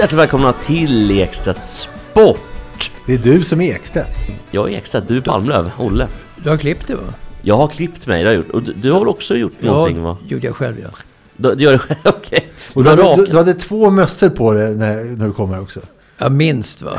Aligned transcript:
Hjärtligt 0.00 0.18
välkomna 0.20 0.52
till 0.52 1.10
Ekstedt 1.10 1.66
Sport! 1.68 2.90
Det 3.06 3.14
är 3.14 3.18
du 3.18 3.44
som 3.44 3.60
är 3.60 3.74
Ekstedt. 3.74 4.26
Jag 4.50 4.72
är 4.72 4.76
Ekstedt, 4.76 5.08
du 5.08 5.16
är 5.16 5.20
Palmlöv, 5.20 5.70
Olle. 5.78 6.06
Du 6.36 6.50
har 6.50 6.56
klippt 6.56 6.86
det 6.86 6.94
va? 6.94 7.02
Jag 7.42 7.56
har 7.56 7.68
klippt 7.68 8.06
mig, 8.06 8.22
det 8.22 8.28
har 8.28 8.34
jag 8.34 8.44
gjort. 8.44 8.50
Och 8.50 8.62
du, 8.62 8.72
du 8.72 8.92
har 8.92 8.98
väl 8.98 9.08
också 9.08 9.36
gjort 9.36 9.62
någonting 9.62 10.02
va? 10.02 10.16
gjorde 10.28 10.46
jag 10.46 10.56
själv 10.56 10.80
ja. 10.82 10.88
Du, 11.36 11.54
du 11.54 11.64
gör 11.64 11.72
det 11.72 11.78
själv, 11.78 11.98
okej. 12.04 12.52
Och 12.72 12.84
Du 12.84 12.96
du 12.96 13.02
hade, 13.02 13.26
du, 13.26 13.36
hade 13.36 13.54
två 13.54 13.90
mössor 13.90 14.28
på 14.28 14.52
dig 14.52 14.74
när, 14.74 15.04
när 15.04 15.26
du 15.26 15.32
kom 15.32 15.50
här 15.50 15.62
också. 15.62 15.80
Ja, 16.18 16.28
minst 16.28 16.82
va. 16.82 16.98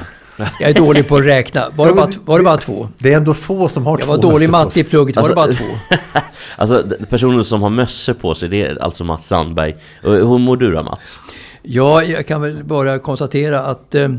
Jag 0.59 0.69
är 0.69 0.73
dålig 0.73 1.07
på 1.07 1.15
att 1.15 1.25
räkna. 1.25 1.69
Var 1.75 1.87
det 1.87 1.93
bara, 1.93 2.09
var 2.25 2.37
det 2.37 2.43
bara 2.43 2.57
två? 2.57 2.87
Det 2.97 3.13
är 3.13 3.17
ändå 3.17 3.33
få 3.33 3.69
som 3.69 3.85
har 3.85 3.99
Jag 3.99 4.01
två 4.01 4.11
var 4.11 4.17
dålig 4.17 4.49
matte 4.49 4.79
i 4.79 4.83
plugget. 4.83 5.15
Var 5.15 5.29
det 5.29 5.35
bara 5.35 5.45
Alltså- 5.45 5.63
två? 5.63 5.97
Alltså, 6.55 6.83
personen 7.09 7.45
som 7.45 7.61
har 7.61 7.69
mössor 7.69 8.13
på 8.13 8.35
sig, 8.35 8.49
det 8.49 8.61
är 8.65 8.81
alltså 8.81 9.03
Mats 9.03 9.27
Sandberg. 9.27 9.75
Hur 10.01 10.37
mår 10.37 10.57
du 10.57 10.71
då 10.71 10.83
Mats? 10.83 11.19
Ja, 11.63 12.03
jag 12.03 12.27
kan 12.27 12.41
väl 12.41 12.63
bara 12.63 12.99
konstatera 12.99 13.59
att 13.59 13.95
eh, 13.95 14.09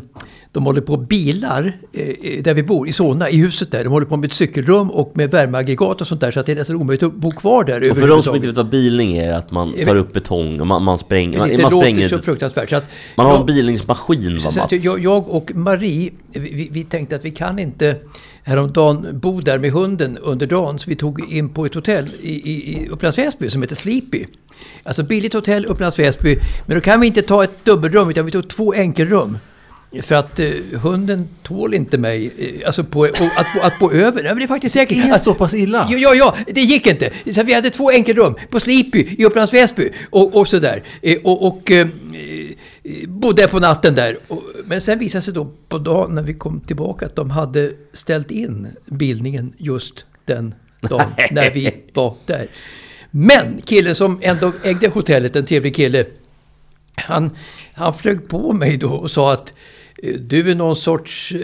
de 0.52 0.64
håller 0.64 0.80
på 0.80 0.96
bilar 0.96 1.76
eh, 1.92 2.42
där 2.42 2.54
vi 2.54 2.62
bor, 2.62 2.88
i 2.88 2.92
Solna, 2.92 3.30
i 3.30 3.36
huset 3.36 3.70
där. 3.70 3.84
De 3.84 3.90
håller 3.90 4.06
på 4.06 4.16
med 4.16 4.26
ett 4.26 4.32
cykelrum 4.32 4.90
och 4.90 5.12
med 5.14 5.30
värmeaggregat 5.30 6.00
och 6.00 6.06
sånt 6.06 6.20
där. 6.20 6.30
Så 6.30 6.40
att 6.40 6.46
det 6.46 6.52
är 6.52 6.56
nästan 6.56 6.76
omöjligt 6.76 7.02
att 7.02 7.14
bo 7.14 7.30
kvar 7.30 7.64
där 7.64 7.90
Och 7.90 7.96
för 7.96 8.08
de 8.08 8.22
som 8.22 8.34
inte 8.36 8.46
vet 8.48 8.56
vad 8.56 8.68
bilning 8.70 9.16
är, 9.16 9.32
att 9.32 9.50
man 9.50 9.72
tar 9.84 9.96
upp 9.96 10.12
betong 10.12 10.60
och 10.60 10.66
man, 10.66 10.82
man 10.82 10.98
spränger... 10.98 11.38
Precis, 11.38 11.50
man, 11.52 11.56
det 11.56 11.62
man 11.62 11.72
låter 11.72 11.86
spränger... 11.90 12.08
så 12.08 12.18
fruktansvärt. 12.18 12.70
Så 12.70 12.76
att 12.76 12.84
Man 13.16 13.26
har 13.26 13.32
jag- 13.32 13.40
en 13.40 13.46
bilningsmaskin 13.46 14.38
va 14.38 14.50
Mats? 14.56 14.72
jag, 14.72 14.98
jag 15.00 15.28
och 15.30 15.54
Marie, 15.54 16.10
vi- 16.32 16.68
vi 16.72 16.84
tänkte 16.84 17.16
att 17.16 17.24
vi 17.24 17.30
kan 17.30 17.58
inte 17.58 17.96
häromdagen 18.42 19.06
bo 19.12 19.40
där 19.40 19.58
med 19.58 19.70
hunden 19.72 20.18
under 20.18 20.46
dagen. 20.46 20.78
Så 20.78 20.90
vi 20.90 20.96
tog 20.96 21.32
in 21.32 21.48
på 21.48 21.66
ett 21.66 21.74
hotell 21.74 22.10
i, 22.22 22.32
i, 22.50 22.72
i 22.84 22.88
Upplands 22.88 23.18
Väsby 23.18 23.50
som 23.50 23.62
heter 23.62 23.76
Sleepy. 23.76 24.24
Alltså 24.82 25.02
billigt 25.02 25.32
hotell, 25.34 25.66
Upplands 25.66 25.98
Väsby. 25.98 26.38
Men 26.66 26.76
då 26.76 26.80
kan 26.80 27.00
vi 27.00 27.06
inte 27.06 27.22
ta 27.22 27.44
ett 27.44 27.64
dubbelrum 27.64 28.10
utan 28.10 28.26
vi 28.26 28.32
tog 28.32 28.48
två 28.48 28.74
enkelrum. 28.74 29.38
För 30.02 30.14
att 30.14 30.40
eh, 30.40 30.50
hunden 30.82 31.28
tål 31.42 31.74
inte 31.74 31.98
mig, 31.98 32.30
eh, 32.38 32.66
alltså 32.66 32.84
på, 32.84 33.00
och 33.00 33.20
att, 33.36 33.46
att 33.62 33.78
bo 33.78 33.90
över. 33.92 34.22
Nej, 34.22 34.24
men 34.32 34.36
det 34.38 34.42
är 34.44 34.48
faktiskt 34.48 34.72
säkert. 34.72 34.98
Är 34.98 35.08
det 35.08 35.14
att- 35.14 35.22
så 35.22 35.34
pass 35.34 35.54
illa? 35.54 35.88
Ja, 35.90 35.98
ja, 35.98 36.14
ja, 36.14 36.36
det 36.54 36.60
gick 36.60 36.86
inte. 36.86 37.10
Så 37.30 37.42
vi 37.42 37.54
hade 37.54 37.70
två 37.70 37.90
enkelrum 37.90 38.34
på 38.50 38.60
Sleepy 38.60 39.06
i 39.18 39.24
Upplands 39.24 39.52
Väsby 39.54 39.90
och, 40.10 40.34
och 40.36 40.48
sådär. 40.48 40.82
Eh, 41.02 41.18
Och, 41.24 41.46
och 41.46 41.70
eh, 41.70 41.88
eh, 42.82 43.08
bodde 43.08 43.48
på 43.48 43.60
natten 43.60 43.94
där. 43.94 44.18
Men 44.64 44.80
sen 44.80 44.98
visade 44.98 45.18
det 45.20 45.24
sig 45.24 45.34
då 45.34 45.50
på 45.68 45.78
dagen 45.78 46.14
när 46.14 46.22
vi 46.22 46.34
kom 46.34 46.60
tillbaka 46.60 47.06
att 47.06 47.16
de 47.16 47.30
hade 47.30 47.72
ställt 47.92 48.30
in 48.30 48.68
bildningen 48.86 49.52
just 49.58 50.06
den 50.24 50.54
dagen 50.80 51.06
när 51.30 51.50
vi 51.50 51.74
var 51.94 52.14
där. 52.26 52.46
Men 53.14 53.62
killen 53.64 53.94
som 53.94 54.18
ändå 54.22 54.52
ägde 54.62 54.88
hotellet, 54.88 55.36
en 55.36 55.46
trevlig 55.46 55.76
kille, 55.76 56.04
han, 56.94 57.30
han 57.74 57.94
flög 57.94 58.28
på 58.28 58.52
mig 58.52 58.76
då 58.76 58.90
och 58.90 59.10
sa 59.10 59.32
att 59.32 59.54
eh, 60.02 60.14
du 60.14 60.50
är 60.50 60.54
någon 60.54 60.76
sorts, 60.76 61.32
eh, 61.32 61.40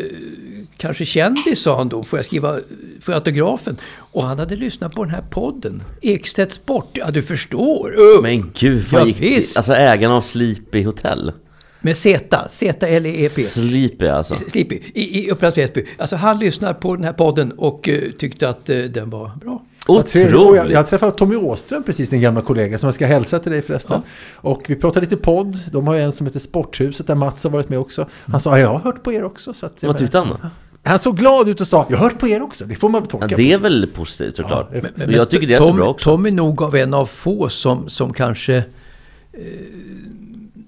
kanske 0.77 1.05
kändis 1.05 1.63
sa 1.63 1.77
han 1.77 1.89
då, 1.89 2.03
får 2.03 2.19
jag 2.19 2.27
skriva, 2.27 2.53
får 3.01 3.15
jag 3.15 3.15
autografen? 3.15 3.77
Och 3.97 4.25
han 4.25 4.39
hade 4.39 4.57
lyssnat 4.57 4.95
på 4.95 5.05
den 5.05 5.15
här 5.15 5.25
podden, 5.31 5.83
Ekstedt 6.03 6.53
Sport, 6.53 6.91
ja 6.93 7.11
du 7.11 7.23
förstår. 7.23 8.01
Uh, 8.01 8.23
Men 8.23 8.51
gud, 8.59 8.85
vad 8.91 9.03
Ja, 9.03 9.07
gick 9.07 9.21
visst. 9.21 9.57
Alltså 9.57 9.73
ägaren 9.73 10.13
av 10.13 10.21
Sleepy 10.21 10.85
Hotel. 10.85 11.33
Med 11.81 11.97
Z, 11.97 12.49
Z-L-E-P. 12.49 13.43
Sleepy 13.43 14.07
alltså. 14.07 14.37
Sleepy, 14.37 14.81
i, 14.95 15.25
i 15.25 15.31
Upplands 15.31 15.59
Väsby. 15.59 15.87
Alltså 15.99 16.17
han 16.17 16.39
lyssnar 16.39 16.75
på 16.75 16.95
den 16.97 17.05
här 17.05 17.13
podden 17.13 17.53
och 17.53 17.89
eh, 17.89 18.11
tyckte 18.19 18.49
att 18.49 18.71
eh, 18.71 18.79
den 18.79 19.11
var 19.11 19.31
bra. 19.41 19.63
Otroligt! 19.89 20.57
Jag, 20.57 20.71
jag 20.71 20.87
träffade 20.89 21.13
Tommy 21.13 21.37
Åström 21.37 21.83
precis, 21.83 22.09
din 22.11 22.21
gamla 22.21 22.43
kollega, 22.43 22.79
som 22.79 22.87
jag 22.87 22.95
ska 22.95 23.07
hälsa 23.07 23.39
till 23.39 23.53
dig 23.53 23.63
förresten. 23.63 24.03
Och 24.35 24.63
vi 24.69 24.75
pratade 24.77 25.01
lite 25.07 25.17
podd. 25.17 25.59
De 25.73 25.87
har 25.87 25.95
ju 25.95 26.01
en 26.01 26.13
som 26.13 26.27
heter 26.27 26.39
Sporthuset, 26.41 27.07
där 27.07 27.15
Mats 27.15 27.45
har 27.45 27.51
varit 27.51 27.69
med 27.69 27.79
också. 27.79 28.07
Han 28.27 28.41
sa, 28.41 28.51
ja, 28.51 28.59
jag 28.59 28.69
har 28.69 28.79
hört 28.79 29.03
på 29.03 29.13
er 29.13 29.25
också. 29.25 29.55
Så 29.55 29.67
att, 29.67 29.83
Vad 29.85 29.99
tyckte 29.99 30.19
han 30.19 30.29
då? 30.29 30.37
Han 30.83 30.99
såg 30.99 31.17
glad 31.17 31.49
ut 31.49 31.61
och 31.61 31.69
sa, 31.69 31.87
jag 31.91 31.97
har 31.99 32.05
hört 32.05 32.19
på 32.19 32.29
er 32.29 32.43
också. 32.43 32.65
Det 32.65 32.75
får 32.75 32.89
man 32.89 33.01
väl 33.03 33.11
tolka 33.11 33.27
Ja, 33.31 33.37
det 33.37 33.53
är 33.53 33.59
väl 33.59 33.87
positivt 33.95 34.37
såklart. 34.37 34.71
Ja, 34.73 34.81
men- 34.97 35.09
Och 35.09 35.13
jag 35.15 35.31
tycker 35.31 35.47
det 35.47 35.55
är 35.55 35.61
så 35.61 35.67
Tom, 35.67 35.77
bra 35.77 35.87
också. 35.89 36.11
Tom 36.11 36.27
är 36.27 36.31
nog 36.31 36.63
av 36.63 36.77
en 36.77 36.95
av 36.95 37.07
få 37.07 37.49
som, 37.49 37.89
som 37.89 38.13
kanske 38.13 38.57
eh, 38.57 39.43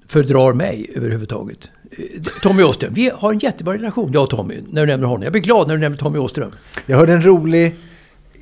fördrar 0.09 0.53
mig 0.55 0.91
överhuvudtaget. 0.97 1.71
Eh, 1.91 2.05
Tommy 2.43 2.63
Åström, 2.63 2.95
vi 2.95 3.11
har 3.15 3.33
en 3.33 3.39
jättebra 3.39 3.75
relation, 3.75 4.11
jag 4.13 4.23
och 4.23 4.31
Tommy, 4.31 4.55
när 4.71 4.81
du 4.81 4.87
nämner 4.87 5.07
honom. 5.07 5.23
Jag 5.23 5.33
blir 5.33 5.43
glad 5.43 5.69
när 5.69 5.75
du 5.75 5.81
nämner 5.81 5.99
Tommy 5.99 6.19
Åström. 6.19 6.53
Jag 6.87 6.97
hörde 6.97 7.13
en 7.13 7.23
rolig 7.25 7.77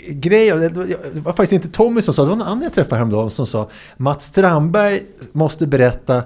grej, 0.09 0.51
det 0.51 0.69
var- 0.69 0.85
det 1.15 1.21
var 1.21 1.33
faktiskt 1.33 1.53
inte 1.53 1.69
Tommy 1.69 2.03
som 2.03 2.15
sa, 2.15 2.23
det 2.23 2.29
var 2.29 2.37
någon 2.37 2.47
annan 2.47 2.63
jag 2.63 2.73
träffade 2.75 2.97
häromdagen 2.97 3.31
som 3.31 3.47
sa 3.47 3.71
Mats 3.97 4.25
Strandberg 4.25 5.03
måste 5.33 5.67
berätta 5.67 6.23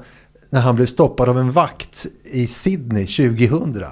när 0.50 0.60
han 0.60 0.76
blev 0.76 0.86
stoppad 0.86 1.28
av 1.28 1.38
en 1.38 1.52
vakt 1.52 2.06
i 2.24 2.46
Sydney 2.46 3.06
2000. 3.06 3.84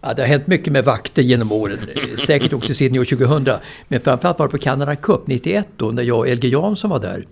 Ja, 0.00 0.14
det 0.14 0.22
har 0.22 0.26
hänt 0.28 0.46
mycket 0.46 0.72
med 0.72 0.84
vakter 0.84 1.22
genom 1.22 1.52
åren. 1.52 1.78
Säkert 2.26 2.52
också 2.52 2.74
Sydney 2.74 3.00
år 3.00 3.04
2000. 3.04 3.48
Men 3.88 4.00
framförallt 4.00 4.38
var 4.38 4.46
det 4.46 4.50
på 4.50 4.58
Canada 4.58 4.96
Cup 4.96 5.26
91 5.26 5.68
då, 5.76 5.90
när 5.90 6.02
jag 6.02 6.18
och 6.18 6.28
Elge 6.28 6.48
Jansson 6.48 6.90
var 6.90 6.98
där. 7.00 7.26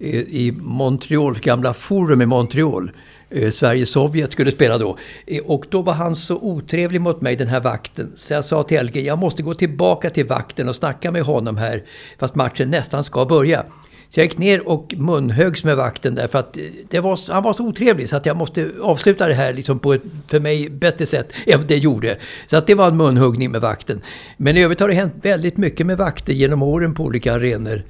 Eh, 0.00 0.14
I 0.20 0.54
Montreal, 0.60 1.38
gamla 1.38 1.74
Forum 1.74 2.22
i 2.22 2.26
Montreal. 2.26 2.90
Eh, 3.30 3.50
Sverige-Sovjet 3.50 4.32
skulle 4.32 4.50
spela 4.50 4.78
då. 4.78 4.98
Eh, 5.26 5.42
och 5.42 5.66
då 5.70 5.82
var 5.82 5.92
han 5.92 6.16
så 6.16 6.36
otrevlig 6.36 7.00
mot 7.00 7.20
mig, 7.20 7.36
den 7.36 7.48
här 7.48 7.60
vakten. 7.60 8.12
Så 8.16 8.34
jag 8.34 8.44
sa 8.44 8.62
till 8.62 8.78
Elge, 8.78 9.00
jag 9.00 9.18
måste 9.18 9.42
gå 9.42 9.54
tillbaka 9.54 10.10
till 10.10 10.26
vakten 10.26 10.68
och 10.68 10.76
snacka 10.76 11.10
med 11.10 11.22
honom 11.22 11.56
här. 11.56 11.84
Fast 12.18 12.34
matchen 12.34 12.70
nästan 12.70 13.04
ska 13.04 13.24
börja. 13.24 13.64
Så 14.10 14.20
jag 14.20 14.26
gick 14.26 14.38
ner 14.38 14.68
och 14.68 14.94
munhögs 14.96 15.64
med 15.64 15.76
vakten 15.76 16.14
där 16.14 16.26
för 16.26 16.38
att 16.38 16.56
eh, 16.56 16.62
det 16.88 17.00
var, 17.00 17.32
han 17.32 17.42
var 17.42 17.52
så 17.52 17.64
otrevlig 17.64 18.08
så 18.08 18.16
att 18.16 18.26
jag 18.26 18.36
måste 18.36 18.70
avsluta 18.82 19.26
det 19.26 19.34
här 19.34 19.52
liksom 19.52 19.78
på 19.78 19.94
ett 19.94 20.02
för 20.28 20.40
mig 20.40 20.70
bättre 20.70 21.06
sätt 21.06 21.32
än 21.46 21.66
det 21.66 21.76
gjorde. 21.76 22.18
Så 22.46 22.56
att 22.56 22.66
det 22.66 22.74
var 22.74 22.88
en 22.88 22.96
munhuggning 22.96 23.50
med 23.50 23.60
vakten. 23.60 24.00
Men 24.36 24.56
i 24.56 24.62
övrigt 24.62 24.80
har 24.80 24.88
det 24.88 24.94
hänt 24.94 25.14
väldigt 25.22 25.56
mycket 25.56 25.86
med 25.86 25.98
vakter 25.98 26.32
genom 26.32 26.62
åren 26.62 26.94
på 26.94 27.04
olika 27.04 27.34
arenor. 27.34 27.82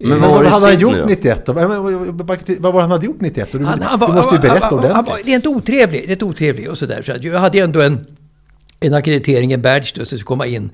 Men 0.00 0.08
Men 0.10 0.20
vad 0.20 0.30
vad 0.30 0.38
hade 0.38 0.48
han 0.50 0.60
Sydney 0.60 0.82
gjort 0.82 1.02
då? 1.02 1.06
91 1.08 1.46
då? 1.46 1.52
Vad 1.52 2.72
var 2.72 2.80
han 2.80 2.90
hade 2.90 3.06
gjort 3.06 3.20
91? 3.20 3.48
Du, 3.52 3.64
Han, 3.64 3.78
du 3.78 3.84
han 3.84 3.98
var, 4.00 4.08
måste 4.08 4.34
ju 4.34 4.40
berätta 4.40 4.64
han, 4.66 4.76
var- 4.76 4.82
han 4.88 5.04
var 5.04 5.12
ordentligt. 5.12 5.26
rent 5.26 5.46
otrevlig, 5.46 6.08
rent 6.08 6.22
otrevlig 6.22 6.70
och 6.70 6.78
sådär. 6.78 7.02
Så 7.02 7.12
jag 7.28 7.38
hade 7.38 7.58
ju 7.58 7.64
ändå 7.64 7.80
en, 7.80 8.06
en 8.80 8.94
akkreditering, 8.94 9.52
en 9.52 9.62
badge 9.62 9.92
då, 9.94 10.04
så 10.04 10.16
jag 10.16 10.24
komma 10.24 10.46
in. 10.46 10.70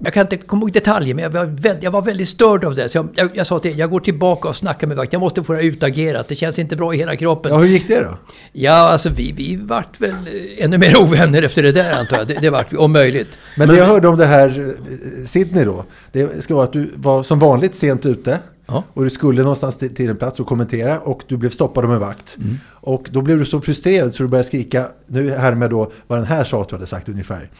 Jag 0.00 0.12
kan 0.12 0.20
inte 0.20 0.36
komma 0.36 0.60
ihåg 0.62 0.72
detaljer, 0.72 1.14
men 1.14 1.22
jag 1.22 1.30
var, 1.30 1.44
väldigt, 1.44 1.82
jag 1.82 1.90
var 1.90 2.02
väldigt 2.02 2.28
störd 2.28 2.64
av 2.64 2.74
det. 2.74 2.88
Så 2.88 2.98
jag, 2.98 3.08
jag, 3.14 3.30
jag 3.34 3.46
sa 3.46 3.58
till 3.58 3.78
jag 3.78 3.90
går 3.90 4.00
tillbaka 4.00 4.48
och 4.48 4.56
snackar 4.56 4.86
med 4.86 4.96
vakten. 4.96 5.16
Jag 5.16 5.20
måste 5.20 5.42
få 5.42 5.52
det 5.52 5.62
utagerat. 5.62 6.28
Det 6.28 6.34
känns 6.34 6.58
inte 6.58 6.76
bra 6.76 6.94
i 6.94 6.96
hela 6.96 7.16
kroppen. 7.16 7.52
Ja, 7.52 7.58
hur 7.58 7.66
gick 7.68 7.88
det 7.88 8.00
då? 8.00 8.18
Ja, 8.52 8.72
alltså 8.72 9.08
vi, 9.10 9.32
vi 9.32 9.56
vart 9.56 10.00
väl 10.00 10.10
eh, 10.10 10.64
ännu 10.64 10.78
mer 10.78 10.96
ovänner 11.02 11.42
efter 11.42 11.62
det 11.62 11.72
där 11.72 11.98
antar 12.00 12.16
jag. 12.16 12.26
Det, 12.26 12.34
det 12.40 12.50
vart 12.50 12.72
vi, 12.72 12.76
om 12.76 12.92
möjligt. 12.92 13.38
Men, 13.56 13.68
det 13.68 13.76
jag 13.76 13.86
hörde 13.86 14.08
om 14.08 14.16
det 14.16 14.26
här 14.26 14.74
eh, 15.20 15.24
Sydney 15.24 15.64
då. 15.64 15.84
Det 16.12 16.44
ska 16.44 16.54
vara 16.54 16.64
att 16.64 16.72
du 16.72 16.90
var 16.96 17.22
som 17.22 17.38
vanligt 17.38 17.74
sent 17.74 18.06
ute. 18.06 18.38
Ja. 18.66 18.84
Och 18.94 19.04
du 19.04 19.10
skulle 19.10 19.42
någonstans 19.42 19.78
till, 19.78 19.94
till 19.94 20.10
en 20.10 20.16
plats 20.16 20.40
och 20.40 20.46
kommentera 20.46 21.00
och 21.00 21.22
du 21.28 21.36
blev 21.36 21.50
stoppad 21.50 21.84
av 21.84 21.92
en 21.92 22.00
vakt. 22.00 22.36
Mm. 22.40 22.58
Och 22.70 23.08
då 23.10 23.22
blev 23.22 23.38
du 23.38 23.44
så 23.44 23.60
frustrerad 23.60 24.14
så 24.14 24.22
du 24.22 24.28
började 24.28 24.46
skrika, 24.46 24.88
nu 25.06 25.30
härmed 25.30 25.70
då 25.70 25.92
vad 26.06 26.18
den 26.18 26.26
här 26.26 26.44
sa 26.44 26.62
att 26.62 26.68
du 26.68 26.74
hade 26.76 26.86
sagt 26.86 27.08
ungefär. 27.08 27.50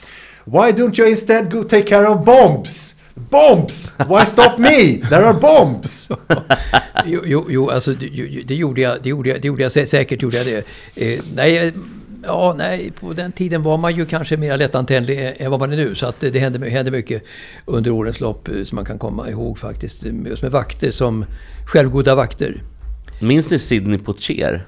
Why 0.45 0.73
don't 0.73 1.01
you 1.01 1.09
instead 1.11 1.53
go 1.53 1.63
take 1.63 1.83
care 1.83 2.09
of 2.09 2.25
bombs? 2.25 2.95
Bombs! 3.15 3.93
Why 4.09 4.27
stop 4.27 4.59
me? 4.59 4.99
There 5.09 5.27
are 5.27 5.35
bombs! 5.41 6.09
Jo, 7.07 7.21
jo, 7.25 7.47
jo 7.49 7.71
alltså 7.71 7.93
det, 7.93 8.07
det, 8.47 8.55
gjorde 8.55 8.81
jag, 8.81 9.03
det, 9.03 9.09
gjorde 9.09 9.29
jag, 9.29 9.43
det 9.43 9.49
gjorde 9.49 9.63
jag 9.63 9.71
sä- 9.71 9.87
säkert. 9.87 10.23
Gjorde 10.23 10.37
jag 10.37 10.47
det. 10.47 10.65
Eh, 11.15 11.21
nej, 11.35 11.73
Ja, 12.27 12.55
nej, 12.59 12.93
på 13.01 13.13
den 13.13 13.33
tiden 13.33 13.63
var 13.63 13.79
man 13.79 13.97
ju 13.97 14.07
kanske 14.07 14.37
mer 14.37 14.57
lättantändlig 14.57 15.35
än 15.39 15.51
vad 15.51 15.61
man 15.61 15.73
är 15.73 15.77
nu. 15.77 15.95
Så 15.95 16.07
att 16.07 16.21
det 16.21 16.39
hände, 16.39 16.69
hände 16.71 16.91
mycket 16.91 17.23
under 17.65 17.91
årens 17.91 18.21
lopp 18.21 18.49
eh, 18.49 18.65
som 18.65 18.77
man 18.77 18.85
kan 18.85 18.99
komma 18.99 19.31
ihåg 19.31 19.59
faktiskt. 19.59 20.05
Just 20.27 20.43
med 20.43 20.53
vakter 20.53 20.91
som 20.91 21.25
självgoda 21.67 22.15
vakter. 22.15 22.63
Minns 23.21 23.51
ni 23.51 23.59
Sidney 23.59 23.99
Poitier? 23.99 24.67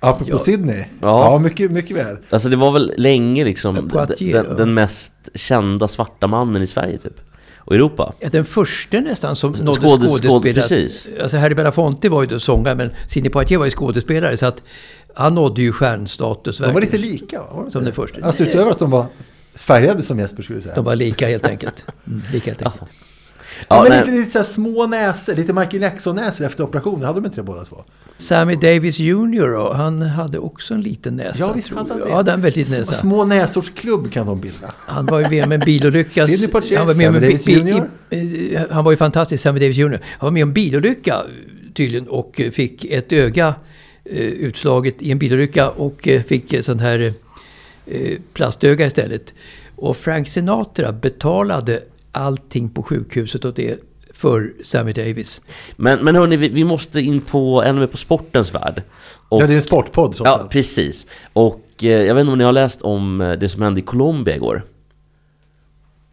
Apropå 0.00 0.30
Ja. 0.30 0.38
Sydney. 0.38 0.76
Ja. 0.78 0.84
Ja, 1.00 1.38
mycket, 1.38 1.70
mycket 1.70 1.96
väl. 1.96 2.16
Alltså 2.30 2.48
det 2.48 2.56
var 2.56 2.72
väl 2.72 2.92
länge 2.96 3.44
liksom 3.44 3.88
Poitier, 3.88 4.32
den, 4.32 4.46
ja. 4.50 4.54
den 4.56 4.74
mest 4.74 5.12
kända 5.34 5.88
svarta 5.88 6.26
mannen 6.26 6.62
i 6.62 6.66
Sverige 6.66 6.98
typ. 6.98 7.20
Och 7.56 7.74
Europa. 7.74 8.12
Ja, 8.20 8.28
Den 8.32 8.44
första 8.44 9.00
nästan 9.00 9.36
som 9.36 9.52
nådde 9.52 9.80
Skådes- 9.80 10.08
skådespelare. 10.08 10.30
skåd- 10.40 10.54
precis. 10.54 11.06
Alltså 11.22 11.36
Harry 11.36 11.54
Belafonte 11.54 12.08
var 12.08 12.22
ju 12.22 12.28
då 12.28 12.40
sångare 12.40 12.74
men 12.74 12.90
Sidney 13.08 13.30
Poitier 13.30 13.58
var 13.58 13.64
ju 13.64 13.70
skådespelare. 13.70 14.36
Så 14.36 14.46
att 14.46 14.62
han 15.16 15.34
nådde 15.34 15.62
ju 15.62 15.72
stjärnstatus. 15.72 16.58
De 16.58 16.74
var 16.74 16.80
lite 16.80 16.98
lika 16.98 17.38
va? 17.38 17.46
Var 17.50 17.56
de 17.56 17.60
inte 17.60 17.72
Som 17.72 17.80
det? 17.80 17.86
den 17.86 17.94
första. 17.94 18.26
Alltså 18.26 18.42
utöver 18.44 18.70
att 18.70 18.78
de 18.78 18.90
var 18.90 19.06
färgade 19.54 20.02
som 20.02 20.18
Jesper 20.18 20.42
skulle 20.42 20.60
säga. 20.60 20.74
De 20.74 20.84
var 20.84 20.96
lika 20.96 21.28
helt 21.28 21.46
enkelt. 21.46 21.84
Mm, 22.06 22.22
lika 22.32 22.50
helt 22.50 22.62
enkelt. 22.62 22.90
Ja, 23.68 23.86
men 23.88 23.98
lite, 23.98 24.10
lite 24.10 24.30
så 24.30 24.38
här 24.38 24.44
små 24.44 24.86
näsor, 24.86 25.34
lite 25.34 25.52
Michael 25.52 25.82
Jackson-näsor 25.82 26.44
efter 26.46 26.64
operationen. 26.64 27.02
Hade 27.04 27.20
de 27.20 27.24
inte 27.26 27.36
det 27.36 27.42
båda 27.42 27.64
två? 27.64 27.84
Sammy 28.16 28.54
Davis 28.54 28.98
Jr. 28.98 29.50
då, 29.52 29.72
han 29.72 30.02
hade 30.02 30.38
också 30.38 30.74
en 30.74 30.80
liten 30.80 31.16
näsa. 31.16 31.38
Ja, 31.46 31.52
visst 31.52 31.72
hade 31.74 31.90
han 31.92 32.00
det. 32.00 32.08
Ja, 32.08 32.22
den 32.22 32.40
väldigt 32.42 32.70
näsa. 32.70 32.92
Små 32.94 33.24
näsors 33.24 33.70
klubb 33.74 34.12
kan 34.12 34.26
de 34.26 34.40
bilda. 34.40 34.72
Han 34.76 35.06
var 35.06 35.20
ju 35.20 35.28
med 35.30 35.44
om 35.46 35.52
en 35.52 35.60
bilolycka. 35.60 36.20
Han 36.76 36.86
var 36.86 36.94
med 36.98 37.08
om 37.08 37.14
en 37.16 37.20
Sammy 37.20 37.20
Davis 37.20 37.48
Jr.. 37.48 37.88
i- 38.10 38.16
i- 38.16 38.58
Han 38.70 38.84
var 38.84 38.90
ju 38.92 38.96
fantastisk, 38.96 39.42
Sammy 39.42 39.60
Davis 39.60 39.76
Jr. 39.76 40.00
Han 40.18 40.26
var 40.26 40.30
med 40.30 40.42
om 40.42 40.48
en 40.48 40.54
bilolycka 40.54 41.22
tydligen 41.74 42.08
och 42.08 42.40
eh, 42.40 42.50
fick 42.50 42.84
ett 42.84 43.12
öga 43.12 43.46
eh, 43.48 43.54
utslaget 44.14 45.02
i 45.02 45.10
en 45.10 45.18
bilolycka 45.18 45.70
och 45.70 46.08
eh, 46.08 46.22
fick 46.22 46.64
sånt 46.64 46.80
här 46.80 47.12
eh, 47.86 48.18
plastöga 48.32 48.86
istället. 48.86 49.34
Och 49.76 49.96
Frank 49.96 50.28
Sinatra 50.28 50.92
betalade 50.92 51.82
allting 52.12 52.68
på 52.68 52.82
sjukhuset 52.82 53.44
och 53.44 53.54
det 53.54 53.80
för 54.12 54.52
Sammy 54.64 54.92
Davis. 54.92 55.42
Men, 55.76 56.04
men 56.04 56.16
hörni, 56.16 56.36
vi, 56.36 56.48
vi 56.48 56.64
måste 56.64 57.00
in 57.00 57.20
på, 57.20 57.62
ännu 57.62 57.80
mer 57.80 57.86
på 57.86 57.96
sportens 57.96 58.54
värld. 58.54 58.82
Och, 59.28 59.42
Ja, 59.42 59.46
det 59.46 59.52
är 59.52 59.56
en 59.56 59.62
sportpodd 59.62 60.16
trots 60.16 60.30
ja, 60.30 60.38
allt. 60.38 60.50
precis. 60.50 61.06
Och 61.32 61.62
eh, 61.82 61.88
jag 61.88 62.14
vet 62.14 62.20
inte 62.20 62.32
om 62.32 62.38
ni 62.38 62.44
har 62.44 62.52
läst 62.52 62.82
om 62.82 63.20
eh, 63.20 63.32
det 63.32 63.48
som 63.48 63.62
hände 63.62 63.80
i 63.80 63.82
Colombia 63.82 64.36
igår? 64.36 64.64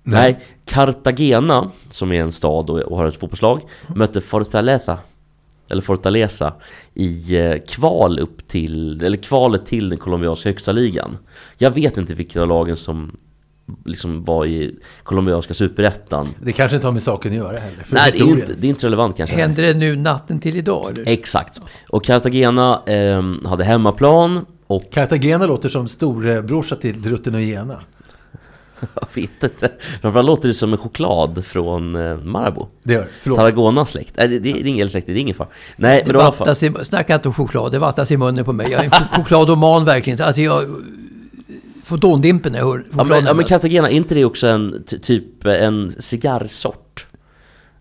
Nej. 0.03 0.39
Cartagena, 0.65 1.71
som 1.89 2.11
är 2.11 2.21
en 2.21 2.31
stad 2.31 2.69
och, 2.69 2.79
och 2.79 2.97
har 2.97 3.07
ett 3.07 3.19
fotbollslag, 3.19 3.61
mötte 3.95 4.21
Fortaleza 4.21 4.97
eller 5.73 5.81
Fortaleza 5.81 6.53
i 6.93 7.35
eh, 7.37 7.55
kval 7.67 8.19
upp 8.19 8.47
till, 8.47 9.03
eller 9.03 9.17
kvalet 9.17 9.65
till 9.65 9.89
den 9.89 9.97
colombianska 9.97 10.49
högsta 10.49 10.71
ligan. 10.71 11.17
Jag 11.57 11.71
vet 11.71 11.97
inte 11.97 12.13
vilka 12.13 12.41
av 12.41 12.47
lagen 12.47 12.77
som 12.77 13.11
liksom 13.85 14.23
var 14.23 14.45
i 14.45 14.75
colombianska 15.03 15.53
superettan. 15.53 16.27
Det 16.41 16.51
kanske 16.51 16.75
inte 16.75 16.87
har 16.87 16.91
med 16.91 17.03
saken 17.03 17.31
att 17.31 17.37
göra 17.37 17.59
heller. 17.59 17.83
För 17.83 17.95
Nej, 17.95 18.11
det 18.13 18.19
är, 18.19 18.27
inte, 18.27 18.53
det 18.53 18.67
är 18.67 18.69
inte 18.69 18.85
relevant 18.85 19.17
kanske. 19.17 19.35
Hände 19.35 19.61
det 19.61 19.73
nu 19.73 19.95
natten 19.95 20.39
till 20.39 20.55
idag? 20.55 20.91
Eller? 20.91 21.11
Exakt. 21.11 21.61
Och 21.89 22.05
Cartagena 22.05 22.81
eh, 22.85 23.23
hade 23.49 23.63
hemmaplan 23.63 24.45
och 24.67 24.91
Cartagena 24.91 25.45
låter 25.45 25.69
som 25.69 25.87
storebrorsa 25.87 26.75
till 26.75 27.01
Drutten 27.01 27.35
och 27.35 27.41
Jena. 27.41 27.79
jag 28.95 29.07
vet 29.13 29.43
inte. 29.43 29.71
Framförallt 30.01 30.25
låter 30.27 30.47
det 30.47 30.53
som 30.53 30.71
en 30.73 30.77
choklad 30.77 31.45
från 31.45 31.95
eh, 31.95 32.17
Marabou. 32.17 32.65
Det 32.83 32.93
gör 32.93 33.07
Förlåt. 33.21 33.37
Tarragonas 33.39 33.89
släkt. 33.89 34.13
Nej, 34.17 34.27
det, 34.27 34.39
det 34.39 34.49
är 34.49 34.65
ingen 34.67 34.89
släkt, 34.89 35.07
det 35.07 35.13
är 35.13 35.17
ingen 35.17 35.35
far. 35.35 35.47
Nej, 35.75 36.03
men 36.05 36.13
Det 36.13 36.19
alla 36.19 36.31
fall. 36.31 36.39
vattnas 36.39 36.63
i, 36.63 36.71
snacka 36.85 37.15
inte 37.15 37.27
om 37.27 37.33
choklad, 37.33 37.71
det 37.71 37.79
vattnas 37.79 38.11
i 38.11 38.17
munnen 38.17 38.45
på 38.45 38.53
mig. 38.53 38.71
Jag 38.71 38.79
är 38.81 38.85
en 38.85 38.91
ch- 38.91 39.15
chokladoman 39.15 39.85
verkligen. 39.85 40.21
Alltså 40.21 40.41
jag 40.41 40.63
får 41.83 41.97
dåndimpen 41.97 42.51
när 42.51 42.59
jag 42.59 42.65
hör 42.65 42.77
Ja 42.77 42.83
choklad 42.89 43.07
men, 43.07 43.15
ja, 43.17 43.21
men 43.21 43.25
nämnas. 43.25 43.49
Cartagena, 43.49 43.89
är 43.89 43.93
inte 43.95 44.15
det 44.15 44.25
också 44.25 44.47
en 44.47 44.83
ty- 44.87 44.99
typ 44.99 45.45
en 45.45 45.93
cigarrsort? 45.99 47.07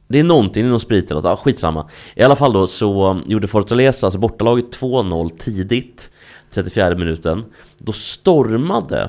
Det 0.08 0.18
är 0.18 0.24
någonting, 0.24 0.62
det 0.62 0.68
är 0.68 0.70
någon 0.70 0.80
sprit 0.80 1.04
eller 1.10 1.14
något, 1.20 1.24
ja, 1.30 1.36
skitsamma. 1.36 1.88
I 2.14 2.22
alla 2.22 2.36
fall 2.36 2.52
då 2.52 2.66
så 2.66 3.20
gjorde 3.26 3.48
Fortaleza, 3.48 4.06
alltså 4.06 4.18
bortalaget 4.18 4.78
2-0 4.80 5.30
tidigt, 5.38 6.10
34 6.50 6.94
minuten. 6.94 7.44
Då 7.78 7.92
stormade 7.92 9.08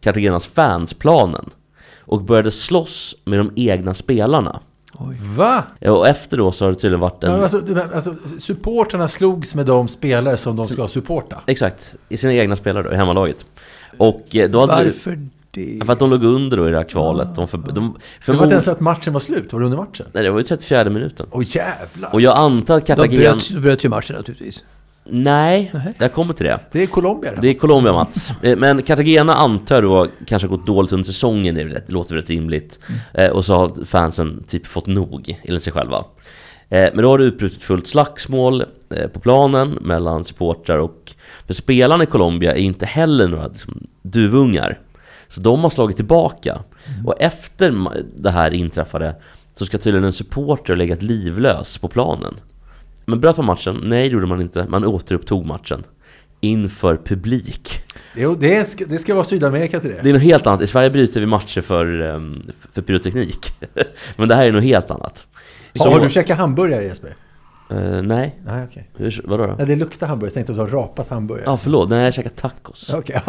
Cartagenas 0.00 0.46
fans 0.46 0.94
planen 0.94 1.50
och 1.98 2.22
började 2.22 2.50
slåss 2.50 3.14
med 3.24 3.38
de 3.38 3.52
egna 3.56 3.94
spelarna. 3.94 4.60
Va? 5.36 5.64
Och 5.80 6.08
efter 6.08 6.36
då 6.36 6.52
så 6.52 6.64
har 6.64 6.72
det 6.72 6.78
tydligen 6.78 7.00
varit 7.00 7.24
en... 7.24 7.32
Alltså, 7.32 7.62
alltså, 7.94 8.14
supporterna 8.38 9.08
slogs 9.08 9.54
med 9.54 9.66
de 9.66 9.88
spelare 9.88 10.36
som 10.36 10.56
de 10.56 10.68
ska 10.68 10.88
supporta. 10.88 11.42
Exakt, 11.46 11.96
i 12.08 12.16
sina 12.16 12.34
egna 12.34 12.56
spelare 12.56 12.82
då, 12.82 12.92
i 12.92 12.96
hemmalaget. 12.96 13.46
Och 13.98 14.36
eh, 14.36 14.50
då 14.50 14.60
hade 14.60 14.84
Varför 14.84 15.18
det? 15.50 15.84
För 15.84 15.92
att 15.92 15.98
de 15.98 16.10
låg 16.10 16.24
under 16.24 16.56
då 16.56 16.68
i 16.68 16.70
det 16.70 16.76
här 16.76 16.84
kvalet. 16.84 17.34
De 17.34 17.48
för, 17.48 17.58
de, 17.58 17.98
Det 18.26 18.32
var 18.32 18.42
inte 18.42 18.52
ens 18.52 18.68
att 18.68 18.80
matchen 18.80 19.12
var 19.12 19.20
slut. 19.20 19.52
Var 19.52 19.60
det 19.60 19.66
under 19.66 19.78
matchen? 19.78 20.06
Nej, 20.12 20.24
det 20.24 20.30
var 20.30 20.38
ju 20.38 20.44
34 20.44 20.90
minuten. 20.90 21.26
Åh 21.30 21.42
jävlar! 21.46 22.14
Och 22.14 22.20
jag 22.20 22.38
antar 22.38 22.76
att 22.76 22.86
Då 22.86 22.94
Cartagena... 22.94 23.32
bröt, 23.32 23.50
då 23.50 23.60
bröt 23.60 23.84
ju 23.84 23.88
matchen 23.88 24.16
naturligtvis. 24.16 24.64
Nej, 25.04 25.72
jag 25.98 26.12
kommer 26.12 26.34
till 26.34 26.46
det. 26.46 26.60
Det 26.72 26.82
är 26.82 26.86
Colombia 26.86 27.34
det. 27.34 27.40
Det 27.40 27.48
är 27.48 27.54
Colombia 27.54 27.92
Mats. 27.92 28.32
Eh, 28.42 28.56
Men 28.56 28.82
Cartagena 28.82 29.34
antar 29.34 29.82
då 29.82 30.06
kanske 30.26 30.48
gått 30.48 30.66
dåligt 30.66 30.92
under 30.92 31.06
säsongen, 31.06 31.54
det, 31.54 31.64
rätt, 31.64 31.90
låter 31.90 32.14
väl 32.14 32.22
rätt 32.22 32.30
rimligt. 32.30 32.80
Eh, 33.14 33.30
Och 33.30 33.44
så 33.44 33.54
har 33.54 33.84
fansen 33.84 34.44
typ 34.48 34.66
fått 34.66 34.86
nog, 34.86 35.40
enligt 35.44 35.62
sig 35.62 35.72
själva. 35.72 36.04
Eh, 36.68 36.88
Men 36.94 37.02
då 37.02 37.08
har 37.08 37.18
det 37.18 37.24
utbrutit 37.24 37.62
fullt 37.62 37.86
slagsmål 37.86 38.64
på 39.12 39.20
planen 39.20 39.78
mellan 39.80 40.24
supportrar 40.24 40.78
och... 40.78 41.12
För 41.46 41.54
spelarna 41.54 42.02
i 42.04 42.06
Colombia 42.06 42.52
är 42.52 42.60
inte 42.60 42.86
heller 42.86 43.28
några 43.28 43.46
liksom, 43.48 43.86
duvungar. 44.02 44.78
Så 45.28 45.40
de 45.40 45.60
har 45.60 45.70
slagit 45.70 45.96
tillbaka. 45.96 46.58
Och 47.06 47.14
efter 47.22 47.74
det 48.16 48.30
här 48.30 48.54
inträffade 48.54 49.14
så 49.54 49.66
ska 49.66 49.78
tydligen 49.78 50.04
en 50.04 50.12
supporter 50.12 50.76
lägga 50.76 50.94
ett 50.94 51.02
livlös 51.02 51.78
på 51.78 51.88
planen. 51.88 52.34
Men 53.06 53.20
bröt 53.20 53.36
man 53.36 53.46
matchen? 53.46 53.80
Nej, 53.84 54.08
det 54.08 54.12
gjorde 54.14 54.26
man 54.26 54.40
inte. 54.40 54.66
Man 54.68 54.84
återupptog 54.84 55.46
matchen. 55.46 55.84
Inför 56.40 56.96
publik. 56.96 57.82
Jo, 58.16 58.34
det, 58.34 58.70
ska, 58.70 58.84
det 58.84 58.98
ska 58.98 59.14
vara 59.14 59.24
Sydamerika 59.24 59.80
till 59.80 59.90
det. 59.90 60.00
Det 60.02 60.08
är 60.08 60.12
något 60.12 60.22
helt 60.22 60.46
annat. 60.46 60.62
I 60.62 60.66
Sverige 60.66 60.90
bryter 60.90 61.20
vi 61.20 61.26
matcher 61.26 61.60
för, 61.60 62.00
ehm, 62.00 62.42
för 62.72 62.82
pyroteknik. 62.82 63.52
Men 64.16 64.28
det 64.28 64.34
här 64.34 64.44
är 64.44 64.52
något 64.52 64.64
helt 64.64 64.90
annat. 64.90 65.26
Så, 65.74 65.90
har 65.90 66.00
du 66.00 66.10
käkat 66.10 66.38
hamburgare 66.38 66.84
Jesper? 66.84 67.16
Eh, 67.70 68.02
nej. 68.02 68.40
Nej, 68.44 68.64
okej. 68.70 68.90
Hur, 68.96 69.20
vadå 69.24 69.46
då? 69.46 69.54
Nej, 69.58 69.66
det 69.66 69.76
luktar 69.76 70.06
hamburgare. 70.06 70.28
Jag 70.28 70.34
tänkte 70.46 70.52
att 70.62 70.68
du 70.70 70.76
har 70.76 70.82
rapat 70.82 71.08
hamburgare. 71.08 71.44
Ja, 71.46 71.56
förlåt. 71.56 71.90
Nej, 71.90 72.04
jag 72.04 72.14
käkar 72.14 72.30
tacos. 72.30 72.90
Okej. 72.94 73.20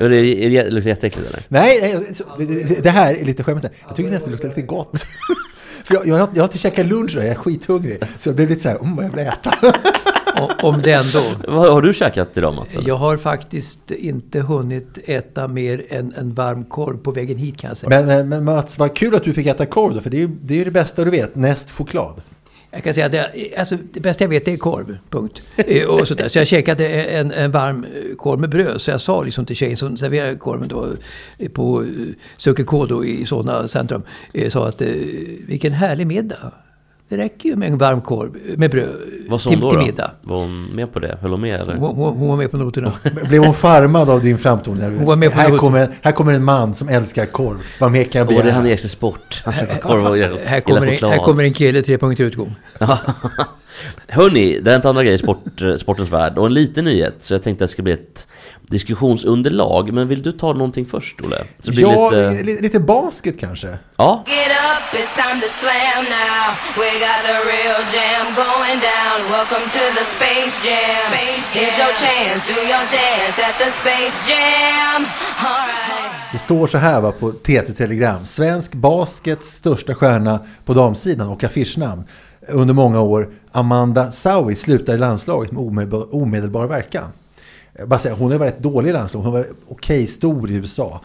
Är 0.00 0.08
det, 0.08 0.16
är 0.46 0.50
det, 0.50 0.70
luktar 0.70 0.88
jätteäckligt 0.90 1.28
eller? 1.28 1.42
Nej, 1.48 1.98
det- 2.38 2.82
det 2.82 2.90
här 2.90 3.14
är 3.14 3.24
lite 3.24 3.44
skämmigt. 3.44 3.66
Jag 3.86 3.96
tycker 3.96 4.10
nästan 4.10 4.26
det 4.30 4.32
luktar 4.32 4.48
lite 4.48 4.62
gott. 4.62 5.06
För 5.88 5.94
jag, 5.94 6.06
jag, 6.06 6.14
har- 6.18 6.28
jag 6.34 6.42
har 6.42 6.46
inte 6.48 6.58
käkat 6.58 6.86
lunch 6.86 7.16
och 7.16 7.22
jag 7.22 7.30
är 7.30 7.34
skithungrig. 7.34 7.98
Så 8.18 8.28
jag 8.28 8.36
blev 8.36 8.48
lite 8.48 8.60
så 8.62 8.68
här, 8.68 8.82
om 8.82 8.96
vad 8.96 9.04
jag 9.04 9.10
vill 9.10 9.26
äta. 9.26 9.54
Om 10.62 10.82
det 10.82 10.92
ändå. 10.92 11.20
Vad 11.48 11.72
har 11.72 11.82
du 11.82 11.92
käkat 11.94 12.28
idag 12.36 12.54
Mats? 12.54 12.74
eller? 12.76 12.88
Jag 12.88 12.96
har 12.96 13.16
faktiskt 13.16 13.90
inte 13.90 14.40
hunnit 14.40 14.98
äta 15.04 15.48
mer 15.48 15.82
än 15.88 16.14
en 16.16 16.34
varm 16.34 16.64
korv 16.64 16.96
på 16.98 17.10
vägen 17.10 17.38
hit 17.38 17.56
kan 17.58 17.68
jag 17.68 17.76
säga. 17.76 17.90
Men, 17.90 18.06
men, 18.06 18.28
men 18.28 18.44
Mats, 18.44 18.78
vad 18.78 18.96
kul 18.96 19.14
att 19.14 19.24
du 19.24 19.32
fick 19.32 19.46
äta 19.46 19.66
korv 19.66 19.94
då, 19.94 20.00
för 20.00 20.10
det 20.10 20.16
är 20.16 20.20
ju 20.20 20.30
det, 20.42 20.60
är 20.60 20.64
det 20.64 20.70
bästa 20.70 21.04
du 21.04 21.10
vet, 21.10 21.34
näst 21.34 21.70
choklad. 21.70 22.20
Jag 22.70 22.84
kan 22.84 22.94
säga 22.94 23.06
att 23.06 23.12
det, 23.12 23.54
alltså, 23.58 23.76
det 23.92 24.00
bästa 24.00 24.24
jag 24.24 24.28
vet 24.28 24.48
är 24.48 24.56
korv, 24.56 24.98
punkt. 25.10 25.42
Eh, 25.56 25.86
och 25.86 26.08
sådär. 26.08 26.28
Så 26.28 26.38
jag 26.38 26.46
käkade 26.46 26.88
en, 26.88 27.32
en 27.32 27.50
varm 27.50 27.84
eh, 27.84 28.16
korv 28.16 28.40
med 28.40 28.50
bröd. 28.50 28.80
Så 28.80 28.90
jag 28.90 29.00
sa 29.00 29.22
liksom 29.22 29.46
till 29.46 29.56
tjejen 29.56 29.76
som 29.76 29.96
serverade 29.96 30.36
korven 30.36 30.68
då 30.68 30.88
eh, 31.38 31.48
på 31.48 31.86
Söker 32.36 32.64
K 32.64 32.86
då 32.86 33.04
i 33.04 33.26
Solna 33.26 33.68
centrum. 33.68 34.02
Sa 34.48 34.68
att 34.68 34.82
vilken 35.46 35.72
härlig 35.72 36.06
middag. 36.06 36.52
Det 37.08 37.16
räcker 37.16 37.48
ju 37.48 37.56
med 37.56 37.68
en 37.68 37.78
varm 37.78 38.00
korv 38.00 38.30
med 38.56 38.70
bröd 38.70 38.88
Vad 39.28 39.40
sa 39.40 39.50
till, 39.50 39.58
hon 39.58 39.64
då? 39.64 39.70
till 39.70 39.78
då? 39.78 39.86
middag. 39.86 40.10
Var 40.22 40.36
hon 40.36 40.64
med 40.64 40.92
på 40.92 40.98
det? 40.98 41.18
Höll 41.22 41.30
hon 41.30 41.40
med 41.40 41.60
eller? 41.60 41.74
Hon, 41.76 41.96
hon, 41.96 42.16
hon 42.18 42.28
var 42.28 42.36
med 42.36 42.50
på 42.50 42.56
noterna. 42.56 42.92
Blev 43.28 43.44
hon 43.44 43.54
charmad 43.54 44.10
av 44.10 44.22
din 44.22 44.38
framtoning? 44.38 44.96
Hon 44.96 45.06
var 45.06 45.16
med 45.16 45.32
på 45.32 45.38
här, 45.38 45.56
kommer, 45.56 45.88
här 46.02 46.12
kommer 46.12 46.32
en 46.32 46.44
man 46.44 46.74
som 46.74 46.88
älskar 46.88 47.26
korv. 47.26 47.56
Vad 47.80 47.92
mer 47.92 48.04
kan 48.04 48.18
jag 48.18 48.28
Åh, 48.28 48.34
det 48.34 48.40
är 48.40 48.42
begära? 48.42 48.56
han 48.56 48.66
i 48.66 48.70
Extra 48.70 48.88
Sport. 48.88 49.42
Han 49.44 49.54
korv 49.82 50.06
och 50.06 50.18
gillar 50.18 50.38
Här 50.44 50.60
kommer, 50.60 50.86
en, 50.86 51.10
här 51.10 51.18
kommer 51.24 51.44
en 51.44 51.52
kille, 51.52 51.82
tre 51.82 51.98
punkter 51.98 52.24
utgång. 52.24 52.54
Hörni, 54.08 54.60
det 54.60 54.70
har 54.70 54.72
hänt 54.72 54.84
andra 54.84 55.02
grejer 55.02 55.14
i 55.16 55.18
sport, 55.18 55.62
sportens 55.78 56.12
värld 56.12 56.38
och 56.38 56.46
en 56.46 56.54
liten 56.54 56.84
nyhet 56.84 57.14
så 57.20 57.34
jag 57.34 57.42
tänkte 57.42 57.64
att 57.64 57.68
det 57.70 57.72
ska 57.72 57.82
bli 57.82 57.92
ett 57.92 58.26
diskussionsunderlag. 58.70 59.92
Men 59.92 60.08
vill 60.08 60.22
du 60.22 60.32
ta 60.32 60.52
någonting 60.52 60.86
först 60.86 61.20
Olle? 61.20 61.36
Så 61.60 61.70
det 61.70 61.76
blir 61.76 61.82
Ja, 61.82 62.10
lite... 62.10 62.42
lite, 62.42 62.62
lite 62.62 62.80
basket 62.80 63.40
kanske. 63.40 63.78
Ja, 63.96 64.24
Get 64.26 64.52
up, 64.70 65.00
it's 65.00 65.14
time 65.22 65.40
to 65.40 65.48
slam 65.48 66.04
now. 66.04 66.44
We 66.82 66.88
got 67.06 67.20
the 67.30 67.38
real 67.54 67.80
jam 67.96 68.24
going 68.44 68.78
down. 68.94 69.18
Welcome 69.36 69.66
to 69.78 69.84
the 69.98 70.04
Space 70.16 70.56
Jam. 70.68 71.12
Here's 71.54 71.78
your 71.82 71.94
chance, 72.04 72.40
do 72.54 72.60
your 72.72 72.84
dance 73.00 73.36
at 73.48 73.56
the 73.58 73.70
Space 73.80 74.30
Jam. 74.30 75.06
Det 76.32 76.38
står 76.38 76.66
så 76.66 76.78
här 76.78 77.00
va, 77.00 77.12
på 77.12 77.32
TT-telegram. 77.32 78.26
Svensk 78.26 78.74
baskets 78.74 79.48
största 79.48 79.94
stjärna 79.94 80.40
på 80.64 80.74
damsidan 80.74 81.28
och 81.28 81.44
affischnamn 81.44 82.04
under 82.48 82.74
många 82.74 83.00
år, 83.00 83.28
Amanda 83.52 84.12
Saui, 84.12 84.56
slutar 84.56 84.94
i 84.94 84.98
landslaget 84.98 85.52
med 85.52 85.62
omedelbar, 85.62 86.14
omedelbar 86.14 86.66
verkan. 86.66 87.08
Bara 87.86 87.98
säga, 87.98 88.14
hon 88.14 88.32
har 88.32 88.38
varit 88.38 88.58
dålig 88.58 88.90
i 88.90 88.92
landslaget. 88.92 89.26
Hon 89.26 89.34
har 89.34 89.42
varit 89.42 89.56
okej 89.68 90.06
stor 90.06 90.50
i 90.50 90.54
USA. 90.54 91.00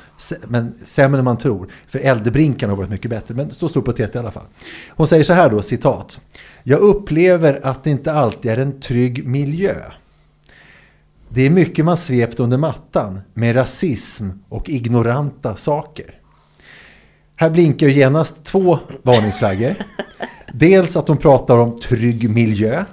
Men 0.48 0.74
sämre 0.84 1.20
än 1.20 1.25
man 1.25 1.38
tror. 1.38 1.68
För 1.88 2.00
Eldebrinkan 2.00 2.70
har 2.70 2.77
varit 2.77 2.89
mycket 2.89 3.12
bättre. 3.12 3.36
Men 3.36 3.51
så 3.51 3.70
stor 3.70 3.82
på 3.82 3.92
TT 3.92 4.10
i 4.13 4.18
alla 4.18 4.32
fall. 4.32 4.46
Hon 4.89 5.08
säger 5.08 5.24
så 5.24 5.34
här 5.34 5.50
då, 5.50 5.62
citat. 5.62 6.22
Jag 6.63 6.80
upplever 6.80 7.60
att 7.63 7.84
det 7.84 7.89
inte 7.89 8.13
alltid 8.13 8.51
är 8.51 8.58
en 8.58 8.80
trygg 8.80 9.27
miljö. 9.27 9.75
Det 11.30 11.46
är 11.46 11.50
mycket 11.50 11.86
man 11.86 11.98
svept 11.98 12.39
under 12.39 12.58
mattan 12.58 13.20
med 13.34 13.56
rasism 13.56 14.30
och 14.50 14.70
ignoranta 14.70 15.56
saker. 15.56 16.20
Här 17.44 17.50
blinkar 17.50 17.88
ju 17.88 17.94
genast 17.94 18.44
två 18.44 18.80
varningsflaggor. 19.02 19.76
Dels 20.54 20.98
att 20.98 21.08
de 21.08 21.18
pratar 21.18 21.58
om 21.58 21.80
trygg 21.80 22.30
miljö. 22.30 22.84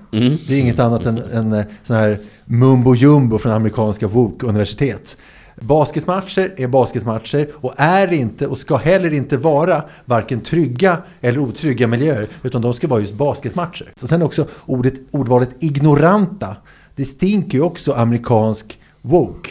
Det 0.49 0.54
är 0.54 0.61
inget 0.61 0.78
annat 0.78 1.07
än, 1.07 1.19
än 1.19 1.52
eh, 1.52 1.64
sån 1.85 1.97
här 1.97 2.19
mumbo 2.45 2.95
jumbo 2.95 3.38
från 3.38 3.52
amerikanska 3.52 4.07
Woke-universitet. 4.09 5.16
Basketmatcher 5.61 6.54
är 6.57 6.66
basketmatcher 6.66 7.50
och 7.54 7.75
är 7.76 8.12
inte 8.12 8.47
och 8.47 8.59
ska 8.59 8.76
heller 8.76 9.12
inte 9.12 9.37
vara 9.37 9.83
varken 10.04 10.40
trygga 10.40 10.99
eller 11.21 11.38
otrygga 11.38 11.87
miljöer 11.87 12.28
utan 12.42 12.62
de 12.62 12.75
ska 12.75 12.88
vara 12.88 13.00
just 13.00 13.14
basketmatcher. 13.14 13.92
Så 13.97 14.09
sen 14.09 14.23
också 14.23 14.47
ordet, 14.66 14.95
ordvalet 15.11 15.62
ignoranta. 15.62 16.57
Det 16.95 17.04
stinker 17.04 17.59
ju 17.59 17.64
också 17.64 17.92
amerikansk 17.92 18.78
woke. 19.02 19.50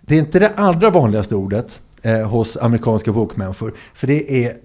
Det 0.00 0.14
är 0.14 0.18
inte 0.18 0.38
det 0.38 0.52
allra 0.56 0.90
vanligaste 0.90 1.34
ordet 1.34 1.80
eh, 2.04 2.28
hos 2.28 2.56
amerikanska 2.56 3.12
bokmänniskor. 3.12 3.74
För 3.94 4.06
det 4.06 4.44
är 4.44 4.56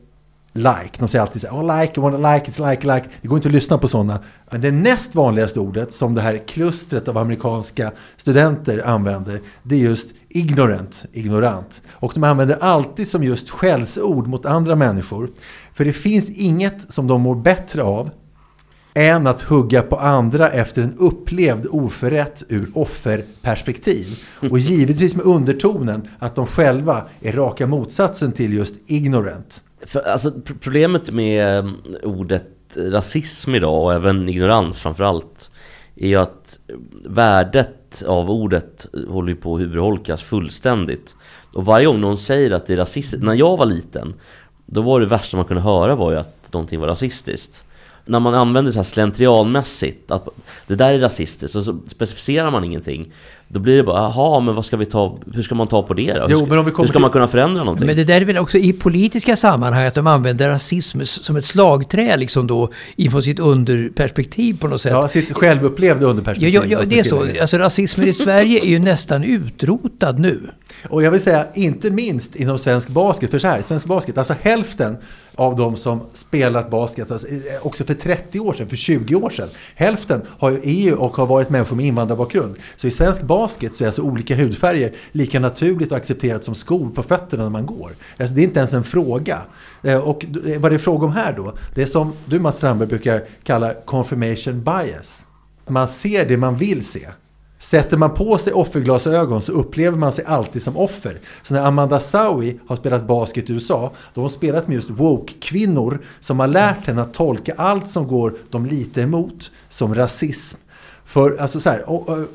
like. 0.54 1.00
De 1.00 1.08
säger 1.08 1.22
alltid 1.22 1.42
så 1.42 1.48
här, 1.48 1.56
oh, 1.56 1.82
like, 1.82 1.94
I 2.00 2.04
wanna 2.04 2.34
like, 2.34 2.52
it's 2.52 2.70
like, 2.70 2.96
like. 2.96 3.10
Det 3.22 3.28
går 3.28 3.38
inte 3.38 3.48
att 3.48 3.54
lyssna 3.54 3.78
på 3.78 3.88
sådana. 3.88 4.20
Men 4.52 4.62
det 4.62 4.72
näst 4.72 5.16
vanligaste 5.16 5.60
ordet 5.60 5.94
som 5.94 6.16
det 6.16 6.22
här 6.22 6.38
klustret 6.48 7.08
av 7.08 7.18
amerikanska 7.18 7.92
studenter 8.18 8.88
använder, 8.88 9.42
det 9.64 9.76
är 9.76 9.80
just 9.80 10.14
ignorant, 10.30 11.06
ignorant. 11.12 11.82
Och 11.92 12.12
de 12.14 12.24
använder 12.24 12.58
alltid 12.62 13.08
som 13.08 13.24
just 13.24 13.50
skällsord 13.50 14.28
mot 14.28 14.46
andra 14.46 14.76
människor. 14.76 15.30
För 15.74 15.86
det 15.86 15.94
finns 15.94 16.30
inget 16.30 16.94
som 16.94 17.08
de 17.08 17.22
mår 17.22 17.36
bättre 17.36 17.84
av 17.84 18.10
än 18.94 19.28
att 19.28 19.42
hugga 19.42 19.82
på 19.82 19.96
andra 19.96 20.50
efter 20.50 20.82
en 20.82 20.98
upplevd 21.00 21.68
oförrätt 21.70 22.44
ur 22.50 22.70
offerperspektiv. 22.74 24.20
Och 24.52 24.60
givetvis 24.60 25.16
med 25.16 25.26
undertonen 25.26 26.08
att 26.20 26.36
de 26.36 26.48
själva 26.48 27.04
är 27.22 27.32
raka 27.32 27.68
motsatsen 27.68 28.32
till 28.32 28.54
just 28.54 28.76
ignorant. 28.86 29.64
För, 29.86 30.00
alltså, 30.00 30.32
problemet 30.60 31.12
med 31.12 31.60
mm, 31.60 31.76
ordet 32.04 32.46
rasism 32.78 33.56
idag 33.56 33.84
och 33.84 33.94
även 33.94 34.30
ignorans 34.30 34.80
framförallt 34.80 35.52
är 35.96 36.08
ju 36.08 36.16
att 36.16 36.60
mm, 36.70 36.82
värdet 37.06 38.04
av 38.08 38.32
ordet 38.32 38.88
håller 39.08 39.36
på 39.36 39.56
att 39.56 39.62
urholkas 39.62 40.24
fullständigt. 40.24 41.16
Och 41.54 41.66
varje 41.66 41.86
gång 41.86 42.02
någon 42.02 42.18
säger 42.18 42.52
att 42.52 42.66
det 42.66 42.74
är 42.74 42.78
rasistiskt, 42.78 43.26
när 43.26 43.34
jag 43.34 43.58
var 43.58 43.66
liten, 43.66 44.14
då 44.66 44.82
var 44.82 45.00
det 45.00 45.06
värsta 45.06 45.38
man 45.38 45.46
kunde 45.46 45.62
höra 45.64 45.96
var 45.96 46.12
ju 46.12 46.18
att 46.18 46.54
någonting 46.54 46.80
var 46.80 46.88
rasistiskt. 46.88 47.66
När 48.10 48.20
man 48.20 48.34
använder 48.34 48.70
det 48.70 48.74
så 48.74 48.80
här 48.80 48.84
slentrianmässigt, 48.84 50.12
att 50.12 50.28
det 50.68 50.76
där 50.76 50.94
är 50.94 51.00
rasistiskt, 51.00 51.56
och 51.56 51.64
så 51.64 51.80
specificerar 51.88 52.52
man 52.52 52.64
ingenting. 52.64 53.12
Då 53.52 53.60
blir 53.60 53.78
det 53.78 53.84
bara, 53.84 54.02
jaha, 54.02 54.40
men 54.40 54.56
vad 54.56 54.66
ska 54.66 54.78
vi 54.78 54.86
ta, 54.86 55.18
hur 55.34 55.42
ska 55.42 55.56
man 55.56 55.68
ta 55.68 55.84
på 55.84 55.94
det 55.94 56.14
då? 56.14 56.22
Hur 56.22 56.28
Jo, 56.30 56.38
ska, 56.40 56.48
men 56.48 56.58
om 56.60 56.66
vi 56.66 56.72
kommer 56.72 56.88
hur 56.88 56.94
ska 56.94 57.00
man 57.00 57.10
kunna 57.10 57.28
förändra 57.28 57.64
någonting? 57.64 57.88
Men 57.88 57.96
det 57.96 58.04
där 58.04 58.22
är 58.22 58.26
väl 58.26 58.38
också 58.38 58.58
i 58.58 58.74
politiska 58.74 59.36
sammanhang 59.36 59.86
att 59.86 59.94
de 59.96 60.08
använder 60.08 60.50
rasism 60.50 61.02
som 61.04 61.36
ett 61.36 61.46
slagträ 61.46 62.18
liksom 62.18 62.48
då 62.48 62.70
ifrån 62.96 63.22
sitt 63.24 63.40
underperspektiv 63.40 64.58
på 64.60 64.68
något 64.68 64.82
sätt. 64.82 64.92
Ja, 64.92 65.08
sitt 65.08 65.34
självupplevda 65.38 66.04
Ja, 66.06 66.10
underperspektiv. 66.10 66.54
ja, 66.56 66.64
ja, 66.68 66.80
det 66.88 67.00
är 67.00 67.04
så. 67.04 67.26
Alltså 67.42 67.58
rasismen 67.58 68.08
i 68.08 68.14
Sverige 68.14 68.60
är 68.66 68.68
ju 68.70 68.80
nästan 68.80 69.24
utrotad 69.24 70.20
nu. 70.20 70.40
Och 70.90 71.04
jag 71.04 71.12
vill 71.12 71.22
säga, 71.22 71.46
inte 71.56 71.92
minst 71.92 72.36
inom 72.36 72.60
svensk 72.60 72.90
basket, 72.90 73.32
för 73.32 73.40
så 73.40 73.48
här, 73.48 73.62
svensk 73.62 73.86
basket, 73.86 74.18
alltså 74.18 74.34
hälften 74.42 74.98
av 75.36 75.56
de 75.56 75.76
som 75.76 76.02
spelat 76.14 76.70
basket, 76.70 77.12
alltså, 77.12 77.28
eh, 77.28 77.34
också 77.62 77.84
för 77.84 77.94
30 77.94 78.40
år 78.40 78.54
sedan, 78.54 78.70
för 78.70 78.76
20 78.76 79.16
år 79.16 79.30
sedan, 79.30 79.50
hälften 79.76 80.22
har 80.40 80.52
ju 80.52 80.60
EU 80.64 80.96
och 80.96 81.18
har 81.18 81.26
varit 81.26 81.50
människor 81.50 81.76
med 81.76 81.86
invandrarbakgrund. 81.86 82.56
Så 82.76 82.88
i 82.88 82.92
svensk 82.92 83.22
basket 83.22 83.39
så 83.48 83.84
är 83.84 83.88
alltså 83.88 84.02
olika 84.02 84.36
hudfärger 84.36 84.96
lika 85.12 85.40
naturligt 85.40 85.92
och 85.92 85.98
accepterat 85.98 86.44
som 86.44 86.56
skor 86.56 86.90
på 86.90 87.04
fötterna 87.04 87.44
när 87.44 87.50
man 87.50 87.66
går. 87.66 87.92
Alltså, 88.18 88.36
det 88.36 88.42
är 88.42 88.44
inte 88.44 88.60
ens 88.60 88.74
en 88.74 88.84
fråga. 88.84 89.42
Eh, 89.84 89.98
och 89.98 90.26
eh, 90.46 90.60
vad 90.60 90.72
det 90.72 90.76
är 90.76 90.80
fråga 90.80 91.06
om 91.06 91.12
här 91.12 91.34
då, 91.34 91.54
det 91.76 91.82
är 91.82 91.86
som 91.86 92.14
du 92.26 92.40
Mats 92.40 92.58
Strandberg 92.58 92.90
brukar 92.90 93.24
kalla 93.44 93.74
confirmation 93.74 94.64
bias. 94.64 95.26
Man 95.68 95.88
ser 95.88 96.26
det 96.26 96.38
man 96.38 96.58
vill 96.58 96.86
se. 96.86 97.08
Sätter 97.60 97.98
man 97.98 98.14
på 98.14 98.38
sig 98.38 98.54
offerglasögon 98.54 99.42
så 99.42 99.52
upplever 99.52 99.98
man 99.98 100.14
sig 100.14 100.26
alltid 100.26 100.62
som 100.62 100.78
offer. 100.78 101.20
Så 101.44 101.54
när 101.54 101.66
Amanda 101.66 102.00
Sawi 102.00 102.60
har 102.68 102.76
spelat 102.76 103.08
basket 103.08 103.50
i 103.50 103.54
USA, 103.54 103.94
då 104.14 104.22
har 104.22 104.24
hon 104.24 104.30
spelat 104.30 104.68
med 104.68 104.76
just 104.76 104.90
woke-kvinnor 104.90 106.00
som 106.20 106.40
har 106.40 106.48
lärt 106.48 106.88
henne 106.88 107.02
att 107.02 107.14
tolka 107.14 107.54
allt 107.58 107.90
som 107.90 108.08
går 108.08 108.34
dem 108.50 108.66
lite 108.66 109.02
emot 109.02 109.52
som 109.70 109.96
rasism. 109.96 110.58
För 111.10 111.38
alltså 111.38 111.60
så 111.60 111.70
här, 111.70 111.90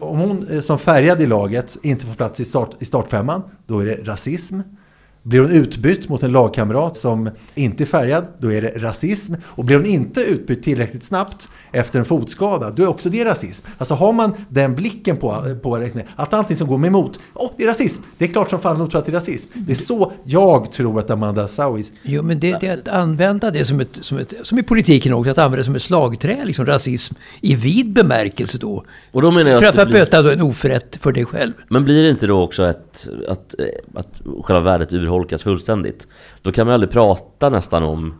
om 0.04 0.18
hon 0.18 0.48
eh, 0.48 0.60
som 0.60 0.78
färgad 0.78 1.22
i 1.22 1.26
laget 1.26 1.76
inte 1.82 2.06
får 2.06 2.14
plats 2.14 2.40
i, 2.40 2.44
start, 2.44 2.70
i 2.78 2.84
startfemman, 2.84 3.42
då 3.66 3.78
är 3.78 3.86
det 3.86 3.94
rasism. 3.94 4.60
Blir 5.26 5.40
hon 5.40 5.50
utbytt 5.50 6.08
mot 6.08 6.22
en 6.22 6.32
lagkamrat 6.32 6.96
som 6.96 7.30
inte 7.54 7.82
är 7.84 7.86
färgad, 7.86 8.24
då 8.38 8.52
är 8.52 8.62
det 8.62 8.68
rasism. 8.76 9.34
Och 9.44 9.64
blir 9.64 9.76
hon 9.76 9.86
inte 9.86 10.20
utbytt 10.20 10.62
tillräckligt 10.62 11.04
snabbt 11.04 11.48
efter 11.72 11.98
en 11.98 12.04
fotskada, 12.04 12.70
då 12.70 12.82
är 12.82 12.86
också 12.86 13.08
det 13.08 13.24
rasism. 13.24 13.66
Alltså 13.78 13.94
har 13.94 14.12
man 14.12 14.34
den 14.48 14.74
blicken 14.74 15.16
på, 15.16 15.56
på 15.62 15.76
det, 15.78 15.90
att 16.16 16.34
allting 16.34 16.56
som 16.56 16.68
går 16.68 16.78
mig 16.78 16.88
emot, 16.88 17.20
åh, 17.34 17.50
det 17.56 17.64
är 17.64 17.68
rasism. 17.68 18.02
Det 18.18 18.24
är 18.24 18.28
klart 18.28 18.50
som 18.50 18.60
fan 18.60 18.76
hon 18.76 18.88
tror 18.90 18.98
att 18.98 19.06
det 19.06 19.12
är 19.12 19.14
rasism. 19.14 19.50
Det 19.54 19.72
är 19.72 19.76
så 19.76 20.12
jag 20.24 20.72
tror 20.72 20.98
att 21.00 21.10
Amanda 21.10 21.48
Sauis 21.48 21.92
Jo, 22.02 22.22
men 22.22 22.40
det, 22.40 22.56
det 22.60 22.66
är 22.66 22.78
att 22.78 22.88
använda 22.88 23.50
det 23.50 23.64
som, 23.64 23.80
ett, 23.80 23.98
som, 24.00 24.18
ett, 24.18 24.34
som 24.42 24.58
i 24.58 24.62
politiken 24.62 25.12
också, 25.14 25.30
att 25.30 25.38
använda 25.38 25.56
det 25.58 25.64
som 25.64 25.74
ett 25.74 25.82
slagträ, 25.82 26.44
liksom 26.44 26.66
rasism 26.66 27.14
i 27.40 27.54
vid 27.54 27.92
bemärkelse 27.92 28.58
då. 28.58 28.84
Och 29.12 29.22
då 29.22 29.30
menar 29.30 29.50
jag 29.50 29.60
För 29.60 29.66
att 29.66 29.74
att, 29.74 29.80
att 29.82 29.88
blir- 29.88 30.00
böta 30.00 30.22
då 30.22 30.30
en 30.30 30.40
oförrätt 30.42 30.96
för 30.96 31.12
dig 31.12 31.24
själv. 31.24 31.52
Men 31.68 31.84
blir 31.84 32.02
det 32.02 32.10
inte 32.10 32.26
då 32.26 32.40
också 32.42 32.66
ett, 32.66 33.08
att, 33.28 33.54
eh, 33.58 33.64
att 34.00 34.20
själva 34.44 34.60
värdet 34.60 34.92
urholkas 34.92 35.13
fullständigt? 35.42 36.08
Då 36.42 36.52
kan 36.52 36.66
man 36.66 36.74
aldrig 36.74 36.90
prata 36.90 37.50
nästan 37.50 37.82
om... 37.82 38.14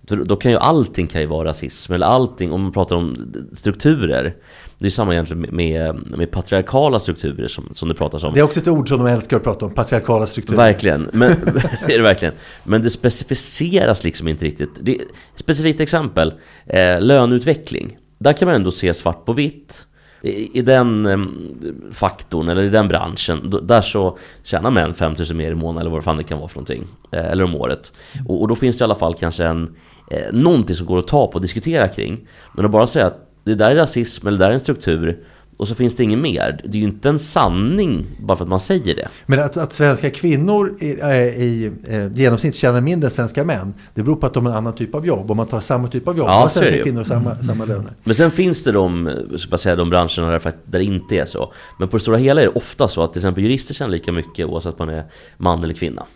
Då 0.00 0.36
kan 0.36 0.50
ju 0.50 0.58
allting 0.58 1.06
kan 1.06 1.20
ju 1.20 1.26
vara 1.26 1.48
rasism, 1.48 1.92
eller 1.92 2.06
allting, 2.06 2.52
om 2.52 2.62
man 2.62 2.72
pratar 2.72 2.96
om 2.96 3.34
strukturer. 3.52 4.34
Det 4.78 4.86
är 4.86 4.90
samma 4.90 5.12
egentligen 5.12 5.40
med, 5.40 5.52
med, 5.52 6.18
med 6.18 6.30
patriarkala 6.30 7.00
strukturer 7.00 7.48
som, 7.48 7.70
som 7.74 7.88
det 7.88 7.94
pratas 7.94 8.24
om. 8.24 8.34
Det 8.34 8.40
är 8.40 8.44
också 8.44 8.60
ett 8.60 8.68
ord 8.68 8.88
som 8.88 8.98
de 8.98 9.06
älskar 9.06 9.36
att 9.36 9.44
prata 9.44 9.66
om, 9.66 9.74
patriarkala 9.74 10.26
strukturer. 10.26 10.56
Verkligen, 10.56 11.10
men, 11.12 11.30
det 11.30 11.62
är 11.94 11.98
det 11.98 12.02
verkligen. 12.02 12.34
Men 12.64 12.82
det 12.82 12.90
specificeras 12.90 14.04
liksom 14.04 14.28
inte 14.28 14.44
riktigt. 14.44 14.70
Det, 14.80 14.98
specifikt 15.34 15.80
exempel, 15.80 16.32
eh, 16.66 17.00
löneutveckling. 17.00 17.96
Där 18.18 18.32
kan 18.32 18.46
man 18.46 18.54
ändå 18.54 18.70
se 18.70 18.94
svart 18.94 19.24
på 19.24 19.32
vitt. 19.32 19.86
I, 20.22 20.58
i 20.58 20.62
den 20.62 21.06
ehm, 21.06 21.54
faktorn, 21.92 22.48
eller 22.48 22.62
i 22.62 22.68
den 22.68 22.88
branschen, 22.88 23.50
då, 23.50 23.60
där 23.60 23.80
så 23.80 24.18
tjänar 24.42 24.70
män 24.70 24.94
5000 24.94 25.36
mer 25.36 25.50
i 25.50 25.54
månaden 25.54 25.80
eller 25.80 25.90
vad 25.90 26.04
fan 26.04 26.16
det 26.16 26.24
kan 26.24 26.38
vara 26.38 26.48
för 26.48 26.56
någonting. 26.56 26.84
Eh, 27.12 27.30
eller 27.30 27.44
om 27.44 27.54
året. 27.54 27.92
Och, 28.28 28.40
och 28.40 28.48
då 28.48 28.56
finns 28.56 28.78
det 28.78 28.82
i 28.82 28.84
alla 28.84 28.94
fall 28.94 29.14
kanske 29.14 29.44
en, 29.44 29.74
eh, 30.10 30.32
någonting 30.32 30.76
som 30.76 30.86
går 30.86 30.98
att 30.98 31.08
ta 31.08 31.26
på 31.26 31.34
och 31.34 31.42
diskutera 31.42 31.88
kring. 31.88 32.28
Men 32.54 32.64
att 32.64 32.70
bara 32.70 32.86
säga 32.86 33.06
att 33.06 33.28
det 33.44 33.54
där 33.54 33.70
är 33.70 33.76
rasism 33.76 34.26
eller 34.26 34.38
det 34.38 34.44
där 34.44 34.50
är 34.50 34.54
en 34.54 34.60
struktur 34.60 35.18
och 35.58 35.68
så 35.68 35.74
finns 35.74 35.96
det 35.96 36.04
inget 36.04 36.18
mer. 36.18 36.60
Det 36.64 36.78
är 36.78 36.80
ju 36.80 36.88
inte 36.88 37.08
en 37.08 37.18
sanning 37.18 38.06
bara 38.18 38.36
för 38.36 38.44
att 38.44 38.50
man 38.50 38.60
säger 38.60 38.94
det. 38.96 39.08
Men 39.26 39.40
att, 39.40 39.56
att 39.56 39.72
svenska 39.72 40.10
kvinnor 40.10 40.76
i, 40.80 41.00
eh, 41.00 41.10
i 41.42 41.72
eh, 41.88 42.12
genomsnitt 42.12 42.54
tjänar 42.54 42.80
mindre 42.80 43.06
än 43.06 43.10
svenska 43.10 43.44
män, 43.44 43.74
det 43.94 44.02
beror 44.02 44.16
på 44.16 44.26
att 44.26 44.34
de 44.34 44.46
har 44.46 44.52
en 44.52 44.58
annan 44.58 44.72
typ 44.74 44.94
av 44.94 45.06
jobb. 45.06 45.30
Om 45.30 45.36
man 45.36 45.46
tar 45.46 45.60
samma 45.60 45.88
typ 45.88 46.08
av 46.08 46.18
jobb, 46.18 46.28
Ja, 46.28 46.32
har 46.32 46.48
svenska 46.48 46.76
ju. 46.76 46.82
kvinnor 46.82 47.04
samma, 47.04 47.34
samma 47.34 47.64
löner. 47.64 47.92
Men 48.04 48.14
sen 48.14 48.30
finns 48.30 48.64
det 48.64 48.72
de, 48.72 49.10
ska 49.38 49.58
säga, 49.58 49.76
de 49.76 49.90
branscherna 49.90 50.30
där, 50.30 50.40
där 50.64 50.78
det 50.78 50.84
inte 50.84 51.16
är 51.16 51.24
så. 51.24 51.52
Men 51.78 51.88
på 51.88 51.96
det 51.96 52.02
stora 52.02 52.16
hela 52.16 52.40
är 52.40 52.44
det 52.46 52.52
ofta 52.52 52.88
så 52.88 53.02
att 53.02 53.12
till 53.12 53.20
exempel 53.20 53.42
jurister 53.44 53.74
tjänar 53.74 53.90
lika 53.90 54.12
mycket 54.12 54.46
oavsett 54.46 54.80
om 54.80 54.86
man 54.86 54.94
är 54.94 55.04
man 55.36 55.64
eller 55.64 55.74
kvinna. 55.74 56.06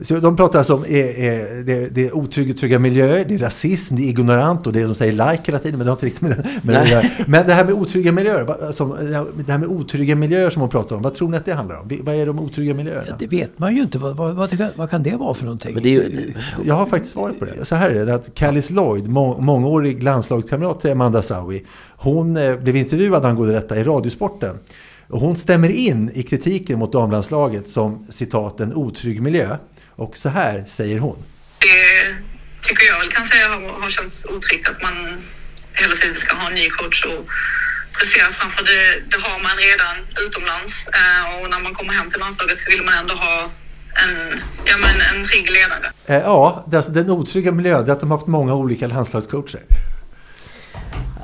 Så 0.00 0.16
de 0.16 0.36
pratar 0.36 0.58
alltså 0.58 0.74
om 0.74 0.84
eh, 0.84 0.98
eh, 0.98 1.42
det, 1.64 1.94
det 1.94 2.06
är 2.06 2.16
otrygga 2.16 2.54
trygga 2.54 2.78
miljöer, 2.78 3.24
det 3.28 3.34
är 3.34 3.38
rasism, 3.38 3.96
det 3.96 4.02
är 4.02 4.08
ignorant 4.08 4.66
och 4.66 4.72
det 4.72 4.80
är 4.80 4.84
de 4.86 4.94
säger 4.94 5.12
like 5.12 5.42
hela 5.44 5.58
tiden, 5.58 5.78
men 5.78 5.86
det 5.86 5.90
har 5.90 5.96
inte 5.96 6.06
riktigt 6.06 6.22
med, 6.22 6.30
det- 6.30 6.60
med 6.62 6.86
det. 6.86 7.10
Men 7.26 7.46
det 7.46 7.52
här 7.52 7.64
med 7.64 7.74
otrygga 7.74 8.12
miljöer, 8.12 8.72
som, 8.72 8.90
det 9.46 9.52
här 9.52 9.58
med 9.58 9.68
otrygga 9.68 10.14
miljöer 10.16 10.50
som 10.50 10.60
hon 10.60 10.68
pratar 10.70 10.96
om, 10.96 11.02
vad 11.02 11.14
tror 11.14 11.28
ni 11.28 11.36
att 11.36 11.44
det 11.44 11.52
handlar 11.54 11.80
om? 11.80 11.88
Vad 12.02 12.14
är 12.14 12.26
de 12.26 12.38
otrygga 12.38 12.74
miljöerna? 12.74 13.16
Det 13.18 13.26
vet 13.26 13.58
man 13.58 13.76
ju 13.76 13.82
inte. 13.82 13.98
Vad, 13.98 14.16
vad, 14.16 14.34
vad, 14.34 14.50
vad 14.76 14.90
kan 14.90 15.02
det 15.02 15.16
vara 15.16 15.34
för 15.34 15.44
någonting? 15.44 15.74
Men 15.74 15.82
det 15.82 15.88
är 15.88 15.92
ju, 15.92 16.32
Jag 16.64 16.74
har 16.74 16.86
faktiskt 16.86 17.14
svaret 17.14 17.38
på 17.38 17.44
det. 17.44 17.64
Så 17.64 17.74
här 17.76 17.90
är 17.90 18.06
det, 18.06 18.14
att 18.14 18.34
Callis 18.34 18.70
Lloyd, 18.70 19.08
må, 19.08 19.40
mångårig 19.40 20.02
landslagskamrat 20.02 20.80
till 20.80 20.90
Amanda 20.92 21.22
Saui, 21.22 21.64
hon 21.96 22.36
eh, 22.36 22.56
blev 22.56 22.76
intervjuad 22.76 23.24
angående 23.24 23.54
detta 23.54 23.78
i 23.78 23.84
Radiosporten. 23.84 24.56
Och 25.08 25.20
hon 25.20 25.36
stämmer 25.36 25.68
in 25.68 26.10
i 26.14 26.22
kritiken 26.22 26.78
mot 26.78 26.92
damlandslaget 26.92 27.68
som 27.68 28.06
citat 28.08 28.60
en 28.60 28.74
otrygg 28.74 29.22
miljö. 29.22 29.56
Och 29.96 30.16
så 30.16 30.28
här 30.28 30.64
säger 30.66 30.98
hon. 30.98 31.18
det 31.58 32.14
tycker 32.68 32.86
jag 32.86 33.10
kan 33.10 33.24
säga 33.24 33.48
har, 33.48 33.82
har 33.82 33.90
känts 33.90 34.26
otryggt 34.34 34.68
att 34.68 34.82
man 34.82 34.96
hela 35.72 35.94
tiden 35.94 36.14
ska 36.14 36.36
ha 36.36 36.48
en 36.48 36.54
ny 36.54 36.68
coach 36.68 37.04
och 37.04 37.26
prestera 37.98 38.26
framför 38.38 38.64
det, 38.64 38.80
det 39.10 39.20
har 39.26 39.38
man 39.46 39.56
redan 39.68 39.94
utomlands. 40.26 40.88
Eh, 41.00 41.22
och 41.36 41.50
när 41.50 41.60
man 41.66 41.74
kommer 41.74 41.92
hem 41.92 42.10
till 42.10 42.20
landslaget 42.20 42.58
så 42.58 42.70
vill 42.70 42.82
man 42.84 42.94
ändå 43.00 43.14
ha 43.14 43.36
en, 44.02 44.40
ja, 44.64 44.76
men 44.84 44.94
en 45.10 45.24
trygg 45.24 45.46
ledare. 45.50 45.86
Eh, 46.06 46.16
ja, 46.16 46.64
det 46.68 46.76
är 46.76 46.78
alltså 46.78 46.92
den 46.92 47.10
otrygga 47.10 47.52
miljön 47.52 47.84
det 47.84 47.90
är 47.90 47.92
att 47.92 48.00
de 48.00 48.10
har 48.10 48.18
haft 48.18 48.28
många 48.28 48.54
olika 48.54 48.86
landslagscoacher. 48.86 49.62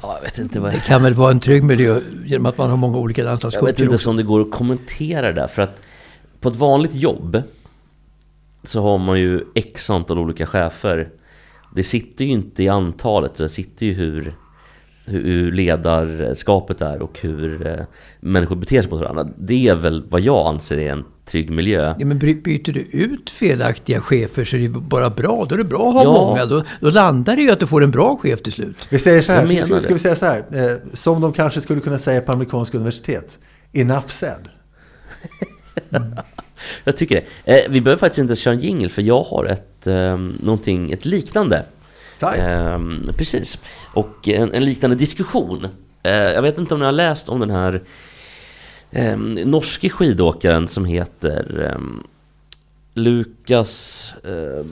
Ja, 0.02 0.16
jag 0.16 0.22
vet 0.22 0.38
inte 0.38 0.60
vad... 0.60 0.72
Det 0.72 0.82
kan 0.86 1.02
väl 1.02 1.14
vara 1.14 1.30
en 1.30 1.40
trygg 1.40 1.64
miljö 1.64 2.00
genom 2.24 2.46
att 2.46 2.58
man 2.58 2.70
har 2.70 2.76
många 2.76 2.98
olika 2.98 3.20
Jag 3.20 3.26
landslagscoacher 3.26 3.66
vet 3.66 3.78
inte 3.78 4.08
om 4.08 4.16
det 4.16 4.22
går 4.22 4.40
att 4.40 4.50
kommentera 4.50 5.26
det 5.26 5.32
där, 5.32 5.48
för 5.48 5.62
att 5.62 5.80
på 6.40 6.48
ett 6.48 6.56
vanligt 6.56 6.94
jobb 6.94 7.42
så 8.64 8.82
har 8.82 8.98
man 8.98 9.20
ju 9.20 9.44
x 9.54 9.90
antal 9.90 10.18
olika 10.18 10.46
chefer. 10.46 11.08
Det 11.74 11.82
sitter 11.82 12.24
ju 12.24 12.30
inte 12.30 12.62
i 12.62 12.68
antalet, 12.68 13.34
det 13.34 13.48
sitter 13.48 13.86
ju 13.86 13.92
hur, 13.92 14.34
hur, 15.06 15.52
ledarskapet 15.52 16.82
är 16.82 17.02
och 17.02 17.18
hur 17.20 17.66
eh, 17.66 17.84
människor 18.20 18.56
beter 18.56 18.82
sig 18.82 18.90
mot 18.90 19.00
varandra. 19.00 19.28
Det 19.38 19.68
är 19.68 19.74
väl 19.74 20.04
vad 20.08 20.20
jag 20.20 20.46
anser 20.46 20.78
är 20.78 20.92
en 20.92 21.04
trygg 21.24 21.50
miljö. 21.50 21.94
Ja, 21.98 22.06
men 22.06 22.18
byter 22.18 22.72
du 22.72 22.80
ut 22.80 23.30
felaktiga 23.30 24.00
chefer 24.00 24.44
så 24.44 24.56
är 24.56 24.58
det 24.58 24.64
ju 24.66 24.70
bara 24.70 25.10
bra. 25.10 25.46
Då 25.48 25.54
är 25.54 25.58
det 25.58 25.64
bra 25.64 25.88
att 25.88 25.94
ha 25.94 26.04
Ja. 26.04 26.12
många. 26.12 26.46
Då, 26.46 26.64
då 26.80 26.90
landar 26.90 27.36
det 27.36 27.42
ju 27.42 27.50
att 27.50 27.60
du 27.60 27.66
får 27.66 27.82
en 27.82 27.90
bra 27.90 28.16
chef 28.16 28.42
till 28.42 28.52
slut. 28.52 28.76
Vi 28.90 28.98
säger 28.98 29.22
så 29.22 29.32
här, 29.32 29.62
ska, 29.62 29.80
ska, 29.80 29.92
vi 29.92 29.98
säga 29.98 30.16
så 30.16 30.26
här, 30.26 30.44
eh, 30.52 30.76
som 30.92 31.20
de 31.20 31.32
kanske 31.32 31.60
skulle 31.60 31.80
kunna 31.80 31.98
säga 31.98 32.20
på 32.20 32.32
amerikanska 32.32 32.76
universitet. 32.76 33.38
Enough 33.72 34.06
said. 34.06 34.48
Jag 36.84 36.96
tycker 36.96 37.22
det. 37.44 37.62
Eh, 37.64 37.70
vi 37.70 37.80
behöver 37.80 38.00
faktiskt 38.00 38.18
inte 38.18 38.36
köra 38.36 38.54
en 38.54 38.60
jingle 38.60 38.88
för 38.88 39.02
jag 39.02 39.22
har 39.22 39.44
ett, 39.44 39.86
eh, 39.86 40.16
någonting, 40.40 40.92
ett 40.92 41.04
liknande. 41.04 41.64
Ehm, 42.50 43.10
precis. 43.16 43.58
Och 43.94 44.28
en, 44.28 44.52
en 44.54 44.64
liknande 44.64 44.96
diskussion. 44.96 45.68
Eh, 46.02 46.12
jag 46.12 46.42
vet 46.42 46.58
inte 46.58 46.74
om 46.74 46.80
ni 46.80 46.86
har 46.86 46.92
läst 46.92 47.28
om 47.28 47.40
den 47.40 47.50
här 47.50 47.82
um, 48.90 49.32
norske 49.34 49.88
skidåkaren 49.90 50.68
som 50.68 50.84
heter 50.84 51.72
ehm, 51.74 52.02
Lukas 52.94 54.12
uh, 54.28 54.64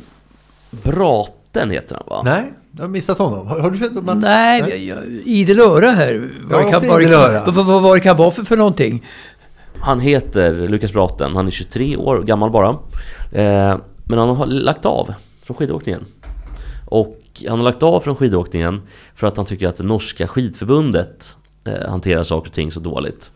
Braten 0.70 1.70
heter 1.70 1.94
han 1.96 2.04
va? 2.06 2.22
Nej, 2.24 2.52
jag 2.76 2.82
har 2.82 2.88
missat 2.88 3.18
honom. 3.18 3.46
Har, 3.46 3.58
har 3.60 3.70
du 3.70 3.78
sett 3.78 3.92
Mats? 3.92 4.24
Nej, 4.24 4.60
jag- 4.60 4.78
jag- 4.78 5.06
idel 5.24 5.60
öra 5.60 5.90
här. 5.90 6.30
Vad 6.42 6.62
Ja, 6.62 6.70
kan, 6.70 6.88
vad, 7.54 7.66
vad, 7.66 7.82
vad 7.82 7.96
det 7.96 8.00
kan 8.00 8.16
vara 8.16 8.30
för, 8.30 8.42
för 8.44 8.56
någonting. 8.56 9.06
Han 9.82 10.00
heter 10.00 10.68
Lukas 10.68 10.92
Braten, 10.92 11.36
han 11.36 11.46
är 11.46 11.50
23 11.50 11.96
år 11.96 12.22
gammal 12.22 12.50
bara. 12.50 12.68
Eh, 13.32 13.78
men 14.04 14.18
han 14.18 14.36
har 14.36 14.46
lagt 14.46 14.86
av 14.86 15.14
från 15.42 15.56
skidåkningen. 15.56 16.04
Och 16.86 17.20
han 17.48 17.58
har 17.58 17.64
lagt 17.64 17.82
av 17.82 18.00
från 18.00 18.16
skidåkningen 18.16 18.80
för 19.14 19.26
att 19.26 19.36
han 19.36 19.46
tycker 19.46 19.68
att 19.68 19.76
det 19.76 19.84
norska 19.84 20.26
skidförbundet 20.26 21.36
eh, 21.64 21.90
hanterar 21.90 22.24
saker 22.24 22.48
och 22.48 22.54
ting 22.54 22.72
så 22.72 22.80
dåligt. 22.80 23.32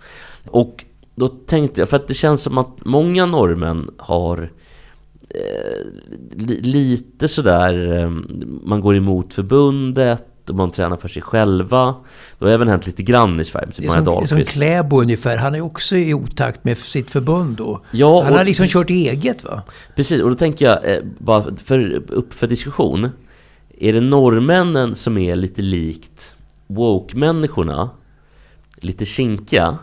Och 0.46 0.84
då 1.14 1.28
tänkte 1.28 1.80
jag, 1.80 1.88
för 1.88 1.96
att 1.96 2.08
det 2.08 2.14
känns 2.14 2.42
som 2.42 2.58
att 2.58 2.84
många 2.84 3.26
norrmän 3.26 3.90
har 3.98 4.50
eh, 5.28 5.86
lite 6.62 7.28
sådär, 7.28 7.98
eh, 7.98 8.10
man 8.62 8.80
går 8.80 8.96
emot 8.96 9.34
förbundet 9.34 10.33
och 10.50 10.56
man 10.56 10.70
tränar 10.70 10.96
för 10.96 11.08
sig 11.08 11.22
själva. 11.22 11.94
Det 12.38 12.44
har 12.44 12.52
även 12.52 12.68
hänt 12.68 12.86
lite 12.86 13.02
grann 13.02 13.40
i 13.40 13.44
Sverige, 13.44 13.66
Det 13.66 13.72
typ 13.72 13.84
är 13.84 13.88
som, 13.88 14.04
det 14.04 14.10
är 14.10 14.14
som 14.26 14.36
Dahlqvist. 14.36 14.50
Kläbo 14.52 15.00
ungefär. 15.00 15.36
Han 15.36 15.54
är 15.54 15.60
också 15.60 15.96
i 15.96 16.14
otakt 16.14 16.64
med 16.64 16.78
sitt 16.78 17.10
förbund 17.10 17.56
då. 17.56 17.80
Ja, 17.90 18.22
han 18.24 18.32
har 18.32 18.44
liksom 18.44 18.66
kört 18.68 18.90
eget 18.90 19.44
va? 19.44 19.62
Precis, 19.96 20.20
och 20.22 20.28
då 20.28 20.34
tänker 20.34 20.64
jag, 20.64 20.92
eh, 20.92 21.02
bara 21.18 21.56
för, 21.64 22.02
upp 22.08 22.34
för 22.34 22.46
diskussion. 22.46 23.10
Är 23.78 23.92
det 23.92 24.00
norrmännen 24.00 24.94
som 24.94 25.18
är 25.18 25.36
lite 25.36 25.62
likt 25.62 26.34
woke-människorna? 26.66 27.90
Lite 28.76 29.04
kinkiga? 29.04 29.78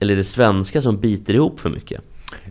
Eller 0.00 0.12
är 0.12 0.16
det 0.16 0.24
svenska 0.24 0.82
som 0.82 1.00
biter 1.00 1.34
ihop 1.34 1.60
för 1.60 1.70
mycket? 1.70 2.00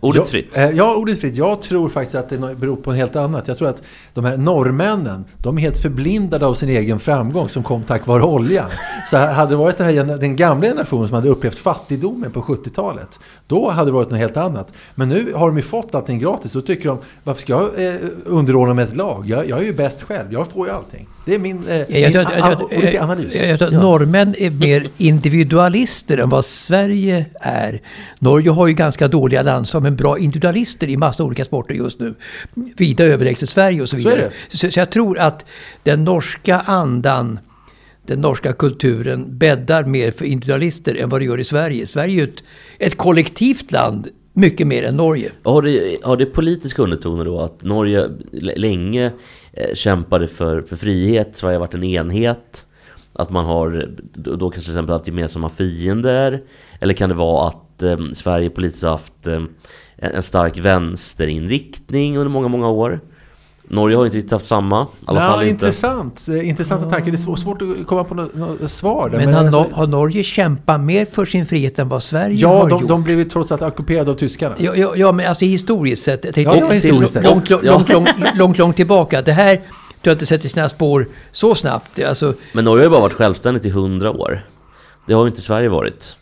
Ordet 0.00 0.18
Ja, 0.20 0.24
fritt. 0.24 0.56
eh, 0.56 0.70
Ja, 0.70 0.94
ordet 0.96 1.20
fritt. 1.20 1.34
Jag 1.34 1.62
tror 1.62 1.88
faktiskt 1.88 2.14
att 2.14 2.28
det 2.28 2.38
beror 2.56 2.76
på 2.76 2.90
en 2.90 2.96
helt 2.96 3.16
annat. 3.16 3.48
Jag 3.48 3.58
tror 3.58 3.68
att 3.68 3.82
de 4.14 4.24
här 4.24 4.36
norrmännen, 4.36 5.24
de 5.38 5.56
är 5.56 5.60
helt 5.62 5.78
förblindade 5.78 6.46
av 6.46 6.54
sin 6.54 6.68
egen 6.68 7.00
framgång 7.00 7.48
som 7.48 7.62
kom 7.62 7.82
tack 7.82 8.06
vare 8.06 8.22
oljan. 8.22 8.70
Så 9.10 9.16
hade 9.16 9.50
det 9.50 9.56
varit 9.56 9.78
den, 9.78 9.86
här, 9.86 10.04
den 10.18 10.36
gamla 10.36 10.66
generationen 10.66 11.08
som 11.08 11.14
hade 11.14 11.28
upplevt 11.28 11.58
fattigdomen 11.58 12.30
på 12.30 12.42
70-talet, 12.42 13.20
då 13.46 13.70
hade 13.70 13.88
det 13.90 13.94
varit 13.94 14.10
något 14.10 14.18
helt 14.18 14.36
annat. 14.36 14.72
Men 14.94 15.08
nu 15.08 15.32
har 15.36 15.46
de 15.46 15.56
ju 15.56 15.62
fått 15.62 15.94
allting 15.94 16.18
gratis. 16.18 16.52
Då 16.52 16.60
tycker 16.60 16.88
de, 16.88 16.98
varför 17.24 17.40
ska 17.40 17.52
jag 17.52 17.86
eh, 17.86 18.00
underordna 18.24 18.74
mig 18.74 18.84
ett 18.84 18.96
lag? 18.96 19.24
Jag, 19.26 19.48
jag 19.48 19.58
är 19.58 19.64
ju 19.64 19.74
bäst 19.74 20.02
själv, 20.02 20.32
jag 20.32 20.46
får 20.48 20.66
ju 20.66 20.72
allting. 20.72 21.08
Det 21.24 21.34
är 21.34 21.38
min, 21.38 21.68
eh, 21.68 21.76
Jag, 21.76 21.88
jag, 21.88 22.02
min 22.02 22.12
jag, 22.12 22.26
jag, 22.38 22.78
olika 22.78 23.02
analys. 23.02 23.34
jag, 23.34 23.48
jag 23.48 23.58
tror 23.58 23.68
att 23.68 23.82
norrmän 23.82 24.34
är 24.38 24.50
mer 24.50 24.86
individualister 24.96 26.18
än 26.18 26.30
vad 26.30 26.44
Sverige 26.44 27.26
är. 27.40 27.80
Norge 28.18 28.50
har 28.50 28.66
ju 28.66 28.74
ganska 28.74 29.08
dåliga 29.08 29.42
landslag 29.42 29.82
men 29.82 29.96
bra 29.96 30.18
individualister 30.18 30.88
i 30.90 30.96
massa 30.96 31.24
olika 31.24 31.44
sporter 31.44 31.74
just 31.74 32.00
nu. 32.00 32.14
Vida 32.76 33.04
överlägset 33.04 33.48
Sverige 33.48 33.82
och 33.82 33.88
så 33.88 33.96
Så 33.96 33.96
vidare. 33.96 34.30
Så, 34.48 34.70
så 34.70 34.80
jag 34.80 34.90
tror 34.90 35.18
att 35.18 35.46
den 35.82 36.04
norska 36.04 36.60
andan 36.60 37.38
den 38.06 38.20
norska 38.20 38.52
kulturen 38.52 39.38
bäddar 39.38 39.84
mer 39.84 40.10
för 40.10 40.24
individualister 40.24 40.94
än 40.94 41.08
vad 41.08 41.20
det 41.20 41.24
gör 41.24 41.40
i 41.40 41.44
Sverige. 41.44 41.86
Sverige 41.86 42.14
är 42.14 42.26
ju 42.26 42.32
ett, 42.32 42.44
ett 42.78 42.96
kollektivt 42.96 43.72
land 43.72 44.08
mycket 44.32 44.66
mer 44.66 44.84
än 44.84 44.96
Norge. 44.96 45.32
Har 45.42 45.62
det, 45.62 45.98
har 46.02 46.16
det 46.16 46.26
politiska 46.26 46.82
undertoner 46.82 47.24
då 47.24 47.40
att 47.40 47.62
Norge 47.62 48.08
länge 48.32 49.12
Eh, 49.52 49.74
kämpade 49.74 50.28
för, 50.28 50.62
för 50.62 50.76
frihet, 50.76 51.36
Sverige 51.36 51.54
har 51.54 51.60
varit 51.60 51.74
en 51.74 51.84
enhet? 51.84 52.66
Att 53.12 53.30
man 53.30 53.44
har 53.44 53.88
då 54.14 54.50
kanske 54.50 54.60
till 54.60 54.72
exempel 54.72 54.92
haft 54.92 55.06
gemensamma 55.06 55.50
fiender? 55.50 56.42
Eller 56.80 56.94
kan 56.94 57.08
det 57.08 57.14
vara 57.14 57.48
att 57.48 57.82
eh, 57.82 57.96
Sverige 58.12 58.50
politiskt 58.50 58.82
har 58.82 58.90
haft 58.90 59.26
eh, 59.26 59.42
en 59.96 60.22
stark 60.22 60.58
vänsterinriktning 60.58 62.18
under 62.18 62.30
många, 62.30 62.48
många 62.48 62.68
år? 62.68 63.00
Norge 63.68 63.96
har 63.96 64.04
inte 64.04 64.16
riktigt 64.16 64.32
haft 64.32 64.46
samma. 64.46 64.82
I 64.82 64.86
alla 65.04 65.20
Ja, 65.24 65.30
fall 65.30 65.40
inte. 65.42 65.50
intressant. 65.50 66.26
Eh, 66.28 66.48
Intressanta 66.48 66.90
tankar. 66.90 67.10
Det 67.10 67.16
är 67.16 67.36
svårt, 67.36 67.62
att 67.62 67.86
komma 67.86 68.04
på 68.04 68.14
något, 68.14 68.34
något 68.34 68.70
svar 68.70 69.08
där. 69.08 69.18
Men, 69.18 69.34
har, 69.34 69.44
alltså- 69.44 69.68
har 69.74 69.86
Norge 69.86 70.22
kämpat 70.24 70.80
mer 70.80 71.04
för 71.04 71.24
sin 71.24 71.46
frihet 71.46 71.78
än 71.78 71.88
vad 71.88 72.02
Sverige 72.02 72.36
Ja, 72.36 72.48
har 72.48 72.68
de, 72.68 72.80
gjort? 72.80 72.88
de 72.88 73.02
blev 73.02 73.18
ju 73.18 73.24
trots 73.24 73.52
allt 73.52 73.62
ockuperade 73.62 74.10
av 74.10 74.14
tyskarna. 74.14 74.54
Ja, 74.58 74.74
ja, 74.76 74.92
ja, 74.96 75.12
men 75.12 75.28
alltså 75.28 75.44
historiskt 75.44 76.02
sett. 76.04 76.22
Tänkte 76.22 76.40
Ja, 76.42 76.56
ja, 76.56 76.68
historiskt 76.70 77.12
sett. 77.12 77.24
långt, 77.24 77.50
långt, 77.50 77.64
Ja. 77.64 77.72
långt, 77.72 77.88
långt, 77.88 78.08
långt, 78.34 78.58
långt 78.58 78.76
tillbaka. 78.76 79.22
Det 79.22 79.32
här 79.32 79.56
tror 79.56 79.64
jag 80.02 80.14
inte 80.14 80.26
sätter 80.26 80.48
sina 80.48 80.68
spår 80.68 81.08
så 81.32 81.54
snabbt. 81.54 82.02
Alltså, 82.04 82.34
Men 82.52 82.64
Norge 82.64 82.80
har 82.80 82.84
ju 82.86 82.90
bara 82.90 83.00
varit 83.00 83.14
självständigt 83.14 83.66
i 83.66 83.70
hundra 83.70 84.10
år. 84.10 84.46
Det 85.06 85.14
har 85.14 85.22
ju 85.24 85.28
inte 85.28 85.42
Sverige 85.42 85.68
varit. 85.68 86.16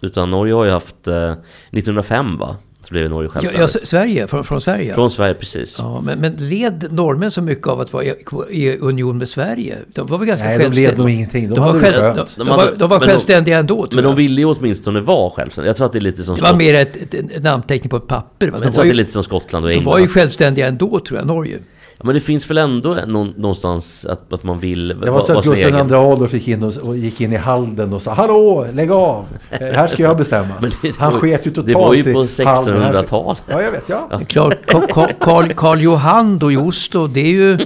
Utan 0.00 0.30
Norge 0.30 0.54
har 0.54 0.64
ju 0.64 0.70
haft... 0.70 1.08
Eh, 1.08 1.32
1905 1.72 2.38
va? 2.38 2.56
Så 2.90 2.94
blev 2.94 3.10
Norge 3.10 3.30
ja, 3.34 3.40
självständigt. 3.40 3.74
ja, 3.74 3.80
Sverige, 3.86 4.26
från, 4.26 4.44
från 4.44 4.60
Sverige. 4.60 4.94
Från 4.94 5.10
Sverige, 5.10 5.34
precis. 5.34 5.76
Ja, 5.78 6.00
men, 6.00 6.18
men 6.18 6.32
led 6.36 6.86
norrmän 6.90 7.30
så 7.30 7.42
mycket 7.42 7.66
av 7.66 7.80
att 7.80 7.92
vara 7.92 8.04
i, 8.04 8.14
i 8.50 8.78
union 8.78 9.18
med 9.18 9.28
Sverige? 9.28 9.78
De 9.94 10.06
var 10.06 10.18
väl 10.18 10.26
ganska 10.28 10.46
Nej, 10.46 10.58
de 10.58 10.64
led 10.64 10.72
självständiga? 10.74 10.98
nog 11.02 11.10
ingenting. 11.10 11.48
De 11.48 11.54
De, 11.54 11.60
var, 11.60 11.80
själv, 11.80 12.02
de, 12.16 12.26
de, 12.44 12.48
var, 12.48 12.72
de 12.76 12.88
var 12.88 12.98
Men 12.98 13.00
de- 13.08 13.12
självständiga 13.12 13.58
ändå, 13.58 13.74
tror 13.86 13.94
Men 13.94 14.04
de 14.04 14.08
jag. 14.10 14.16
ville 14.16 14.40
ju 14.40 14.44
åtminstone 14.46 15.00
vara 15.00 15.30
självständiga. 15.30 15.68
Jag 15.68 15.76
tror 15.76 15.86
att 15.86 15.92
det 15.92 15.98
är 15.98 16.00
lite 16.00 16.22
som 16.22 16.34
Det 16.36 16.42
var 16.42 16.54
mer 16.54 16.74
ett, 16.74 16.96
ett, 16.96 17.14
ett 17.14 17.42
namnteckning 17.42 17.90
på 17.90 17.96
ett 17.96 18.06
papper. 18.06 18.46
Va? 18.46 18.52
Men 18.52 18.60
De, 18.60 18.64
jag 18.66 18.74
tror 18.74 18.82
var 18.82 18.82
att 18.82 18.84
det 18.84 18.88
är 18.88 18.94
ju, 18.94 18.94
lite 18.94 19.12
som 19.12 19.22
Skottland 19.22 19.64
och 19.64 19.68
de 19.70 19.76
England. 19.76 19.92
var 19.92 19.98
ju 19.98 20.08
självständiga 20.08 20.66
ändå, 20.68 21.00
tror 21.00 21.18
jag, 21.18 21.26
Norge. 21.26 21.58
Ja, 22.00 22.06
men 22.06 22.14
det 22.14 22.20
finns 22.20 22.50
väl 22.50 22.58
ändå 22.58 22.98
någon, 23.06 23.28
någonstans 23.36 24.06
att, 24.06 24.32
att 24.32 24.42
man 24.42 24.58
vill 24.58 24.88
Det 24.88 24.94
vara 24.94 25.10
var 25.10 25.22
så 25.24 25.38
att 25.38 25.44
Gustav. 25.44 25.70
II 25.90 25.94
Adolf 25.94 26.32
gick 26.34 26.48
in 26.48 26.62
och, 26.62 26.76
och 26.76 26.96
gick 26.96 27.20
in 27.20 27.32
i 27.32 27.36
Halden 27.36 27.92
och 27.92 28.02
sa 28.02 28.12
Hallå, 28.14 28.66
lägg 28.72 28.90
av! 28.90 29.24
Eh, 29.50 29.58
Här 29.66 29.86
ska 29.86 30.02
jag 30.02 30.16
bestämma. 30.16 30.54
Men 30.60 30.70
det- 30.82 30.96
Han 30.98 31.20
sket 31.20 31.46
ju 31.46 31.50
totalt 31.50 31.68
Det 31.68 31.74
var 31.74 31.94
ju 31.94 32.02
på 32.12 32.18
Halden. 32.44 32.76
1600-talet. 32.76 33.42
Ja, 33.48 33.62
jag 33.62 33.70
vet. 33.72 33.88
Ja. 33.88 34.20
Karl, 34.28 34.52
Karl, 34.66 35.12
Karl, 35.20 35.52
Karl 35.54 35.80
Johan 35.80 36.38
då 36.38 36.52
i 36.52 36.56
Oslo, 36.56 37.06
det 37.06 37.20
är 37.20 37.32
ju 37.32 37.58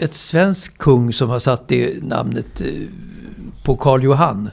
ett 0.00 0.14
svensk 0.14 0.78
kung 0.78 1.12
som 1.12 1.30
har 1.30 1.38
satt 1.38 1.68
det 1.68 2.02
namnet 2.02 2.60
eh, 2.60 2.66
på 3.64 3.76
Karl 3.76 4.02
Johan. 4.02 4.50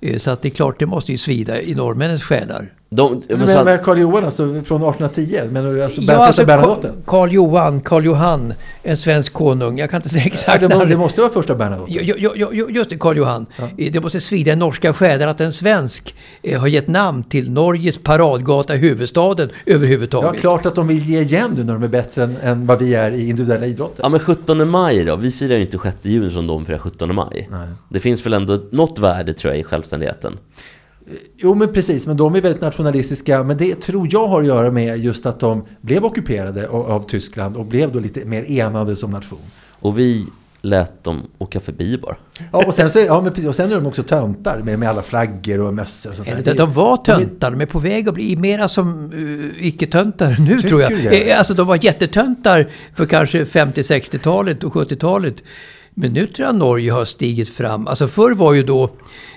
Eh, 0.00 0.18
Så 0.18 0.30
att 0.30 0.42
det 0.42 0.48
är 0.48 0.50
klart, 0.50 0.78
det 0.78 0.86
måste 0.86 1.12
ju 1.12 1.18
svida 1.18 1.60
i 1.60 1.74
norrmännens 1.74 2.22
själar. 2.22 2.72
De, 2.90 3.22
Men, 3.28 3.38
men, 3.38 3.48
så, 3.48 3.64
men 3.64 3.78
Karl 3.78 3.98
Johan 3.98 4.24
alltså 4.24 4.42
från 4.46 4.82
1810? 4.82 5.40
Men 5.50 5.82
alltså, 5.82 6.00
Ja, 6.00 6.14
alltså 6.26 6.44
Bernadotte? 6.44 6.88
Ka- 6.88 6.92
Karl 7.06 7.32
Johan, 7.32 7.80
Karl 7.80 8.04
Johan, 8.04 8.54
en 8.82 8.96
svensk 8.96 9.32
konung. 9.32 9.78
Jag 9.78 9.90
kan 9.90 9.98
inte 9.98 10.08
säga 10.08 10.22
Ja, 10.24 10.26
exakt 10.26 10.60
det, 10.60 10.68
må, 10.68 10.78
när- 10.78 10.86
det 10.86 10.96
måste 10.96 11.20
vara 11.20 11.30
första 11.32 11.54
Bernadotte. 11.54 11.92
Ja, 11.92 12.02
ja, 12.18 12.32
ja, 12.36 12.48
ja, 12.52 12.66
just 12.70 12.90
det, 12.90 12.96
Karl 12.98 13.16
Johan. 13.16 13.46
Eh, 13.78 13.92
Det 13.92 14.00
måste 14.00 14.20
svida 14.20 14.52
i 14.52 14.56
norska 14.56 14.92
själar 14.92 15.26
att 15.28 15.40
en 15.40 15.52
svensk 15.52 16.14
eh, 16.42 16.60
har 16.60 16.66
gett 16.68 16.88
namn 16.88 17.22
till 17.22 17.50
Norges 17.50 17.98
paradgata, 17.98 18.74
huvudstaden 18.74 19.50
Ja, 19.64 19.72
överhuvudtaget. 19.74 20.40
klart 20.40 20.66
att 20.66 20.74
de 20.74 20.88
vill 20.88 21.04
ge 21.10 21.20
igen 21.20 21.50
nu 21.56 21.64
när 21.64 21.72
de 21.72 21.82
är 21.82 21.88
bättre 21.88 22.22
än, 22.22 22.36
än 22.42 22.66
vad 22.66 22.78
vi 22.78 22.94
är 22.94 23.12
i 23.12 23.28
individuella 23.28 23.66
idrotter. 23.66 24.02
ja 24.02 24.08
men 24.08 24.20
17 24.20 24.68
maj 24.70 25.04
då? 25.04 25.16
Vi 25.16 25.30
firar 25.30 25.56
ju 25.56 25.60
inte 25.62 25.78
6 25.82 25.96
juni 26.02 26.30
som 26.30 26.46
de 26.46 26.64
firar 26.64 26.78
17 26.78 27.14
maj. 27.14 27.48
Det 27.88 28.00
finns 28.00 28.26
väl 28.26 28.32
ändå 28.32 28.60
något 28.72 28.98
värde 28.98 29.32
tror 29.34 29.52
jag 29.52 29.60
i 29.60 29.64
självständigheten. 29.64 30.36
Jo, 31.36 31.54
men 31.54 31.72
precis. 31.72 32.06
Men 32.06 32.16
de 32.16 32.34
är 32.34 32.40
väldigt 32.40 32.62
nationalistiska. 32.62 33.42
Men 33.42 33.56
det 33.56 33.80
tror 33.80 34.08
jag 34.10 34.28
har 34.28 34.40
att 34.40 34.46
göra 34.46 34.70
med 34.70 34.98
just 34.98 35.26
att 35.26 35.40
de 35.40 35.64
blev 35.80 36.04
ockuperade 36.04 36.68
av, 36.68 36.90
av 36.90 37.08
Tyskland 37.08 37.56
och 37.56 37.64
blev 37.64 37.92
då 37.92 37.98
lite 37.98 38.24
mer 38.24 38.44
enade 38.50 38.96
som 38.96 39.10
nation. 39.10 39.38
Och 39.80 39.98
vi 39.98 40.26
lät 40.62 41.04
dem 41.04 41.22
åka 41.38 41.60
förbi 41.60 41.98
bara. 41.98 42.16
Ja, 42.52 42.64
och 42.66 42.74
sen, 42.74 42.90
så, 42.90 42.98
ja, 42.98 43.20
men 43.20 43.32
precis, 43.32 43.48
och 43.48 43.54
sen 43.54 43.72
är 43.72 43.74
de 43.74 43.86
också 43.86 44.02
töntar 44.02 44.58
med, 44.58 44.78
med 44.78 44.88
alla 44.88 45.02
flaggor 45.02 45.60
och 45.60 45.74
mössor 45.74 46.10
och 46.10 46.16
sånt 46.16 46.44
där. 46.44 46.54
de 46.54 46.72
var 46.72 46.96
töntar, 46.96 47.50
de 47.50 47.60
är 47.60 47.66
på 47.66 47.78
väg 47.78 48.08
att 48.08 48.14
bli 48.14 48.36
mera 48.36 48.68
som 48.68 49.12
uh, 49.12 49.66
icke-töntar 49.66 50.36
nu 50.38 50.56
Tycker 50.56 50.68
tror 50.68 50.82
jag. 50.82 50.90
det? 50.92 51.30
Eh, 51.30 51.38
Alltså 51.38 51.54
de 51.54 51.66
var 51.66 51.84
jättetöntar 51.84 52.68
för 52.94 53.06
kanske 53.06 53.44
50-60-talet 53.44 54.64
och 54.64 54.72
70-talet. 54.74 55.42
Men 56.00 56.12
nu 56.12 56.26
tror 56.26 56.46
jag 56.46 56.54
Norge 56.56 56.92
har 56.92 57.04
stigit 57.04 57.48
fram. 57.48 57.86
Alltså 57.86 58.08
förr 58.08 58.34
var 58.34 58.52
ju 58.52 58.62
då 58.62 58.90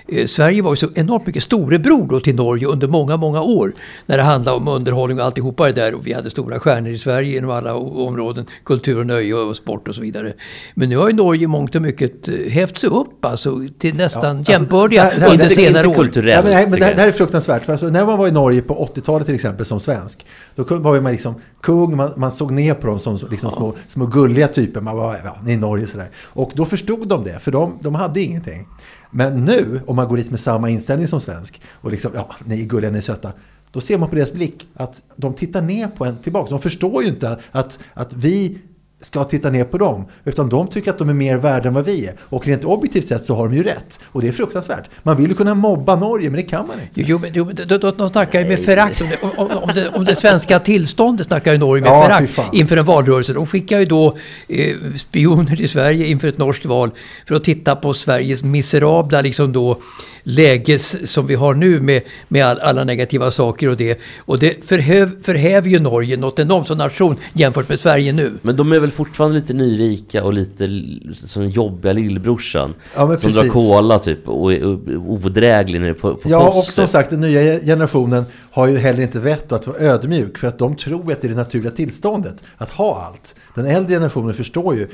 eh, 0.08 0.26
Sverige 0.26 0.62
var 0.62 0.72
ju 0.72 0.76
så 0.76 0.88
enormt 0.94 1.26
mycket 1.26 1.42
storebror 1.42 2.06
då 2.10 2.20
till 2.20 2.34
Norge 2.34 2.66
under 2.66 2.88
många, 2.88 3.16
många 3.16 3.42
år. 3.42 3.72
När 4.06 4.16
det 4.16 4.22
handlade 4.22 4.56
om 4.56 4.68
underhållning 4.68 5.18
och 5.20 5.24
alltihopa 5.26 5.66
det 5.66 5.72
där. 5.72 5.94
Och 5.94 6.06
vi 6.06 6.12
hade 6.12 6.30
stora 6.30 6.58
stjärnor 6.60 6.90
i 6.92 6.98
Sverige 6.98 7.38
inom 7.38 7.50
alla 7.50 7.74
områden. 7.74 8.46
Kultur 8.64 8.98
och 8.98 9.06
nöje 9.06 9.34
och 9.34 9.56
sport 9.56 9.88
och 9.88 9.94
så 9.94 10.00
vidare. 10.00 10.32
Men 10.74 10.88
nu 10.88 10.96
har 10.96 11.08
ju 11.08 11.14
Norge 11.16 11.46
mångt 11.46 11.74
och 11.74 11.82
mycket 11.82 12.28
eh, 12.28 12.34
hävt 12.50 12.78
sig 12.78 12.90
upp 12.90 13.24
alltså 13.24 13.58
till 13.78 13.94
nästan 13.94 14.36
alltså, 14.36 14.52
jämbördiga 14.52 15.02
här- 15.02 15.14
under 15.14 15.32
Inte- 15.32 15.48
senare 15.48 15.86
år. 15.88 15.94
kulturellt. 15.94 16.36
Ja, 16.36 16.42
men, 16.42 16.52
nej, 16.52 16.66
men 16.70 16.78
det, 16.78 16.84
här- 16.84 16.94
det 16.94 17.00
här 17.00 17.08
är 17.08 17.12
fruktansvärt. 17.12 17.64
För 17.64 17.72
alltså, 17.72 17.88
när 17.88 18.06
man 18.06 18.18
var 18.18 18.28
i 18.28 18.30
Norge 18.30 18.62
på 18.62 18.88
80-talet 18.94 19.26
till 19.26 19.34
exempel 19.34 19.66
som 19.66 19.80
svensk. 19.80 20.26
Då 20.54 20.64
var 20.78 21.00
man 21.00 21.12
liksom 21.12 21.34
kung, 21.60 21.96
man, 21.96 22.10
man 22.16 22.32
såg 22.32 22.50
ner 22.50 22.74
på 22.74 22.86
dem 22.86 22.98
som 22.98 23.18
liksom 23.30 23.50
små, 23.50 23.74
små 23.88 24.06
gulliga 24.06 24.48
typer. 24.48 24.80
Man 24.80 24.96
var, 24.96 25.16
ja, 25.24 25.36
ni 25.44 25.52
är 25.52 25.56
Norge 25.58 25.86
sådär. 25.86 26.08
Och 26.24 26.51
då 26.56 26.66
förstod 26.66 27.08
de 27.08 27.24
det, 27.24 27.38
för 27.38 27.52
de, 27.52 27.78
de 27.80 27.94
hade 27.94 28.20
ingenting. 28.20 28.66
Men 29.10 29.44
nu, 29.44 29.80
om 29.86 29.96
man 29.96 30.08
går 30.08 30.16
dit 30.16 30.30
med 30.30 30.40
samma 30.40 30.70
inställning 30.70 31.08
som 31.08 31.20
svensk. 31.20 31.60
Och 31.70 31.90
liksom, 31.90 32.12
ja, 32.14 32.30
ni 32.44 32.60
är 32.60 32.64
gulliga, 32.64 32.90
ni 32.90 32.98
är 32.98 33.02
söta. 33.02 33.32
Då 33.70 33.80
ser 33.80 33.98
man 33.98 34.08
på 34.08 34.14
deras 34.14 34.32
blick 34.32 34.68
att 34.74 35.02
de 35.16 35.34
tittar 35.34 35.62
ner 35.62 35.88
på 35.88 36.04
en 36.04 36.18
tillbaka. 36.18 36.50
De 36.50 36.60
förstår 36.60 37.02
ju 37.02 37.08
inte 37.08 37.38
att, 37.52 37.78
att 37.94 38.12
vi 38.12 38.58
ska 39.02 39.24
titta 39.24 39.50
ner 39.50 39.64
på 39.64 39.78
dem. 39.78 40.04
Utan 40.24 40.48
de 40.48 40.68
tycker 40.68 40.90
att 40.90 40.98
de 40.98 41.08
är 41.08 41.14
mer 41.14 41.36
värda 41.36 41.68
än 41.68 41.74
vad 41.74 41.84
vi 41.84 42.06
är. 42.06 42.14
Och 42.20 42.46
rent 42.46 42.64
objektivt 42.64 43.06
sett 43.06 43.24
så 43.24 43.34
har 43.34 43.48
de 43.48 43.56
ju 43.56 43.62
rätt. 43.62 44.00
Och 44.04 44.22
det 44.22 44.28
är 44.28 44.32
fruktansvärt. 44.32 44.90
Man 45.02 45.16
vill 45.16 45.30
ju 45.30 45.34
kunna 45.34 45.54
mobba 45.54 45.96
Norge, 45.96 46.30
men 46.30 46.36
det 46.36 46.42
kan 46.42 46.66
man 46.66 46.80
inte. 46.80 47.10
Jo, 47.10 47.18
men, 47.18 47.30
jo, 47.34 47.44
men 47.44 47.56
de, 47.68 47.92
de, 47.96 48.10
snackar 48.10 48.40
ju 48.40 48.46
med 48.46 48.64
förakt 48.64 49.00
om 49.00 49.08
om, 49.36 49.50
om, 49.50 49.70
om 49.94 50.04
det 50.04 50.14
svenska 50.14 50.58
tillståndet 50.58 51.26
snackar 51.26 51.52
ju 51.52 51.58
Norge 51.58 51.82
med 51.82 51.92
Ja, 51.92 52.04
förakt 52.04 52.54
inför 52.54 52.76
en 52.76 52.84
valrörelse. 52.84 53.32
De 53.32 53.46
skickar 53.46 53.78
ju 53.78 53.84
då 53.84 54.16
eh, 54.48 54.76
spioner 54.96 55.56
till 55.56 55.68
Sverige 55.68 56.06
inför 56.06 56.28
ett 56.28 56.38
norskt 56.38 56.64
val 56.64 56.90
för 57.26 57.34
att 57.34 57.44
titta 57.44 57.76
på 57.76 57.94
Sveriges 57.94 58.42
miserabla 58.42 59.20
liksom 59.20 59.52
då 59.52 59.80
läges 60.22 61.12
som 61.12 61.26
vi 61.26 61.34
har 61.34 61.54
nu 61.54 61.80
med, 61.80 62.02
med 62.28 62.46
all, 62.46 62.58
alla 62.58 62.84
negativa 62.84 63.30
saker 63.30 63.68
och 63.68 63.76
det. 63.76 64.00
Och 64.18 64.38
det 64.38 64.64
förhäv, 64.64 65.22
förhäver 65.22 65.68
ju 65.68 65.78
Norge 65.78 66.16
något 66.16 66.38
enormt 66.38 66.66
som 66.68 66.78
nation 66.78 67.16
jämfört 67.32 67.68
med 67.68 67.80
Sverige 67.80 68.12
nu. 68.12 68.32
Men 68.42 68.56
de 68.56 68.72
är 68.72 68.78
väl 68.78 68.90
fortfarande 68.90 69.36
lite 69.36 69.54
nyrika 69.54 70.24
och 70.24 70.32
lite 70.32 70.82
som 71.14 71.48
jobbiga 71.48 71.92
lillbrorsan. 71.92 72.74
Ja, 72.96 73.06
men 73.06 73.18
som 73.18 73.30
drar 73.30 73.48
cola 73.48 73.98
typ 73.98 74.28
och 74.28 74.52
är 74.52 74.64
odräglig 74.96 75.80
nere 75.80 75.94
på, 75.94 76.14
på 76.14 76.28
Ja, 76.30 76.48
och 76.48 76.54
poster. 76.54 76.72
som 76.72 76.88
sagt, 76.88 77.10
den 77.10 77.20
nya 77.20 77.60
generationen 77.60 78.24
har 78.50 78.66
ju 78.66 78.76
heller 78.76 79.02
inte 79.02 79.20
vett 79.20 79.52
att 79.52 79.66
vara 79.66 79.78
ödmjuk 79.78 80.38
för 80.38 80.48
att 80.48 80.58
de 80.58 80.76
tror 80.76 81.12
att 81.12 81.20
det 81.20 81.26
är 81.26 81.28
det 81.28 81.36
naturliga 81.36 81.70
tillståndet 81.70 82.34
att 82.56 82.70
ha 82.70 83.04
allt. 83.06 83.34
Den 83.54 83.66
äldre 83.66 83.94
generationen 83.94 84.34
förstår 84.34 84.74
ju 84.74 84.88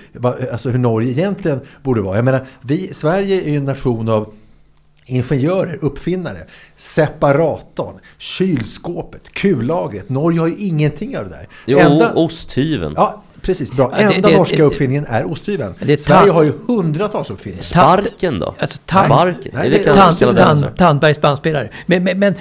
alltså 0.52 0.70
hur 0.70 0.78
Norge 0.78 1.10
egentligen 1.10 1.60
borde 1.82 2.00
vara. 2.00 2.16
Jag 2.16 2.24
menar, 2.24 2.46
vi, 2.62 2.94
Sverige 2.94 3.42
är 3.42 3.50
ju 3.50 3.56
en 3.56 3.64
nation 3.64 4.08
av 4.08 4.32
ingenjörer, 5.08 5.78
uppfinnare, 5.84 6.38
separatorn, 6.76 7.98
kylskåpet, 8.18 9.32
kullagret. 9.32 10.08
Norge 10.08 10.40
har 10.40 10.46
ju 10.48 10.56
ingenting 10.56 11.18
av 11.18 11.24
det 11.24 11.30
där. 11.30 11.48
Jo, 11.66 11.78
Enda- 11.78 12.12
osthyveln. 12.14 12.94
Ja, 12.96 13.22
precis. 13.48 13.72
Bra. 13.72 13.92
Ja, 14.00 14.08
det- 14.08 14.14
Enda 14.14 14.28
det- 14.28 14.37
norska 14.37 14.56
det- 14.56 14.62
uppfinningen 14.62 15.06
är 15.08 15.32
osthyveln. 15.32 15.74
Sverige 15.98 16.30
har 16.32 16.42
ju 16.42 16.52
hundratals 16.66 17.30
uppfinningar. 17.30 17.62
Sparken 17.62 18.38
då? 18.38 18.54
Alltså, 18.58 18.78
tan- 18.87 19.04
Sparken? 19.04 19.52
Nej, 19.54 19.70
det 19.70 19.84
tan- 19.94 20.12
tan- 20.14 20.34
tan- 20.37 20.76
Tandbergs 20.76 21.20
bandspelare. 21.20 21.68
Men, 21.87 22.04
men, 22.04 22.18
men, 22.18 22.34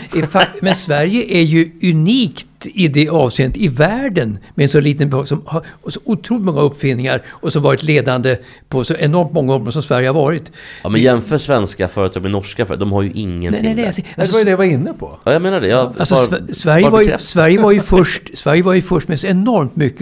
men 0.61 0.75
Sverige 0.75 1.23
är 1.37 1.41
ju 1.41 1.71
unikt 1.83 2.47
i 2.63 2.87
det 2.87 3.09
avseendet 3.09 3.57
i 3.57 3.67
världen 3.67 4.37
med 4.55 4.63
en 4.63 4.69
så 4.69 4.79
liten 4.79 5.09
befolkning 5.09 5.27
som 5.27 5.41
har 5.45 5.63
så 5.87 5.99
otroligt 6.05 6.45
många 6.45 6.61
uppfinningar 6.61 7.21
och 7.27 7.53
som 7.53 7.61
varit 7.63 7.83
ledande 7.83 8.37
på 8.69 8.83
så 8.83 8.93
enormt 8.95 9.33
många 9.33 9.53
områden 9.53 9.71
som 9.73 9.81
Sverige 9.83 10.07
har 10.07 10.13
varit. 10.13 10.51
Ja 10.83 10.89
men 10.89 11.01
jämför 11.01 11.37
svenska 11.37 11.87
företag 11.87 12.21
med 12.23 12.31
norska 12.31 12.65
företag, 12.65 12.79
de 12.87 12.91
har 12.91 13.01
ju 13.01 13.11
ingenting 13.13 13.51
Nej, 13.63 13.75
nej, 13.75 13.75
nej. 13.75 13.75
där. 13.75 13.87
Alltså, 13.87 14.01
Det 14.25 14.31
var 14.31 14.39
ju 14.39 14.45
det 14.45 14.51
jag 14.51 14.57
var 14.57 14.65
inne 14.65 14.93
på. 14.93 15.19
Ja 15.23 15.33
jag 15.33 15.41
menar 15.41 15.61
det, 15.61 15.67
jag 15.67 15.93
alltså, 15.99 16.15
Sve- 16.15 16.53
Sverige, 16.53 16.89
var 16.89 17.01
ju. 17.01 17.17
Sverige, 17.19 17.61
var 17.61 17.71
ju 17.71 17.79
först, 17.79 18.37
Sverige 18.37 18.63
var 18.63 18.73
ju 18.73 18.81
först 18.81 19.07
med 19.07 19.19
så 19.19 19.27
enormt 19.27 19.75
mycket 19.75 20.01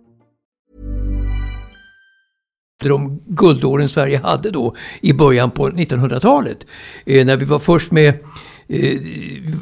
De 2.89 3.21
guldåren 3.25 3.89
Sverige 3.89 4.17
hade 4.23 4.51
då 4.51 4.75
i 5.01 5.13
början 5.13 5.51
på 5.51 5.69
1900-talet. 5.69 6.65
Eh, 7.05 7.25
när 7.25 7.37
vi 7.37 7.45
var 7.45 7.59
först 7.59 7.91
med 7.91 8.13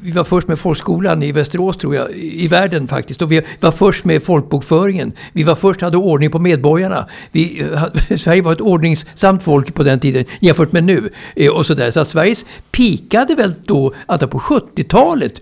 vi 0.03 0.11
var 0.15 0.23
först 0.23 0.47
med 0.47 0.59
folkskolan 0.59 1.23
i 1.23 1.31
Västerås 1.31 1.77
tror 1.77 1.95
jag, 1.95 2.11
i 2.15 2.47
världen 2.47 2.87
faktiskt. 2.87 3.21
Och 3.21 3.31
vi 3.31 3.41
var 3.59 3.71
först 3.71 4.05
med 4.05 4.23
folkbokföringen. 4.23 5.11
Vi 5.33 5.43
var 5.43 5.55
först 5.55 5.81
hade 5.81 5.97
ordning 5.97 6.31
på 6.31 6.39
medborgarna. 6.39 7.09
Vi, 7.31 7.61
eh, 7.61 7.83
Sverige 8.17 8.41
var 8.41 8.53
ett 8.53 8.61
ordningsamt 8.61 9.43
folk 9.43 9.73
på 9.73 9.83
den 9.83 9.99
tiden 9.99 10.25
jämfört 10.39 10.71
med 10.71 10.83
nu. 10.83 11.09
Eh, 11.35 11.51
och 11.51 11.65
så 11.65 11.73
där. 11.73 11.91
så 11.91 11.99
att 11.99 12.07
Sveriges 12.07 12.45
pikade 12.71 13.35
väl 13.35 13.53
då 13.65 13.93
alltså 14.05 14.27
på 14.27 14.39
70-talet. 14.39 15.33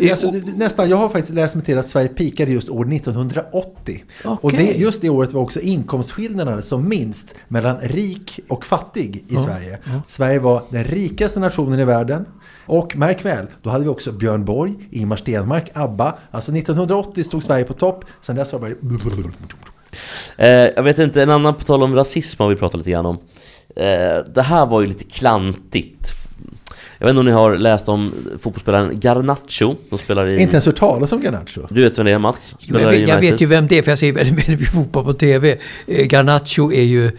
Eh, 0.00 0.10
Alltså, 0.10 0.30
nästan, 0.56 0.90
jag 0.90 0.96
har 0.96 1.08
faktiskt 1.08 1.34
läst 1.34 1.54
mig 1.54 1.64
till 1.64 1.78
att 1.78 1.88
Sverige 1.88 2.08
pikade 2.08 2.52
just 2.52 2.68
år 2.68 2.92
1980. 2.94 4.04
Och 4.24 4.52
det, 4.52 4.62
just 4.62 5.02
det 5.02 5.08
året 5.08 5.32
var 5.32 5.42
också 5.42 5.60
inkomstskillnaderna 5.60 6.62
som 6.62 6.88
minst 6.88 7.34
mellan 7.48 7.76
rik 7.80 8.40
och 8.48 8.64
fattig 8.64 9.24
i 9.28 9.36
Sverige. 9.36 9.78
Sverige 10.08 10.38
var 10.38 10.62
den 10.70 10.84
rikaste 10.84 11.40
nationen 11.40 11.80
i 11.80 11.84
världen. 11.84 12.24
Och 12.68 12.96
märk 12.96 13.24
väl, 13.24 13.46
då 13.62 13.70
hade 13.70 13.84
vi 13.84 13.90
också 13.90 14.12
Björn 14.12 14.44
Borg, 14.44 14.74
Ingmar 14.90 15.16
Stenmark, 15.16 15.70
ABBA. 15.74 16.14
Alltså 16.30 16.52
1980 16.52 17.24
stod 17.24 17.44
Sverige 17.44 17.64
på 17.64 17.72
topp. 17.72 18.04
Sen 18.22 18.36
dess 18.36 18.52
har 18.52 18.60
det 18.60 18.76
bara... 18.82 19.30
Eh, 20.36 20.48
jag 20.76 20.82
vet 20.82 20.98
inte, 20.98 21.22
en 21.22 21.30
annan 21.30 21.54
på 21.54 21.64
tal 21.64 21.82
om 21.82 21.94
rasism 21.94 22.42
har 22.42 22.50
vi 22.50 22.56
pratat 22.56 22.78
lite 22.78 22.90
grann 22.90 23.06
om. 23.06 23.18
Eh, 23.76 23.84
det 24.34 24.42
här 24.42 24.66
var 24.66 24.80
ju 24.80 24.86
lite 24.86 25.04
klantigt. 25.04 26.12
Jag 26.98 27.06
vet 27.06 27.10
inte 27.10 27.20
om 27.20 27.26
ni 27.26 27.32
har 27.32 27.56
läst 27.56 27.88
om 27.88 28.12
fotbollsspelaren 28.42 29.00
Garnacho. 29.00 29.74
De 29.90 29.98
spelar 29.98 30.26
i... 30.26 30.40
Inte 30.40 30.52
ens 30.52 30.66
hört 30.66 30.76
talas 30.76 31.12
om 31.12 31.22
Garnacho. 31.22 31.60
Du 31.70 31.82
vet 31.82 31.98
vem 31.98 32.06
det 32.06 32.12
är 32.12 32.18
Mats? 32.18 32.54
Jo, 32.60 32.78
jag, 32.78 32.90
vet, 32.90 33.08
jag 33.08 33.20
vet 33.20 33.40
ju 33.40 33.46
vem 33.46 33.66
det 33.66 33.78
är, 33.78 33.82
för 33.82 33.90
jag 33.90 33.98
ser 33.98 34.12
väldigt 34.12 34.48
mycket 34.48 34.68
fotboll 34.68 35.04
på 35.04 35.12
TV. 35.12 35.58
Eh, 35.86 36.06
Garnacho 36.06 36.72
är 36.72 36.82
ju 36.82 37.10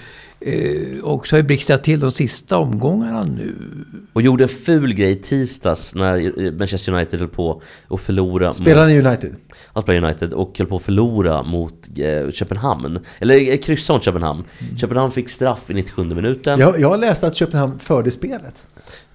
eh, 0.42 1.04
också 1.04 1.36
har 1.36 1.40
ju 1.40 1.48
blixtrat 1.48 1.84
till 1.84 2.00
de 2.00 2.12
sista 2.12 2.58
omgångarna 2.58 3.24
nu. 3.24 3.56
Och 4.14 4.22
gjorde 4.22 4.44
en 4.44 4.50
ful 4.50 4.94
grej 4.94 5.22
tisdags 5.22 5.96
när 5.96 6.46
eh, 6.46 6.52
Manchester 6.52 6.92
United 6.92 7.20
höll 7.20 7.30
på 7.30 7.62
att 7.88 8.02
förlora. 8.02 8.54
Spelar 8.54 8.82
han 8.82 8.92
i 8.92 9.00
United? 9.00 9.36
Han 9.74 9.84
spelade 9.84 10.08
United 10.08 10.34
och 10.34 10.56
höll 10.58 10.68
på 10.68 10.76
att 10.76 10.84
förlora 10.84 11.44
mot 11.44 11.88
eh, 11.98 12.32
Köpenhamn. 12.32 13.00
Eller 13.20 13.52
eh, 13.52 13.58
kryssa 13.58 13.94
mot 13.94 14.04
Köpenhamn. 14.04 14.44
Köpenhamn 14.78 15.12
fick 15.12 15.30
straff 15.30 15.70
i 15.70 15.74
97 15.74 16.04
minuten. 16.04 16.60
Jag, 16.60 16.80
jag 16.80 17.00
läste 17.00 17.28
att 17.28 17.36
Köpenhamn 17.36 17.80
förde 17.80 18.12
spelet. 18.12 18.68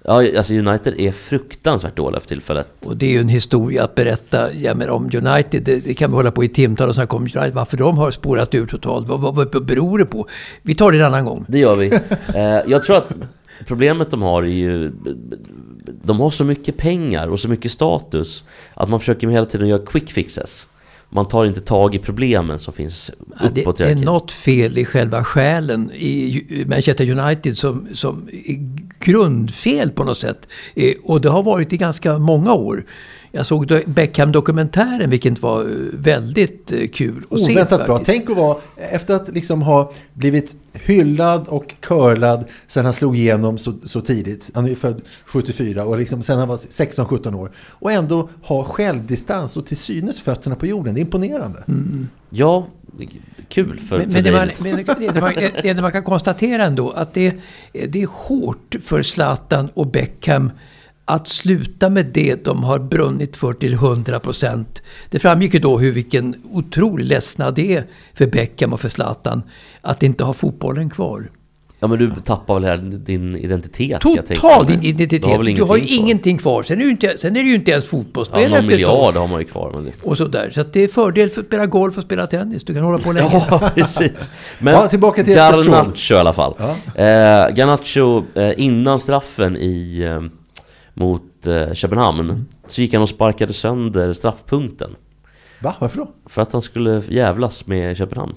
Ja, 0.07 0.37
alltså 0.37 0.53
United 0.53 0.99
är 0.99 1.11
fruktansvärt 1.11 1.95
dåliga 1.95 2.19
för 2.19 2.27
tillfället. 2.27 2.85
Och 2.85 2.97
det 2.97 3.05
är 3.05 3.09
ju 3.09 3.19
en 3.19 3.29
historia 3.29 3.83
att 3.83 3.95
berätta 3.95 4.53
ja, 4.53 4.75
men 4.75 4.89
om 4.89 5.03
United. 5.03 5.63
Det, 5.63 5.79
det 5.79 5.93
kan 5.93 6.11
vi 6.11 6.15
hålla 6.15 6.31
på 6.31 6.43
i 6.43 6.47
timtal 6.49 6.89
och 6.89 6.95
snacka 6.95 7.15
om 7.15 7.21
United. 7.21 7.53
Varför 7.53 7.77
de 7.77 7.97
har 7.97 8.11
spårat 8.11 8.55
ur 8.55 8.67
totalt. 8.67 9.07
Vad, 9.07 9.19
vad, 9.19 9.35
vad 9.35 9.65
beror 9.65 9.97
det 9.99 10.05
på? 10.05 10.27
Vi 10.61 10.75
tar 10.75 10.91
det 10.91 10.97
en 10.97 11.05
annan 11.05 11.25
gång. 11.25 11.45
Det 11.47 11.59
gör 11.59 11.75
vi. 11.75 11.91
Eh, 12.35 12.61
jag 12.67 12.83
tror 12.83 12.97
att 12.97 13.11
problemet 13.67 14.11
de 14.11 14.21
har 14.21 14.43
är 14.43 14.47
ju... 14.47 14.91
De 16.03 16.19
har 16.19 16.31
så 16.31 16.43
mycket 16.43 16.77
pengar 16.77 17.27
och 17.27 17.39
så 17.39 17.47
mycket 17.47 17.71
status 17.71 18.43
att 18.73 18.89
man 18.89 18.99
försöker 18.99 19.27
hela 19.27 19.45
tiden 19.45 19.67
göra 19.67 19.85
quick 19.85 20.11
fixes. 20.11 20.67
Man 21.15 21.27
tar 21.27 21.45
inte 21.45 21.61
tag 21.61 21.95
i 21.95 21.99
problemen 21.99 22.59
som 22.59 22.73
finns 22.73 23.11
Ja, 23.39 23.49
det, 23.53 23.61
uppåt 23.61 23.77
det 23.77 23.91
är 23.91 23.95
något 23.95 24.31
fel 24.31 24.77
i 24.77 24.85
själva 24.85 25.23
själen 25.23 25.91
i 25.91 26.65
Manchester 26.67 27.19
United 27.19 27.57
som, 27.57 27.87
som 27.93 28.29
är 28.33 28.57
grundfel 28.99 29.91
på 29.91 30.03
något 30.03 30.17
sätt. 30.17 30.47
Eh, 30.73 30.93
Och 31.03 31.21
det 31.21 31.29
har 31.29 31.43
varit 31.43 31.73
i 31.73 31.77
ganska 31.77 32.17
många 32.17 32.53
år. 32.53 32.85
Jag 33.35 33.45
såg 33.45 33.67
do- 33.67 33.83
Beckham-dokumentären, 33.85 35.09
vilket 35.09 35.41
var 35.41 35.61
eh, 35.61 35.67
väldigt 35.93 36.71
eh, 36.71 36.87
kul 36.87 37.23
att 37.31 37.39
se. 37.39 37.51
Oväntat 37.53 37.85
bra. 37.85 37.99
Tänk 38.05 38.29
att 38.29 38.37
vara, 38.37 38.57
efter 38.75 39.15
att 39.15 39.29
liksom 39.29 39.61
ha 39.61 39.91
blivit 40.13 40.55
hyllad 40.73 41.47
och 41.47 41.73
curlad 41.79 42.45
sen 42.67 42.85
han 42.85 42.93
slog 42.93 43.17
igenom 43.17 43.57
så, 43.57 43.73
så 43.83 44.01
tidigt. 44.01 44.51
Han 44.53 44.65
är 44.65 44.69
ju 44.69 44.75
född 44.75 45.01
74 45.25 45.85
och 45.85 45.97
liksom 45.97 46.23
sen 46.23 46.39
han 46.39 46.47
var 46.47 46.57
16-17 46.57 47.35
år. 47.35 47.51
Och 47.57 47.91
ändå 47.91 48.29
ha 48.41 48.63
självdistans 48.63 49.57
och 49.57 49.65
till 49.65 49.77
synes 49.77 50.21
fötterna 50.21 50.55
på 50.55 50.65
jorden. 50.65 50.93
Det 50.93 50.99
är 50.99 51.01
imponerande. 51.01 51.63
Ja, 52.29 52.67
kul 53.49 53.79
för, 53.79 53.97
Men, 53.97 54.05
för 54.05 54.13
men, 54.13 54.23
det 54.23 54.31
man, 54.31 54.49
men 54.59 54.75
det, 54.75 55.13
det, 55.13 55.21
man, 55.21 55.33
det 55.63 55.81
man 55.81 55.91
kan 55.91 56.03
konstatera 56.03 56.65
ändå 56.65 56.91
att 56.91 57.13
det, 57.13 57.33
det 57.71 58.01
är 58.01 58.07
hårt 58.27 58.75
för 58.81 59.01
Zlatan 59.01 59.69
och 59.73 59.87
Beckham 59.87 60.51
att 61.05 61.27
sluta 61.27 61.89
med 61.89 62.05
det 62.05 62.45
de 62.45 62.63
har 62.63 62.79
brunnit 62.79 63.35
för 63.37 63.53
till 63.53 63.73
100 63.73 64.19
procent. 64.19 64.81
Det 65.09 65.19
framgick 65.19 65.53
ju 65.53 65.59
då 65.59 65.77
hur 65.79 65.91
vilken 65.91 66.35
otrolig 66.51 67.05
ledsnad 67.05 67.55
det 67.55 67.75
är 67.75 67.85
för 68.13 68.27
Beckham 68.27 68.73
och 68.73 68.79
för 68.81 68.89
Zlatan 68.89 69.43
att 69.81 70.03
inte 70.03 70.23
ha 70.23 70.33
fotbollen 70.33 70.89
kvar. 70.89 71.29
Ja 71.79 71.87
men 71.87 71.99
du 71.99 72.11
tappar 72.25 72.53
väl 72.53 72.63
här 72.63 72.77
din 72.77 73.35
identitet? 73.35 74.01
Total 74.01 74.65
din 74.65 74.83
identitet. 74.83 75.23
Du 75.23 75.29
har 75.29 75.37
väl 75.37 75.55
Du 75.55 75.63
har 75.63 75.77
ju 75.77 75.83
ingenting 75.83 75.97
kvar? 75.97 76.05
ingenting 76.05 76.37
kvar. 76.37 76.63
Sen 76.63 76.81
är, 76.81 76.89
inte, 76.89 77.17
sen 77.17 77.35
är 77.35 77.43
du 77.43 77.49
ju 77.49 77.55
inte 77.55 77.71
ens 77.71 77.85
Ja, 77.85 77.89
fotbollsspelare 77.89 78.49
någon 78.49 78.59
efter 78.59 78.71
ett 78.71 78.77
miljard 78.77 79.15
har 79.15 79.27
man 79.27 79.39
ju 79.39 79.45
kvar. 79.45 79.71
Men 79.75 79.83
det... 79.85 79.91
Och 80.03 80.17
sådär. 80.17 80.51
Så 80.53 80.61
att 80.61 80.73
det 80.73 80.83
är 80.83 80.87
fördel 80.87 81.29
för 81.29 81.41
att 81.41 81.47
spela 81.47 81.65
golf 81.65 81.97
och 81.97 82.03
spela 82.03 82.27
tennis. 82.27 82.63
Du 82.63 82.73
kan 82.73 82.83
hålla 82.83 82.97
på 82.97 83.11
länge. 83.11 83.45
Ja, 83.49 83.71
precis. 83.75 84.11
Men 84.59 84.73
Ja, 84.73 84.87
tillbaka 84.87 85.23
till. 85.23 85.33
Garnacho 85.35 86.13
i 86.13 86.17
alla 86.17 86.33
fall. 86.33 86.55
Eh, 86.95 87.05
Garnacho, 87.55 88.23
eh, 88.35 88.51
innan 88.57 88.99
straffen 88.99 89.57
i, 89.57 90.01
eh, 90.01 90.21
mot 90.97 91.47
eh, 91.47 91.73
Köpenhamn, 91.73 92.19
Mm. 92.29 92.45
så 92.67 92.81
gick 92.81 92.93
han 92.93 93.01
och 93.03 93.09
sparkade 93.09 93.53
sönder 93.53 94.13
straffpunkten. 94.13 94.95
Va? 95.61 95.75
Varför 95.79 95.97
då? 95.97 96.07
För 96.25 96.41
att 96.41 96.53
han 96.53 96.61
skulle 96.61 97.03
jävlas 97.09 97.67
med 97.67 97.97
Köpenhamn. 97.97 98.35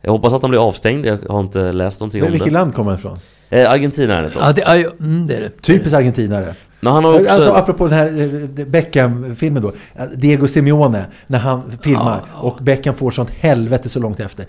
Jag 0.00 0.12
hoppas 0.12 0.32
att 0.32 0.42
han 0.42 0.50
blir 0.50 0.66
avstängd, 0.68 1.06
jag 1.06 1.18
har 1.28 1.40
inte 1.40 1.72
läst 1.72 2.00
någonting 2.00 2.20
Men 2.20 2.26
om 2.28 2.32
vilket 2.32 2.48
det. 2.48 2.52
land 2.54 2.74
kommer 2.74 2.90
han 2.90 2.98
ifrån? 2.98 3.18
Eh, 3.50 3.70
Argentina 3.70 4.16
är 4.16 4.22
det 4.22 4.28
ifrån. 4.28 4.42
Ja, 4.42 4.52
det, 4.52 4.62
ja, 4.66 4.76
ja, 4.76 4.90
mm, 5.00 5.26
det 5.26 5.36
är 5.36 5.40
det. 5.40 5.50
Typiskt 5.62 5.94
argentinare. 5.94 6.54
Men 6.80 6.92
han 6.92 7.04
har 7.04 7.14
också... 7.14 7.30
Alltså 7.30 7.50
apropå 7.50 7.88
den 7.88 7.98
här 7.98 8.22
eh, 8.22 8.66
Beckham-filmen 8.66 9.62
då. 9.62 9.72
Diego 10.14 10.48
Simeone 10.48 11.04
när 11.26 11.38
han 11.38 11.72
filmar 11.82 12.22
och 12.34 12.58
Beckham 12.62 12.94
får 12.94 13.10
sånt 13.10 13.30
helvete 13.30 13.88
så 13.88 14.00
långt 14.00 14.20
efter. 14.20 14.46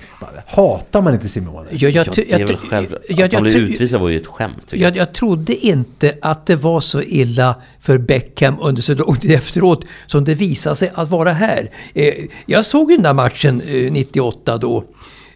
Hatar 0.48 1.02
man 1.02 1.14
inte 1.14 1.30
Simeone? 1.30 1.68
Jag, 1.72 1.92
jag, 1.92 2.08
Ja, 2.08 2.14
det 2.16 2.34
är 2.34 2.48
väl 2.48 2.58
själv... 2.58 2.98
jag, 3.10 3.22
att 3.22 3.34
han 3.34 3.44
blev 3.44 3.56
utvisad 3.56 4.02
var 4.02 4.10
ju 4.10 4.18
ett 4.18 4.28
skämt 4.28 4.64
jag. 4.70 4.80
jag, 4.80 4.98
jag 4.98 5.14
trodde 5.14 5.56
inte 5.56 6.14
att 6.22 6.46
det 6.46 6.56
var 6.56 6.82
så 6.82 7.02
illa 7.02 7.56
för 7.80 7.98
Beckham 7.98 8.58
under 8.62 8.82
så 8.82 8.94
lång 8.94 9.16
tid 9.16 9.32
efteråt 9.32 9.86
som 10.06 10.24
det 10.24 10.36
visade 10.36 10.76
sig 10.76 10.92
att 10.94 11.10
vara 11.10 11.34
här. 11.34 11.70
Eh, 11.94 12.14
jag 12.46 12.66
såg 12.66 12.92
ju 12.92 12.98
den 12.98 13.04
där 13.04 13.14
matchen 13.14 13.62
eh, 13.62 13.92
98 13.92 14.58
då. 14.58 14.84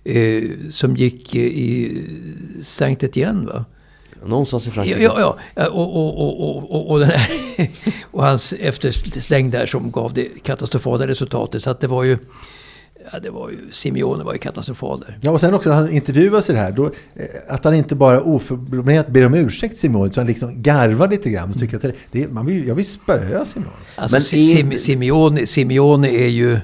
Eh, 0.05 0.43
som 0.71 0.95
gick 0.95 1.35
eh, 1.35 1.41
i 1.41 2.03
Saint 2.61 3.03
Etienne 3.03 3.45
va? 3.45 3.65
Någonstans 4.25 4.67
i 4.67 4.71
Frankrike. 4.71 5.01
ja, 5.01 5.37
ja. 5.55 5.67
Och, 5.69 5.95
och, 5.95 6.39
och, 6.41 6.73
och, 6.75 6.89
och, 6.91 6.99
den 6.99 7.09
här, 7.09 7.29
och 8.11 8.23
hans 8.23 8.53
eftersläng 8.59 9.51
där 9.51 9.65
som 9.65 9.91
gav 9.91 10.13
det 10.13 10.27
katastrofala 10.43 11.07
resultatet. 11.07 11.63
Så 11.63 11.69
att 11.69 11.79
det 11.79 11.87
var 11.87 12.03
ju... 12.03 12.17
Ja, 13.11 13.19
det 13.19 13.29
var 13.29 13.49
ju... 13.49 13.57
Simeone 13.71 14.23
var 14.23 14.33
ju 14.33 14.39
katastrofal 14.39 14.99
där. 14.99 15.17
Ja, 15.21 15.31
och 15.31 15.41
sen 15.41 15.53
också 15.53 15.69
när 15.69 15.75
han 15.75 15.91
intervjuas 15.91 16.49
i 16.49 16.53
det 16.53 16.59
här, 16.59 16.71
då, 16.71 16.85
eh, 16.85 16.91
att 17.47 17.63
han 17.63 17.73
inte 17.73 17.95
bara 17.95 18.21
oförblommerat 18.21 19.07
ber 19.07 19.25
om 19.25 19.33
ursäkt 19.33 19.77
Simone, 19.77 20.05
utan 20.07 20.27
liksom 20.27 20.61
garvar 20.63 21.09
lite 21.09 21.29
grann 21.29 21.51
och 21.51 21.59
tycker 21.59 21.75
att 21.75 21.81
det, 21.81 21.93
det, 22.11 22.31
man 22.31 22.45
vill, 22.45 22.67
jag 22.67 22.75
vill 22.75 22.85
spöa 22.85 23.45
Simone. 23.45 23.71
Alltså, 23.95 24.15
Men 24.15 24.21
Sim, 24.21 24.71
Simeone, 24.77 25.45
Simeone 25.47 26.09
är 26.09 26.27
ju 26.27 26.59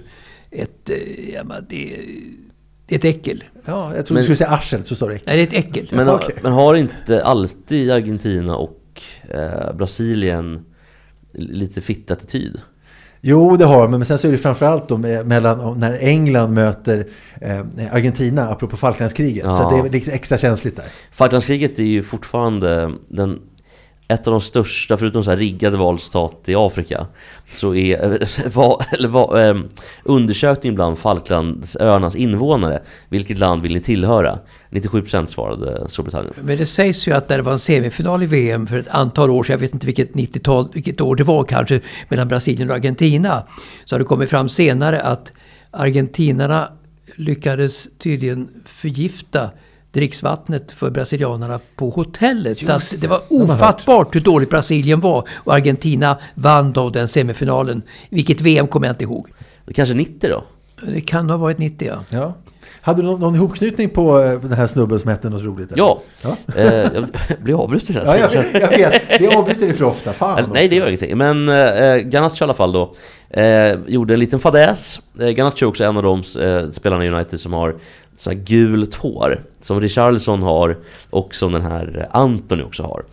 ett... 0.51 0.89
eh, 0.89 1.29
Ja, 1.33 1.43
det, 1.69 1.95
det 2.99 3.05
är 3.05 3.09
ett 3.09 3.15
äckel. 3.15 3.43
Ja, 3.65 3.95
jag 3.95 4.05
trodde 4.05 4.13
Men- 4.13 4.15
du 4.15 4.23
skulle 4.23 4.35
säga 4.35 4.49
arsel, 4.49 4.83
så 4.83 5.07
det. 5.07 5.13
Nej, 5.25 5.35
det 5.35 5.41
är 5.41 5.43
ett 5.59 5.65
äckel. 5.65 5.89
Men, 5.91 6.09
Okej. 6.09 6.35
men 6.43 6.51
har 6.51 6.75
inte 6.75 7.23
alltid 7.23 7.91
Argentina 7.91 8.55
och 8.55 9.01
eh, 9.29 9.73
Brasilien 9.73 10.65
lite 11.33 11.81
fitt-attityd? 11.81 12.61
Jo, 13.21 13.55
det 13.55 13.65
har 13.65 13.81
de, 13.81 13.91
men 13.91 14.05
sen 14.05 14.17
så 14.17 14.27
är 14.27 14.31
det 14.31 14.37
framförallt 14.37 14.89
då 14.89 14.97
mellan, 14.97 15.79
när 15.79 15.93
England 15.99 16.53
möter 16.53 17.05
eh, 17.41 17.59
Argentina, 17.91 18.49
apropå 18.49 18.77
Falklandskriget. 18.77 19.43
Så 19.43 19.49
Ja. 19.49 19.69
det 19.83 19.87
är 19.87 19.91
lite 19.91 20.11
extra 20.11 20.37
känsligt 20.37 20.75
där. 20.75 20.85
Falklandskriget 21.11 21.79
är 21.79 21.83
ju 21.83 22.03
fortfarande 22.03 22.91
den, 23.07 23.39
ett 24.13 24.27
av 24.27 24.31
de 24.31 24.41
största, 24.41 24.97
förutom 24.97 25.23
så 25.23 25.29
här 25.29 25.37
riggade 25.37 25.77
valstat 25.77 26.43
i 26.45 26.55
Afrika, 26.55 27.07
så 27.51 27.75
är 27.75 28.49
va, 28.55 28.85
eller 28.91 29.07
va, 29.07 29.41
eh, 29.41 29.55
undersökningen 30.03 30.75
bland 30.75 30.99
Falklandsöarnas 30.99 32.15
invånare, 32.15 32.81
vilket 33.09 33.39
land 33.39 33.61
vill 33.61 33.73
ni 33.73 33.81
tillhöra? 33.81 34.39
97% 34.69 35.25
svarade 35.25 35.89
Storbritannien. 35.89 36.33
Men 36.41 36.57
det 36.57 36.65
sägs 36.65 37.07
ju 37.07 37.11
att 37.11 37.29
när 37.29 37.37
det 37.37 37.43
var 37.43 37.53
en 37.53 37.59
semifinal 37.59 38.23
i 38.23 38.25
VM 38.25 38.67
för 38.67 38.77
ett 38.77 38.89
antal 38.89 39.29
år 39.29 39.43
sedan, 39.43 39.53
jag 39.53 39.59
vet 39.59 39.73
inte 39.73 39.85
vilket 39.85 40.13
90-tal, 40.13 40.69
vilket 40.73 41.01
år 41.01 41.15
det 41.15 41.23
var 41.23 41.43
kanske, 41.43 41.81
mellan 42.09 42.27
Brasilien 42.27 42.69
och 42.69 42.75
Argentina. 42.75 43.43
Så 43.85 43.95
har 43.95 43.99
det 43.99 44.05
kommit 44.05 44.29
fram 44.29 44.49
senare 44.49 45.01
att 45.01 45.33
argentinarna 45.71 46.71
lyckades 47.15 47.97
tydligen 47.97 48.49
förgifta 48.65 49.49
dricksvattnet 49.91 50.71
för 50.71 50.89
brasilianerna 50.89 51.59
på 51.75 51.89
hotellet. 51.89 52.65
så 52.65 52.71
att 52.71 53.01
det 53.01 53.07
var 53.07 53.21
ofattbart 53.29 54.15
hur 54.15 54.21
dåligt 54.21 54.49
Brasilien 54.49 54.99
var. 54.99 55.27
Och 55.33 55.53
Argentina 55.53 56.17
vann 56.35 56.73
då 56.73 56.89
den 56.89 57.07
semifinalen. 57.07 57.81
Vilket 58.09 58.41
VM 58.41 58.67
kommer 58.67 58.87
jag 58.87 58.93
inte 58.93 59.03
ihåg. 59.03 59.27
Kanske 59.73 59.95
90 59.95 60.29
då? 60.29 60.43
Det 60.87 61.01
kan 61.01 61.29
ha 61.29 61.37
varit 61.37 61.57
90 61.57 61.87
ja. 61.87 62.03
Ja. 62.09 62.33
Hade 62.83 63.01
du 63.01 63.05
någon, 63.05 63.19
någon 63.19 63.35
ihopknutning 63.35 63.89
på 63.89 64.19
eh, 64.19 64.39
den 64.39 64.53
här 64.53 64.67
snubben 64.67 64.99
som 64.99 65.09
hette 65.09 65.29
något 65.29 65.43
roligt? 65.43 65.71
eller? 65.71 65.83
Ja! 65.83 66.01
Ja. 66.21 66.35
Eh, 66.55 66.67
jag 66.67 67.39
blir 67.39 67.63
avbruten 67.63 67.95
hela 67.95 68.17
Ja, 68.17 68.29
jag, 68.33 68.61
jag 68.61 68.69
vet. 68.69 69.01
Vi 69.19 69.27
avbryter 69.27 69.67
det 69.67 69.73
för 69.73 69.85
ofta. 69.85 70.13
Fan 70.13 70.49
nej, 70.53 70.67
det 70.67 70.75
gör 70.75 70.87
ingenting. 70.87 71.17
Men 71.17 71.49
eh, 71.49 71.95
Garnacho 71.95 72.41
i 72.41 72.43
alla 72.43 72.53
fall 72.53 72.71
då 72.71 72.95
eh, 73.33 73.79
gjorde 73.87 74.13
en 74.13 74.19
liten 74.19 74.39
fadäs. 74.39 75.01
Eh, 75.19 75.29
Garnacho 75.29 75.65
är 75.65 75.69
också 75.69 75.83
en 75.83 75.97
av 75.97 76.03
de 76.03 76.23
eh, 76.41 76.71
spelarna 76.71 77.05
i 77.05 77.09
United 77.09 77.41
som 77.41 77.53
har 77.53 77.75
så 78.17 78.29
här 78.29 78.37
gult 78.37 78.95
hår. 78.95 79.43
Som 79.61 79.81
Richarlison 79.81 80.41
har 80.41 80.77
och 81.09 81.35
som 81.35 81.51
den 81.51 81.61
här 81.61 82.07
Anthony 82.11 82.63
också 82.63 82.83
har. 82.83 83.03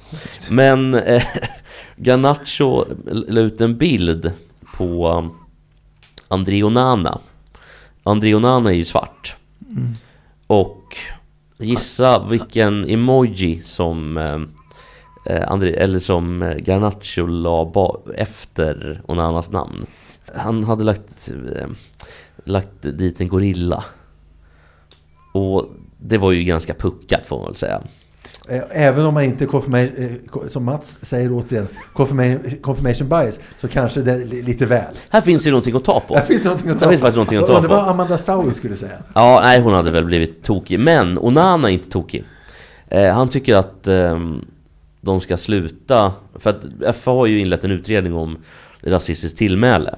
Men 0.50 0.94
eh, 0.94 1.22
Garnacho 1.96 2.84
la 3.04 3.40
ut 3.40 3.60
en 3.60 3.76
bild 3.76 4.32
på 4.76 5.08
um, 5.08 5.30
André 6.28 6.62
Onana. 6.62 7.18
André 8.02 8.34
Onana 8.34 8.70
är 8.70 8.74
ju 8.74 8.84
svart. 8.84 9.36
Och 10.46 10.96
gissa 11.58 12.24
vilken 12.28 12.88
emoji 12.88 13.62
som 13.64 14.16
eh, 14.16 14.40
eh, 15.34 15.50
André, 15.50 15.72
eller 15.72 15.98
som 15.98 16.42
eh, 16.42 16.56
Garnacho 16.56 17.26
la 17.26 17.72
efter 18.16 19.02
Onanas 19.06 19.50
namn. 19.50 19.86
Han 20.34 20.64
hade 20.64 20.84
lagt, 20.84 21.30
eh, 21.56 21.66
lagt 22.44 22.82
dit 22.82 23.20
en 23.20 23.28
gorilla. 23.28 23.84
Och 25.32 25.66
det 26.00 26.18
var 26.18 26.32
ju 26.32 26.42
ganska 26.44 26.74
puckat 26.74 27.26
får 27.26 27.36
man 27.38 27.46
väl 27.46 27.56
säga. 27.56 27.80
Eh, 28.48 28.62
Även 28.70 29.06
om 29.06 29.14
man 29.14 29.24
inte 29.24 29.44
eh, 29.44 30.46
som 30.48 30.64
Mats 30.64 30.98
säger 31.02 31.30
återigen, 31.32 31.68
confirmation, 32.62 33.08
bias, 33.08 33.40
så 33.58 33.68
kanske 33.68 34.00
det 34.00 34.12
är 34.12 34.24
li- 34.24 34.42
lite 34.42 34.66
väl. 34.66 34.94
Här 35.10 35.20
finns 35.20 35.46
ju 35.46 35.50
någonting 35.50 35.76
att 35.76 35.84
ta 35.84 36.00
på. 36.00 36.14
Det 36.14 36.24
finns 36.24 36.44
någonting 36.44 36.70
att 36.70 36.78
ta 36.80 36.84
Det 36.86 36.90
finns 36.90 37.00
på. 37.00 37.06
faktiskt 37.06 37.16
någonting 37.16 37.38
att 37.38 37.62
ta 37.62 37.68
på. 37.68 37.74
vad 37.74 37.88
Amanda 37.88 38.18
Saui 38.18 38.52
skulle 38.54 38.76
säga. 38.76 38.98
Ja, 39.14 39.40
nej 39.44 39.60
hon 39.60 39.72
hade 39.74 39.90
väl 39.90 40.04
blivit 40.04 40.42
tokig. 40.42 40.80
Men 40.80 41.18
Onana 41.18 41.68
är 41.68 41.72
inte 41.72 41.90
tokig. 41.90 42.24
Eh, 42.88 43.12
han 43.14 43.28
tycker 43.28 43.54
att 43.56 43.88
ehm, 43.88 44.44
de 45.00 45.20
ska 45.20 45.36
sluta. 45.36 46.12
För 46.34 46.50
att 46.50 46.96
FA 46.96 47.10
har 47.10 47.26
ju 47.26 47.38
inlett 47.40 47.64
en 47.64 47.70
utredning 47.70 48.14
om 48.14 48.38
rasistiskt 48.90 49.38
tillmäle. 49.38 49.94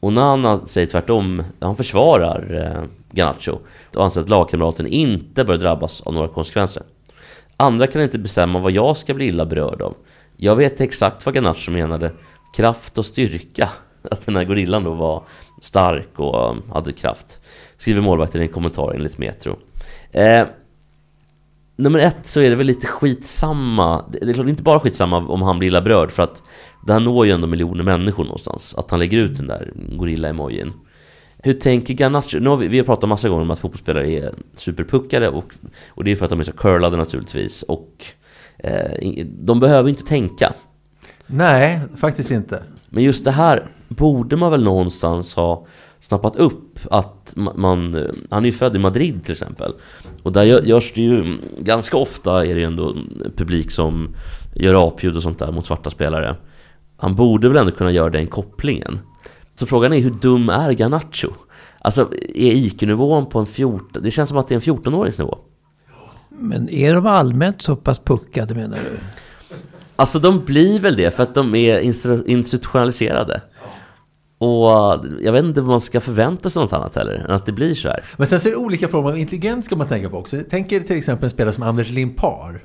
Onana 0.00 0.66
säger 0.66 0.86
tvärtom, 0.86 1.42
han 1.60 1.76
försvarar 1.76 2.54
eh, 2.54 2.88
Garnacho 3.10 3.58
och 3.94 4.04
anser 4.04 4.20
att 4.20 4.28
lagkamraten 4.28 4.86
inte 4.86 5.44
bör 5.44 5.56
drabbas 5.56 6.00
av 6.00 6.14
några 6.14 6.28
konsekvenser. 6.28 6.82
Andra 7.56 7.86
kan 7.86 8.02
inte 8.02 8.18
bestämma 8.18 8.58
vad 8.58 8.72
jag 8.72 8.96
ska 8.96 9.14
bli 9.14 9.26
illa 9.26 9.46
berörd 9.46 9.82
av. 9.82 9.94
Jag 10.36 10.56
vet 10.56 10.80
exakt 10.80 11.26
vad 11.26 11.34
Garnacho 11.34 11.70
menade. 11.70 12.12
Kraft 12.56 12.98
och 12.98 13.06
styrka. 13.06 13.68
Att 14.10 14.26
den 14.26 14.36
här 14.36 14.44
gorillan 14.44 14.84
då 14.84 14.94
var 14.94 15.22
stark 15.60 16.18
och 16.18 16.50
um, 16.50 16.62
hade 16.72 16.92
kraft. 16.92 17.40
Skriver 17.78 18.00
målvakten 18.00 18.40
i 18.40 18.44
en 18.44 18.52
kommentar 18.52 18.92
enligt 18.94 19.18
Metro. 19.18 19.56
Eh, 20.12 20.46
nummer 21.76 21.98
ett 21.98 22.26
så 22.26 22.40
är 22.40 22.50
det 22.50 22.56
väl 22.56 22.66
lite 22.66 22.86
skitsamma. 22.86 24.04
Det 24.12 24.30
är 24.30 24.32
klart 24.32 24.48
inte 24.48 24.62
bara 24.62 24.80
skitsamma 24.80 25.16
om 25.16 25.42
han 25.42 25.58
blir 25.58 25.68
illa 25.68 25.82
berörd 25.82 26.10
för 26.10 26.22
att 26.22 26.42
det 26.86 26.92
här 26.92 27.00
når 27.00 27.26
ju 27.26 27.32
ändå 27.32 27.46
miljoner 27.46 27.84
människor 27.84 28.24
någonstans. 28.24 28.74
Att 28.74 28.90
han 28.90 29.00
lägger 29.00 29.18
ut 29.18 29.36
den 29.36 29.46
där 29.46 29.72
gorilla-emojin. 29.74 30.72
Hur 31.38 31.52
tänker 31.52 31.94
Garnacho? 31.94 32.38
Nu 32.38 32.50
har 32.50 32.56
vi, 32.56 32.68
vi 32.68 32.78
har 32.78 32.84
pratat 32.84 33.08
massa 33.08 33.28
gånger 33.28 33.42
om 33.42 33.50
att 33.50 33.58
fotbollsspelare 33.58 34.10
är 34.10 34.34
superpuckade 34.56 35.28
och, 35.28 35.54
och 35.88 36.04
det 36.04 36.12
är 36.12 36.16
för 36.16 36.24
att 36.24 36.30
de 36.30 36.40
är 36.40 36.44
så 36.44 36.52
curlade 36.52 36.96
naturligtvis. 36.96 37.62
Och 37.62 38.04
eh, 38.58 39.24
de 39.26 39.60
behöver 39.60 39.88
inte 39.88 40.04
tänka. 40.04 40.52
Nej, 41.26 41.80
faktiskt 41.96 42.30
inte. 42.30 42.62
Men 42.88 43.02
just 43.04 43.24
det 43.24 43.30
här 43.30 43.66
borde 43.88 44.36
man 44.36 44.50
väl 44.50 44.64
någonstans 44.64 45.34
ha 45.34 45.66
snappat 46.02 46.36
upp 46.36 46.78
att 46.90 47.32
man, 47.36 48.06
han 48.30 48.42
är 48.42 48.46
ju 48.46 48.52
född 48.52 48.76
i 48.76 48.78
Madrid 48.78 49.24
till 49.24 49.32
exempel. 49.32 49.72
Och 50.22 50.32
där 50.32 50.42
görs 50.42 50.92
det 50.94 51.02
ju, 51.02 51.38
ganska 51.58 51.96
ofta 51.96 52.46
är 52.46 52.54
det 52.54 52.60
ju 52.60 52.66
ändå 52.66 52.96
publik 53.36 53.70
som 53.70 54.14
gör 54.54 54.88
apljud 54.88 55.16
och 55.16 55.22
sånt 55.22 55.38
där 55.38 55.52
mot 55.52 55.66
svarta 55.66 55.90
spelare. 55.90 56.36
Han 56.96 57.14
borde 57.14 57.48
väl 57.48 57.56
ändå 57.56 57.72
kunna 57.72 57.90
göra 57.90 58.10
den 58.10 58.26
kopplingen. 58.26 58.98
Så 59.54 59.66
frågan 59.66 59.92
är 59.92 60.00
hur 60.00 60.10
dum 60.10 60.48
är 60.48 60.70
Garnacho? 60.72 61.28
Alltså 61.78 62.08
är 62.34 62.52
IQ-nivån 62.52 63.26
på 63.26 63.38
en 63.38 63.46
14... 63.46 64.02
Det 64.02 64.10
känns 64.10 64.28
som 64.28 64.38
att 64.38 64.48
det 64.48 64.54
är 64.54 64.56
en 64.56 64.76
14-åringsnivå. 64.76 65.38
Men 66.28 66.68
är 66.68 66.94
de 66.94 67.06
allmänt 67.06 67.62
så 67.62 67.76
pass 67.76 67.98
puckade 67.98 68.54
menar 68.54 68.76
du? 68.76 68.98
Alltså 69.96 70.18
de 70.18 70.44
blir 70.44 70.80
väl 70.80 70.96
det 70.96 71.10
för 71.10 71.22
att 71.22 71.34
de 71.34 71.54
är 71.54 71.80
institutionaliserade. 72.28 73.40
Och 74.42 75.04
jag 75.20 75.32
vet 75.32 75.44
inte 75.44 75.60
vad 75.60 75.70
man 75.70 75.80
ska 75.80 76.00
förvänta 76.00 76.50
sig 76.50 76.62
något 76.62 76.72
annat 76.72 76.96
heller, 76.96 77.12
än 77.12 77.30
att 77.30 77.46
det 77.46 77.52
blir 77.52 77.74
så 77.74 77.88
här. 77.88 78.04
Men 78.16 78.26
sen 78.26 78.40
så 78.40 78.48
är 78.48 78.50
det 78.50 78.56
olika 78.56 78.88
former 78.88 79.10
av 79.10 79.18
intelligens 79.18 79.66
ska 79.66 79.76
man 79.76 79.88
tänka 79.88 80.10
på 80.10 80.18
också. 80.18 80.36
Tänk 80.50 80.72
er 80.72 80.80
till 80.80 80.96
exempel 80.96 81.24
en 81.24 81.30
spelare 81.30 81.52
som 81.54 81.62
Anders 81.62 81.90
Limpar. 81.90 82.64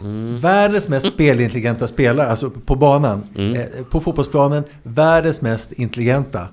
Mm. 0.00 0.38
Världens 0.38 0.88
mest 0.88 1.06
spelintelligenta 1.12 1.88
spelare, 1.88 2.30
alltså 2.30 2.50
på 2.50 2.74
banan, 2.74 3.26
mm. 3.36 3.54
eh, 3.54 3.84
på 3.90 4.00
fotbollsplanen, 4.00 4.64
världens 4.82 5.42
mest 5.42 5.72
intelligenta. 5.72 6.48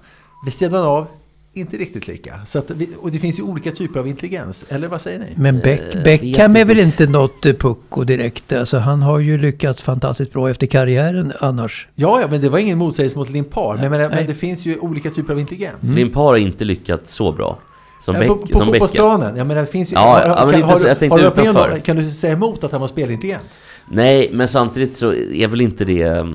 Vid 0.46 0.54
sidan 0.54 0.86
av, 0.86 1.08
inte 1.54 1.78
riktigt 1.78 2.08
lika. 2.08 2.40
Så 2.46 2.60
att 2.60 2.72
vi, 2.72 2.90
och 3.00 3.12
det 3.12 3.20
finns 3.20 3.40
ju 3.40 3.44
olika 3.44 3.72
typer 3.72 4.00
av 4.00 4.08
intelligens, 4.08 4.66
eller 4.70 4.88
vad 4.88 5.02
säger 5.02 5.20
ni? 5.20 5.26
Men 5.36 5.60
Beck, 5.60 5.96
eh, 5.96 6.04
Beckham 6.04 6.56
är 6.56 6.66
väl 6.66 6.80
inte 6.80 7.08
något 7.08 7.46
eh, 7.46 7.54
pucko 7.54 8.04
direkt? 8.04 8.54
Alltså, 8.54 8.78
han 8.78 9.02
har 9.02 9.20
ju 9.20 9.38
lyckats 9.38 9.82
fantastiskt 9.82 10.34
bra 10.34 10.50
efter 10.50 10.68
karriären 10.68 11.34
annars. 11.40 11.88
Ja, 11.96 12.22
ja 12.22 12.28
men 12.28 12.42
det 12.42 12.50
var 12.50 12.60
ingen 12.60 12.78
motsägelse 12.78 13.18
mot 13.18 13.30
Limpar. 13.30 13.78
Men, 13.78 13.92
men, 13.92 14.12
men, 14.12 14.28
det 14.28 14.36
finns 14.36 14.66
ju 14.66 14.78
olika 14.80 15.10
typer 15.10 15.34
av 15.34 15.40
intelligens. 15.40 15.84
Mm. 15.84 15.96
Limpar 15.96 16.22
har 16.22 16.38
inte 16.38 16.66
lyckats 16.66 17.14
så 17.14 17.32
bra. 17.32 17.60
Som 18.02 18.16
Beck, 18.16 18.28
på 18.28 18.36
på 18.36 18.48
som 18.48 18.68
fotbollsplanen? 18.68 19.38
Ja, 19.38 19.44
men 19.44 19.58
det 19.58 19.66
finns 19.66 19.92
ju, 19.92 19.96
ja, 19.96 20.02
har, 20.02 20.22
ja, 20.22 20.28
men 20.28 20.50
kan, 20.50 20.62
inte, 20.62 20.74
har, 20.74 20.88
jag 20.88 21.00
tänkte 21.00 21.22
har 21.22 21.32
utanför. 21.32 21.80
kan 21.80 21.96
du 21.96 22.12
säga 22.12 22.34
emot 22.34 22.64
att 22.64 22.72
han 22.72 22.82
var 22.82 22.88
spelintelligent? 22.88 23.62
Nej, 23.92 24.30
men 24.34 24.48
samtidigt 24.48 24.98
så 24.98 25.14
är 25.14 25.48
väl 25.48 25.62
inte 25.62 25.86
det 25.86 26.02
eh, 26.02 26.26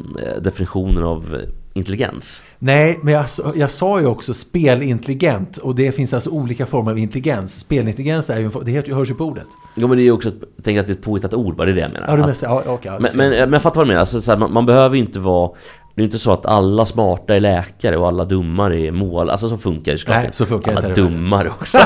definitionen 0.41 1.05
av 1.05 1.43
intelligens. 1.79 2.43
Nej, 2.59 2.99
men 3.03 3.15
jag, 3.15 3.27
jag 3.55 3.71
sa 3.71 4.01
ju 4.01 4.07
också 4.07 4.35
spelintelligent 4.35 5.57
och 5.57 5.75
det 5.75 5.93
finns 5.93 6.15
alltså 6.15 6.31
olika 6.31 6.67
former 6.67 6.91
av 6.91 6.99
intelligens. 6.99 7.61
Spelintelligens 7.61 8.31
är 8.31 8.39
ju, 8.39 8.51
det 8.65 8.71
heter, 8.71 8.93
hörs 8.93 9.11
ju 9.11 9.15
på 9.15 9.25
ordet. 9.25 9.47
Ja, 9.75 9.87
men 9.87 9.97
det 9.97 10.03
är 10.03 10.05
ju 10.05 10.13
också, 10.13 10.33
jag 10.57 10.65
tänker 10.65 10.81
att 10.81 10.87
det 10.87 10.93
är 10.93 10.97
ett 10.97 11.03
påhittat 11.03 11.35
ord, 11.35 11.57
bara 11.57 11.65
det 11.65 11.73
är 11.73 11.75
det 11.75 11.81
jag 11.81 11.93
menar. 11.93 12.09
Ja, 12.09 12.17
det 12.17 12.27
mest, 12.27 12.43
ja, 12.43 12.59
okay, 12.61 12.93
ja, 12.93 12.99
men, 12.99 13.11
men, 13.15 13.31
men 13.31 13.53
jag 13.53 13.63
fattar 13.63 13.77
vad 13.77 13.87
du 13.87 13.89
menar, 13.89 14.01
alltså, 14.01 14.31
här, 14.31 14.39
man, 14.39 14.53
man, 14.53 14.67
behöver 14.67 14.97
ju 14.97 15.03
inte 15.03 15.21
vara 15.21 15.51
det 15.99 16.03
är 16.03 16.05
inte 16.05 16.19
så 16.19 16.33
att 16.33 16.47
alla 16.47 16.87
smarta 16.87 17.37
är 17.37 17.41
läkare 17.41 17.97
och 17.97 18.09
alla 18.09 18.25
dummare 18.25 18.81
är 18.81 18.91
mål. 18.91 19.31
Alltså 19.31 19.49
så 19.49 19.59
funkar 19.59 19.93
det 19.93 20.09
Nej, 20.09 20.29
så 20.33 20.47
funkar 20.47 20.77
Alla 20.77 20.95
dummare 20.95 21.49
också. 21.61 21.79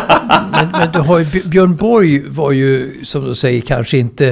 men, 0.53 0.69
men 0.73 0.93
du 0.93 0.99
har 0.99 1.19
ju, 1.19 1.43
Björn 1.45 1.77
Borg 1.77 2.29
var 2.29 2.53
ju, 2.53 3.05
som 3.05 3.25
du 3.25 3.35
säger, 3.35 3.61
kanske 3.61 3.99
inte 3.99 4.29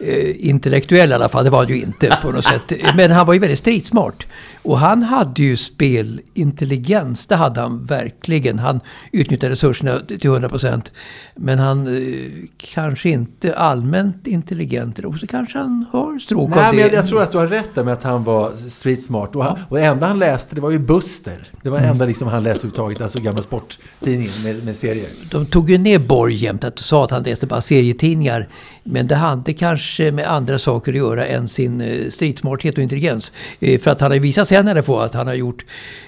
eh, 0.00 0.48
intellektuell 0.48 1.10
i 1.10 1.14
alla 1.14 1.28
fall. 1.28 1.44
Det 1.44 1.50
var 1.50 1.58
han 1.58 1.68
ju 1.68 1.82
inte 1.82 2.18
på 2.22 2.30
något 2.30 2.44
sätt. 2.68 2.72
Men 2.96 3.10
han 3.10 3.26
var 3.26 3.34
ju 3.34 3.40
väldigt 3.40 3.58
stridsmart. 3.58 4.26
Och 4.62 4.78
han 4.78 5.02
hade 5.02 5.42
ju 5.42 5.56
spelintelligens, 5.56 7.26
det 7.26 7.36
hade 7.36 7.60
han 7.60 7.84
verkligen. 7.84 8.58
Han 8.58 8.80
utnyttjade 9.12 9.52
resurserna 9.52 10.00
till 10.06 10.30
100%. 10.30 10.92
Men 11.36 11.58
han 11.58 11.86
eh, 11.86 12.30
kanske 12.56 13.10
inte 13.10 13.56
allmänt 13.56 14.26
intelligent. 14.26 14.98
Eller 14.98 15.12
så 15.12 15.26
kanske 15.26 15.58
han 15.58 15.86
har 15.92 16.18
stråk 16.18 16.50
Nej, 16.50 16.58
av 16.58 16.64
det. 16.64 16.76
Men 16.76 16.86
jag, 16.86 16.94
jag, 16.94 17.08
tror 17.08 17.22
att 17.22 17.32
du 17.32 17.38
har 17.38 17.46
rätt 17.46 17.74
där 17.74 17.84
med 17.84 17.94
att 17.94 18.02
han 18.02 18.24
var 18.24 18.52
street 18.68 19.04
smart. 19.04 19.36
Och, 19.36 19.44
han, 19.44 19.58
och 19.68 19.76
det 19.76 19.84
enda 19.84 20.06
han 20.06 20.18
läste 20.18 20.54
det 20.54 20.60
var 20.60 20.70
ju 20.70 20.78
Buster. 20.78 21.48
Det 21.62 21.70
var 21.70 21.80
det 21.80 21.86
enda 21.86 22.06
liksom 22.06 22.28
han 22.28 22.42
läste 22.42 22.58
överhuvudtaget, 22.58 23.00
alltså 23.00 23.20
gamla 23.20 23.42
sporttidningen 23.42 24.32
med, 24.42 24.64
med 24.64 24.76
serier. 24.76 25.08
De 25.30 25.46
tog 25.46 25.70
ju 25.70 25.78
ner 25.78 25.98
Borg 25.98 26.34
jämt, 26.34 26.64
att 26.64 26.76
du 26.76 26.82
sa 26.82 27.04
att 27.04 27.10
han 27.10 27.22
läste 27.22 27.46
bara 27.46 27.60
serietidningar. 27.60 28.48
Men 28.84 29.06
det 29.06 29.14
hade 29.14 29.52
kanske 29.52 30.12
med 30.12 30.26
andra 30.26 30.58
saker 30.58 30.92
att 30.92 30.98
göra 30.98 31.26
än 31.26 31.48
sin 31.48 31.80
eh, 31.80 32.08
stridsmarthet 32.08 32.78
och 32.78 32.82
intelligens. 32.82 33.32
Eh, 33.60 33.80
för 33.80 33.90
att 33.90 34.00
han 34.00 34.10
har 34.10 34.18
visat 34.18 34.48
senare 34.52 34.82
på 34.82 35.00
att 35.00 35.14
han 35.14 35.26
har 35.26 35.34
gjort 35.34 35.64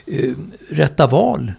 eh, 0.07 0.31
rätta 0.71 1.07
val 1.07 1.53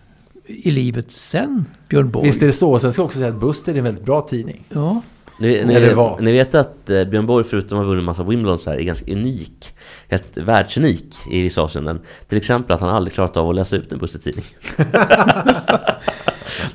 i 0.48 0.72
livet 0.72 1.12
sen 1.12 1.66
Björn 1.90 2.12
Borg. 2.12 2.28
Visst 2.28 2.42
är 2.42 2.46
det 2.46 2.54
så. 2.54 2.80
Sen 2.80 2.94
ska 2.94 3.02
jag 3.02 3.06
också 3.06 3.18
säga 3.18 3.30
att 3.30 3.40
Buster 3.40 3.74
är 3.74 3.78
en 3.78 3.84
väldigt 3.84 4.06
bra 4.06 4.22
tidning. 4.22 4.66
Ja. 4.70 5.02
Ni, 5.40 5.64
ni, 5.66 5.96
ni, 6.20 6.32
vet 6.32 6.56
att 6.56 6.90
eh, 6.90 7.04
Björn 7.04 7.26
Borg 7.26 7.46
förutom 7.46 7.78
att 7.78 7.84
ha 7.84 7.90
vunnit 7.90 8.02
en 8.02 8.06
massa 8.06 8.24
Wimbledon 8.24 8.60
så 8.60 8.70
här, 8.70 8.78
är 8.78 8.84
ganska 8.84 9.12
unik. 9.12 9.74
Helt 10.10 10.38
världsunik 10.38 11.16
i 11.32 11.42
vissa 11.42 11.62
avseenden. 11.62 12.00
Till 12.28 12.38
exempel 12.38 12.74
att 12.76 12.82
han 12.82 12.90
aldrig 12.90 13.14
klarat 13.14 13.38
av 13.38 13.50
att 13.50 13.56
läsa 13.56 13.76
ut 13.76 13.92
en 13.92 13.98
Buster-tidning. 14.00 14.46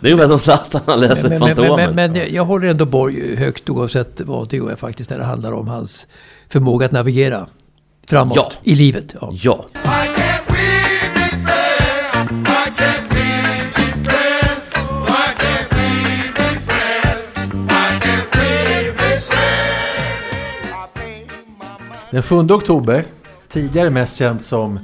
det 0.00 0.08
är 0.08 0.12
ungefär 0.12 0.28
som 0.28 0.38
Zlatan, 0.38 0.80
han 0.86 1.00
läser 1.00 1.28
men, 1.28 1.38
Fantomen. 1.38 1.94
Men, 1.94 2.12
men, 2.12 2.34
jag 2.34 2.44
håller 2.44 2.68
ändå 2.68 2.84
Borg 2.84 3.36
högt 3.36 3.70
oavsett 3.70 4.20
vad 4.20 4.48
det 4.48 4.56
är 4.56 4.76
faktiskt 4.76 5.10
när 5.10 5.18
det 5.18 5.24
handlar 5.24 5.52
om 5.52 5.68
hans 5.68 6.06
förmåga 6.48 6.86
att 6.86 6.92
navigera 6.92 7.46
framåt 8.06 8.36
ja. 8.36 8.52
i 8.62 8.74
livet. 8.74 9.14
Ja. 9.20 9.32
ja. 9.32 9.66
Den 22.10 22.22
7 22.22 22.36
oktober, 22.36 23.04
tidigare 23.48 23.90
mest 23.90 24.16
känd 24.16 24.42
som 24.42 24.76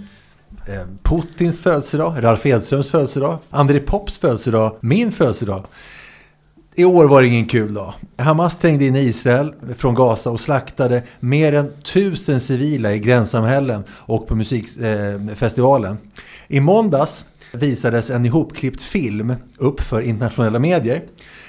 eh, 0.67 0.83
Putins 1.03 1.61
födelsedag, 1.61 2.15
Ralf 2.23 2.47
Edströms 2.47 2.91
födelsedag, 2.91 3.39
André 3.51 3.81
Pops 3.81 4.19
födelsedag, 4.19 4.77
min 4.81 5.12
födelsedag. 5.12 5.67
I 6.75 6.85
år 6.85 7.05
var 7.05 7.23
det 7.23 7.29
ingen 7.29 7.47
kul 7.47 7.75
dag. 7.75 7.95
Hamas 8.19 8.59
trängde 8.59 8.85
in 8.85 8.97
Israel 8.97 9.55
från 9.77 9.95
Gaza 9.95 10.31
och 10.31 10.41
slaktade 10.41 11.03
mer 11.21 11.53
än 11.53 11.73
tusen 11.83 12.41
civila 12.41 12.95
i 12.95 12.99
gränssamhällen 12.99 13.85
och 13.91 14.29
på 14.29 14.35
musikfestivalen. 14.35 15.93
Eh, 15.93 16.57
I 16.57 16.61
måndags 16.61 17.27
visades 17.53 18.11
en 18.11 18.27
ihopklippt 18.27 18.83
film 18.83 19.35
upp 19.57 19.81
för 19.81 20.01
internationella 20.01 20.59
medier. 20.59 21.03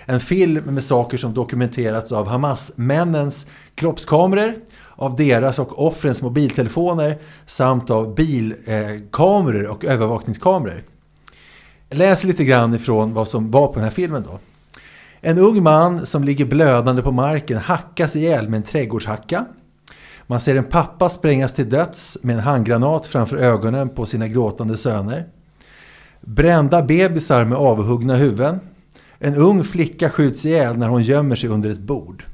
En 0.06 0.20
film 0.20 0.64
med 0.66 0.84
saker 0.84 1.18
som 1.18 1.34
dokumenterats 1.34 2.12
av 2.12 2.28
Hamas-männens 2.28 3.48
kroppskameror, 3.76 4.56
av 4.98 5.16
deras 5.16 5.60
och 5.60 5.88
offrens 5.88 6.22
mobiltelefoner 6.22 7.18
samt 7.48 7.90
av 7.90 8.16
bilkameror 8.16 9.68
och 9.68 9.86
övervakningskameror. 9.86 10.84
Läs 11.90 12.24
lite 12.24 12.44
grann 12.44 12.74
ifrån 12.74 13.14
vad 13.14 13.28
som 13.28 13.52
var 13.52 13.68
på 13.68 13.74
den 13.74 13.84
här 13.84 13.92
filmen 13.92 14.24
då. 14.24 14.40
En 15.22 15.38
ung 15.38 15.64
man 15.64 16.06
som 16.06 16.24
ligger 16.24 16.46
blödande 16.46 17.02
på 17.02 17.12
marken 17.12 17.58
hackas 17.58 18.16
ihjäl 18.16 18.50
med 18.50 18.58
en 18.58 18.64
trädgårdshacka. 18.64 19.46
Man 20.28 20.42
ser 20.42 20.56
en 20.56 20.64
pappa 20.64 21.10
sprängas 21.10 21.54
till 21.54 21.70
döds 21.70 22.18
med 22.22 22.36
en 22.36 22.42
handgranat 22.42 23.06
framför 23.06 23.38
ögonen 23.38 23.90
på 23.90 24.06
sina 24.06 24.28
gråtande 24.28 24.78
söner. 24.78 25.28
Brända 26.22 26.84
bebisar 26.84 27.46
med 27.46 27.58
avhuggna 27.58 28.16
huvuden. 28.16 28.60
En 29.20 29.36
ung 29.36 29.64
flicka 29.64 30.10
skjuts 30.10 30.46
ihjäl 30.46 30.78
när 30.78 30.88
hon 30.88 31.04
gömmer 31.04 31.36
sig 31.36 31.50
under 31.50 31.70
ett 31.70 31.80
bord. 31.80 32.26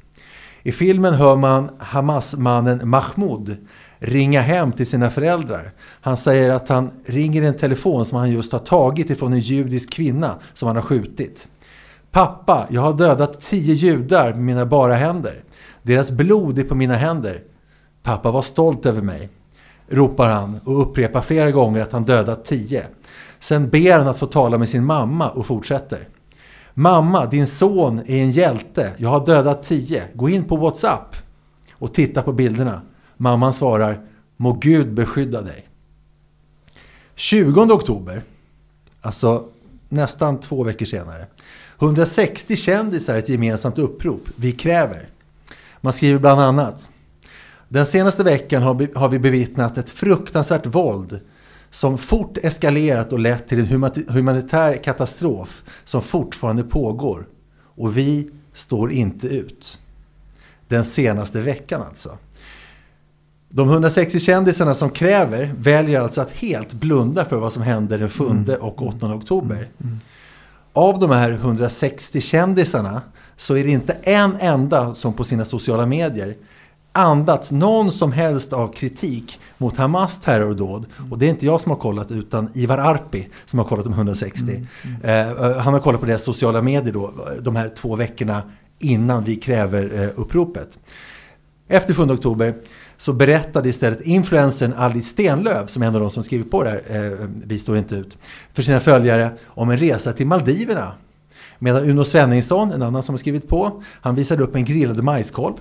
I 0.64 0.72
filmen 0.72 1.14
hör 1.14 1.36
man 1.36 1.70
Hamas-mannen 1.80 2.90
Mahmoud 2.90 3.58
ringa 4.00 4.42
hem 4.42 4.72
till 4.72 4.88
sina 4.88 5.12
föräldrar. 5.12 5.72
Han 6.02 6.18
säger 6.18 6.50
att 6.50 6.70
han 6.70 6.92
ringer 7.06 7.42
en 7.42 7.58
telefon 7.58 8.06
som 8.06 8.18
han 8.18 8.32
just 8.32 8.52
har 8.52 8.60
tagit 8.60 9.10
ifrån 9.10 9.34
en 9.34 9.40
judisk 9.40 9.94
kvinna 9.94 10.36
som 10.54 10.68
han 10.68 10.76
har 10.76 10.84
skjutit. 10.84 11.48
Pappa, 12.12 12.68
jag 12.70 12.82
har 12.82 12.94
dödat 12.94 13.42
tio 13.42 13.74
judar 13.74 14.34
med 14.34 14.44
mina 14.44 14.66
bara 14.66 14.94
händer. 14.94 15.44
Deras 15.82 16.12
blod 16.12 16.60
är 16.60 16.64
på 16.64 16.76
mina 16.76 16.96
händer. 16.96 17.42
Pappa 18.04 18.32
var 18.32 18.42
stolt 18.42 18.86
över 18.86 19.02
mig, 19.02 19.30
ropar 19.90 20.30
han 20.30 20.60
och 20.64 20.82
upprepar 20.82 21.22
flera 21.22 21.52
gånger 21.52 21.82
att 21.82 21.92
han 21.92 22.04
dödat 22.04 22.46
tio. 22.46 22.86
Sen 23.40 23.70
ber 23.70 23.98
han 23.98 24.08
att 24.08 24.20
få 24.20 24.26
tala 24.26 24.58
med 24.58 24.70
sin 24.70 24.86
mamma 24.86 25.30
och 25.30 25.46
fortsätter. 25.46 26.08
Mamma, 26.74 27.26
din 27.26 27.48
son 27.48 28.00
är 28.00 28.24
en 28.24 28.32
hjälte. 28.32 28.94
Jag 28.98 29.10
har 29.10 29.26
dödat 29.26 29.64
tio. 29.64 30.04
Gå 30.14 30.30
in 30.30 30.44
på 30.44 30.56
WhatsApp 30.56 31.16
och 31.72 31.94
titta 31.94 32.22
på 32.24 32.34
bilderna. 32.34 32.82
Mamman 33.18 33.54
svarar, 33.54 34.02
må 34.38 34.54
Gud 34.54 34.94
beskydda 34.94 35.42
dig. 35.42 35.68
20 37.16 37.62
oktober, 37.74 38.24
alltså 39.02 39.46
nästan 39.90 40.40
två 40.40 40.64
veckor 40.64 40.86
senare. 40.86 41.28
160 41.80 42.56
kändisar 42.56 43.16
ett 43.18 43.30
gemensamt 43.30 43.78
upprop. 43.80 44.22
Vi 44.36 44.52
kräver. 44.52 45.08
Man 45.82 45.94
skriver 45.94 46.20
bland 46.20 46.42
annat. 46.42 46.90
Den 47.70 47.86
senaste 47.86 48.24
veckan 48.24 48.64
har 48.64 48.74
vi- 48.74 48.92
har 48.96 49.10
vi 49.10 49.20
bevittnat 49.20 49.78
ett 49.78 49.90
fruktansvärt 49.90 50.66
våld 50.66 51.20
som 51.74 51.98
fort 51.98 52.38
eskalerat 52.38 53.14
och 53.14 53.20
lett 53.20 53.48
till 53.48 53.60
en 53.60 53.92
humanitär 54.08 54.78
katastrof 54.84 55.64
som 55.86 56.02
fortfarande 56.02 56.64
pågår. 56.64 57.28
Och 57.76 57.98
vi 57.98 58.30
står 58.54 58.92
inte 58.92 59.28
ut. 59.28 59.80
Den 60.68 60.86
senaste 60.86 61.42
veckan 61.42 61.82
alltså. 61.82 62.18
De 63.50 63.70
160 63.70 64.20
kändisarna 64.20 64.74
som 64.74 64.90
kräver 64.90 65.54
väljer 65.58 66.02
alltså 66.02 66.22
att 66.22 66.32
helt 66.32 66.74
blunda 66.74 67.26
för 67.26 67.36
vad 67.38 67.54
som 67.54 67.62
hände 67.64 67.98
den 67.98 68.10
7 68.10 68.24
och 68.60 68.88
8 68.88 69.14
oktober. 69.14 69.70
Av 70.74 71.00
de 71.00 71.10
här 71.10 71.32
160 71.32 72.22
kändisarna 72.22 73.02
så 73.38 73.56
är 73.58 73.64
det 73.64 73.70
inte 73.70 73.94
en 73.94 74.38
enda 74.40 74.96
som 74.96 75.14
på 75.14 75.24
sina 75.24 75.46
sociala 75.46 75.86
medier 75.86 76.36
andats 76.94 77.52
någon 77.52 77.92
som 77.92 78.12
helst 78.12 78.54
av 78.54 78.74
kritik 78.74 79.40
mot 79.58 79.78
Hamas 79.78 80.22
terrordåd. 80.22 80.86
Och 81.12 81.20
det 81.20 81.26
är 81.26 81.30
inte 81.30 81.46
jag 81.46 81.62
som 81.62 81.72
har 81.72 81.80
kollat 81.80 82.12
utan 82.12 82.50
Ivar 82.54 82.78
Arpi 82.78 83.30
som 83.46 83.60
har 83.60 83.66
kollat 83.66 83.86
de 83.86 83.94
160. 83.94 84.68
Eh, 85.04 85.30
eh, 85.30 85.58
han 85.58 85.74
har 85.74 85.80
kollat 85.80 86.02
på 86.02 86.08
deras 86.08 86.24
sociala 86.24 86.62
medier 86.62 86.94
då, 86.94 87.14
de 87.42 87.56
här 87.56 87.70
två 87.70 87.96
veckorna 87.96 88.42
innan 88.80 89.24
vi 89.24 89.36
kräver 89.36 90.02
eh, 90.02 90.10
uppropet. 90.16 90.80
Efter 91.68 91.94
7 91.94 92.04
oktober 92.04 92.56
så 92.98 93.14
berättade 93.14 93.70
istället 93.70 94.02
influencern 94.02 94.74
Alice 94.74 95.10
Stenlöf, 95.10 95.70
som 95.70 95.84
är 95.84 95.88
en 95.88 95.96
av 95.96 96.02
de 96.02 96.12
som 96.12 96.24
skrivit 96.24 96.52
på 96.52 96.64
det 96.64 96.70
här, 96.70 97.12
eh, 97.22 97.28
Vi 97.46 97.60
står 97.60 97.78
inte 97.78 97.96
ut, 97.96 98.18
för 98.54 98.64
sina 98.64 98.80
följare 98.80 99.32
om 99.46 99.70
en 99.70 99.78
resa 99.78 100.14
till 100.14 100.28
Maldiverna. 100.28 100.94
Medan 101.60 101.90
Uno 101.90 102.04
Svenningsson, 102.04 102.72
en 102.72 102.82
annan 102.82 103.04
som 103.04 103.14
har 103.14 103.18
skrivit 103.18 103.48
på, 103.48 103.84
han 104.02 104.16
visade 104.16 104.44
upp 104.44 104.56
en 104.56 104.66
grillad 104.66 105.04
majskolv. 105.04 105.54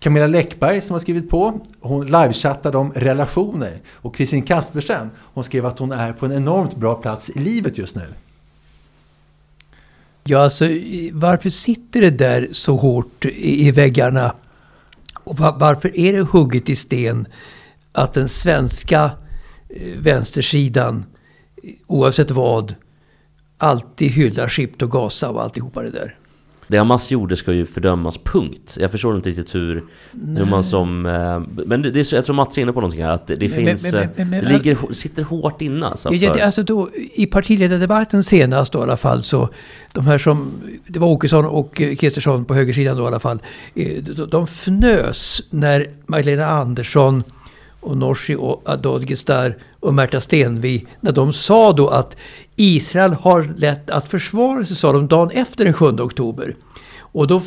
Camilla 0.00 0.26
Läckberg 0.26 0.82
som 0.82 0.92
har 0.92 1.00
skrivit 1.00 1.30
på, 1.30 1.60
hon 1.80 2.06
livechattade 2.06 2.78
om 2.78 2.92
relationer. 2.92 3.80
Och 3.92 4.16
Kristin 4.16 4.42
Kaspersen, 4.42 5.10
hon 5.16 5.44
skrev 5.44 5.66
att 5.66 5.78
hon 5.78 5.92
är 5.92 6.12
på 6.12 6.26
en 6.26 6.32
enormt 6.32 6.76
bra 6.76 6.94
plats 6.94 7.30
i 7.30 7.38
livet 7.38 7.78
just 7.78 7.96
nu. 7.96 8.06
Ja, 10.24 10.38
alltså 10.38 10.64
varför 11.12 11.50
sitter 11.50 12.00
det 12.00 12.10
där 12.10 12.48
så 12.52 12.76
hårt 12.76 13.24
i, 13.24 13.70
väggarna? 13.70 14.34
Och 15.24 15.38
varför 15.38 15.98
är 15.98 16.12
det 16.12 16.20
hugget 16.20 16.70
i 16.70 16.76
sten 16.76 17.26
att 17.92 18.14
den 18.14 18.28
svenska 18.28 19.10
eh, 19.68 19.98
vänstersidan, 19.98 21.04
oavsett 21.86 22.30
vad, 22.30 22.74
alltid 23.58 24.10
hyllar 24.10 24.48
Ship 24.48 24.82
och 24.82 24.90
Gaza 24.90 25.30
och 25.30 25.42
alltihopa 25.42 25.82
det 25.82 25.90
där? 25.90 26.19
Det 26.70 26.78
Hamas 26.78 27.10
gjorde 27.10 27.36
ska 27.36 27.52
ju 27.52 27.66
fördömas, 27.66 28.18
punkt. 28.24 28.76
Jag 28.80 28.90
förstår 28.90 29.16
inte 29.16 29.28
riktigt 29.30 29.54
hur, 29.54 29.84
hur 30.36 30.44
man 30.44 30.64
som... 30.64 31.06
eh, 31.06 31.40
Men 31.66 31.82
det, 31.82 31.90
det 31.90 32.00
är 32.12 32.14
jag 32.14 32.24
tror 32.24 32.34
Mats 32.36 32.58
är 32.58 32.62
inne 32.62 32.72
på 32.72 32.80
någonting 32.80 33.04
här, 33.04 33.10
att 33.12 33.26
det, 33.26 33.36
Men- 33.40 33.50
finns... 33.50 33.92
men- 33.92 34.08
men- 34.16 34.32
eh, 34.34 34.42
men- 34.42 34.44
ligger, 34.52 34.92
sitter 34.92 35.22
hårt 35.22 35.62
inne 35.62 35.86
alltså. 35.86 36.12
Ja, 36.14 36.32
det- 36.34 36.44
alltså 36.44 36.62
då, 36.62 36.88
I 37.14 37.26
partiledardebatten 37.26 38.22
senast 38.22 38.72
då, 38.72 38.78
i 38.78 38.82
alla 38.82 38.96
fall 38.96 39.22
så, 39.22 39.48
de 39.92 40.06
här 40.06 40.18
som, 40.18 40.50
det 40.86 40.98
var 40.98 41.08
Åkesson 41.08 41.46
och 41.46 41.74
Kristersson 41.74 42.44
på 42.44 42.54
högersidan 42.54 42.96
då 42.96 43.04
i 43.04 43.06
alla 43.06 43.18
fall, 43.20 43.38
eh, 43.74 44.02
de, 44.02 44.26
de 44.30 44.44
fnös 44.46 45.42
när 45.50 45.86
Magdalena 46.06 46.46
Andersson 46.46 47.22
och 47.80 47.96
Nooshi 47.96 48.34
och 48.34 48.62
Adodgistar 48.64 49.56
och 49.80 49.94
Märta 49.94 50.20
Stenevi, 50.20 50.86
när 51.00 51.12
de 51.12 51.32
sa 51.32 51.72
då 51.72 51.88
att 51.88 52.16
Israel 52.56 53.12
har 53.12 53.50
lätt 53.56 53.90
att 53.90 54.08
försvara 54.08 54.64
sig, 54.64 54.76
sa 54.76 54.92
de 54.92 55.08
dagen 55.08 55.30
efter 55.30 55.64
den 55.64 55.74
7 55.74 55.86
oktober. 55.86 56.54
Och 56.98 57.26
då 57.26 57.42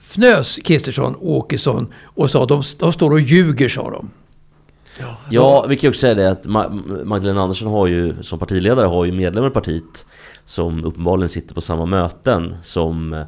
fnös 0.00 0.56
Kristersson 0.64 1.14
och 1.14 1.30
Åkesson 1.30 1.92
och 2.04 2.30
sa 2.30 2.46
de, 2.46 2.62
de 2.78 2.92
står 2.92 3.10
och 3.10 3.20
ljuger, 3.20 3.68
sa 3.68 3.90
de. 3.90 4.10
Ja, 5.30 5.66
vi 5.68 5.76
kan 5.76 5.82
ju 5.82 5.88
också 5.88 6.00
säga 6.00 6.14
det 6.14 6.30
att 6.30 6.44
Ma- 6.44 7.04
Magdalena 7.04 7.42
Andersson 7.42 7.68
har 7.68 7.86
ju 7.86 8.22
som 8.22 8.38
partiledare 8.38 8.86
har 8.86 9.04
ju 9.04 9.12
medlemmar 9.12 9.48
i 9.48 9.52
partiet 9.52 10.06
som 10.46 10.84
uppenbarligen 10.84 11.28
sitter 11.28 11.54
på 11.54 11.60
samma 11.60 11.86
möten 11.86 12.56
som 12.62 13.24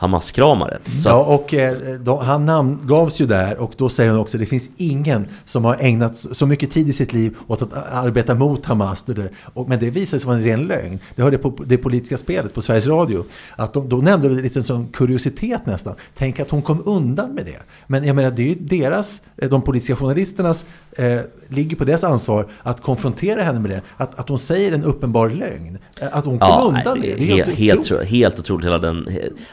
eh, 0.00 0.08
Hamas-kramare. 0.08 0.78
Så 1.02 1.08
Ja, 1.08 1.24
och 1.24 1.54
eh, 1.54 1.76
då, 2.00 2.16
han 2.20 2.46
namngavs 2.46 3.20
ju 3.20 3.26
där 3.26 3.58
och 3.58 3.72
då 3.76 3.88
säger 3.88 4.10
hon 4.10 4.20
också 4.20 4.36
att 4.36 4.40
det 4.40 4.46
finns 4.46 4.70
ingen 4.76 5.26
som 5.44 5.64
har 5.64 5.76
ägnat 5.80 6.16
så 6.16 6.46
mycket 6.46 6.70
tid 6.70 6.88
i 6.88 6.92
sitt 6.92 7.12
liv 7.12 7.36
åt 7.46 7.62
att 7.62 7.72
arbeta 7.92 8.34
mot 8.34 8.64
Hamas. 8.66 9.02
Det. 9.02 9.28
Och, 9.54 9.68
men 9.68 9.78
det 9.80 9.90
visade 9.90 10.20
sig 10.20 10.26
vara 10.26 10.36
en 10.36 10.44
ren 10.44 10.60
lögn. 10.66 10.98
Det 11.16 11.22
hörde 11.22 11.38
på 11.38 11.54
det 11.66 11.76
politiska 11.76 12.16
spelet 12.16 12.54
på 12.54 12.62
Sveriges 12.62 12.86
Radio. 12.86 13.24
Att 13.56 13.72
de, 13.72 13.88
då 13.88 13.96
nämnde 13.96 14.28
de 14.28 14.34
lite 14.34 14.62
som 14.62 14.88
kuriositet 14.88 15.66
nästan. 15.66 15.94
Tänk 16.14 16.40
att 16.40 16.50
hon 16.50 16.62
kom 16.62 16.82
undan 16.86 17.34
med 17.34 17.44
det. 17.44 17.60
Men 17.86 18.04
jag 18.04 18.16
menar, 18.16 18.30
det 18.30 18.42
är 18.42 18.46
ju 18.48 18.54
deras, 18.54 19.22
eh, 19.36 19.48
de 19.48 19.62
politiska 19.62 19.96
journalisternas, 19.96 20.64
eh, 20.92 21.18
ligger 21.48 21.76
på 21.76 21.84
deras 21.84 22.04
ansvar 22.04 22.46
att 22.62 22.82
konfrontera 22.82 23.42
henne 23.42 23.60
med 23.60 23.70
det. 23.70 23.80
Att, 23.96 24.18
att 24.18 24.28
hon 24.28 24.38
säger 24.38 24.72
en 24.72 24.84
uppenbar 24.84 25.28
lögn. 25.30 25.78
Eh, 26.00 26.08
Att 26.12 26.24
hon 26.24 26.38
kom 26.38 26.48
Ja, 26.48 26.64
undan 26.68 26.98
med 26.98 27.08
nej, 27.08 27.14
det. 27.18 27.24
det 27.24 27.34
Det 27.34 27.40
är 27.40 27.46
helt, 27.46 27.58
helt 27.58 27.80
otroligt. 27.80 28.08
helt 28.10 28.38
otroligt. 28.38 28.66
Hela 28.66 28.78
den, 28.78 29.04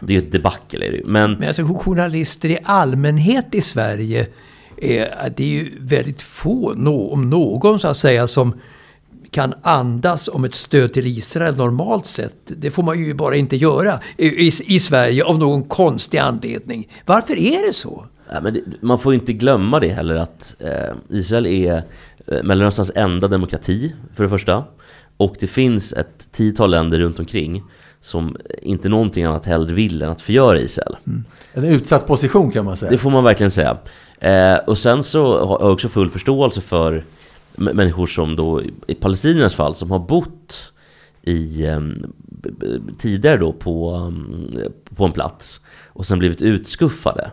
det 0.02 0.16
är 0.16 0.22
ju 0.22 0.30
debacle 0.38 0.85
är 0.85 0.91
det 0.91 0.97
ju. 0.97 1.03
Men 1.05 1.31
Men 1.31 1.47
alltså 1.47 1.63
journalister 1.63 2.49
i 2.49 2.57
allmänhet 2.63 3.55
i 3.55 3.61
Sverige, 3.61 4.27
eh, 4.77 5.07
det 5.35 5.43
är 5.43 5.63
ju 5.63 5.71
väldigt 5.79 6.21
få, 6.21 6.71
om 7.11 7.29
någon 7.29 7.79
så 7.79 7.88
att 7.88 7.97
säga, 7.97 8.27
som 8.27 8.53
kan 9.31 9.53
andas 9.61 10.27
om 10.27 10.45
ett 10.45 10.53
stöd 10.53 10.93
till 10.93 11.07
Israel 11.07 11.55
normalt 11.55 12.05
sett. 12.05 12.35
Det 12.57 12.71
får 12.71 12.83
man 12.83 12.99
ju 12.99 13.13
bara 13.13 13.35
inte 13.35 13.55
göra 13.55 13.99
i, 14.17 14.47
i, 14.75 14.79
Sverige 14.79 15.23
av 15.23 15.39
någon 15.39 15.63
konstig 15.63 16.17
anledning. 16.17 16.88
Varför 17.05 17.38
är 17.38 17.67
det 17.67 17.73
så? 17.73 18.05
Ja, 18.31 18.41
men 18.41 18.53
det, 18.53 18.61
man 18.81 18.99
får 18.99 19.13
inte 19.13 19.33
glömma 19.33 19.79
det 19.79 19.88
heller 19.88 20.15
att 20.15 20.55
eh, 20.59 20.95
Israel 21.09 21.45
är 21.45 21.83
eh, 22.27 22.43
Mellanösterns 22.43 22.91
enda 22.95 23.27
demokrati 23.27 23.93
för 24.15 24.23
det 24.23 24.29
första. 24.29 24.63
Och 25.17 25.35
det 25.39 25.47
finns 25.47 25.93
ett 25.93 26.31
tiotal 26.31 26.71
länder 26.71 26.99
runt 26.99 27.19
omkring 27.19 27.63
som 28.08 28.38
inte 28.62 28.89
någonting 28.89 29.24
annat 29.24 29.45
hellre 29.45 29.74
vill 29.74 30.01
än 30.01 30.10
att 30.10 30.22
förgöra 30.22 30.60
Israel. 30.60 30.95
En 31.53 31.64
utsatt 31.66 32.08
position 32.08 32.51
kan 32.51 32.66
man 32.66 32.78
säga. 32.78 32.91
Det 32.91 32.97
får 32.97 33.10
man 33.10 33.24
verkligen 33.24 33.51
säga. 33.51 33.78
Eh, 34.20 34.55
och 34.68 34.78
sen 34.78 35.03
så 35.03 35.45
har 35.45 35.60
jag 35.62 35.72
också 35.72 35.89
full 35.89 36.10
förståelse 36.10 36.62
för 36.62 37.03
människor 37.55 38.08
som 38.08 38.36
då, 38.36 38.62
i 38.88 38.95
palestiniernas 38.95 39.55
fall, 39.55 39.76
som 39.76 39.91
har 39.91 39.99
bott 39.99 40.72
i 41.22 41.66
b- 42.28 42.58
tidigare 42.99 43.38
då 43.38 43.53
på, 43.53 43.89
em, 43.89 44.58
på 44.95 45.05
en 45.05 45.12
plats 45.12 45.60
och 45.88 46.05
sen 46.05 46.20
blivit 46.20 46.41
utskuffade. 46.41 47.32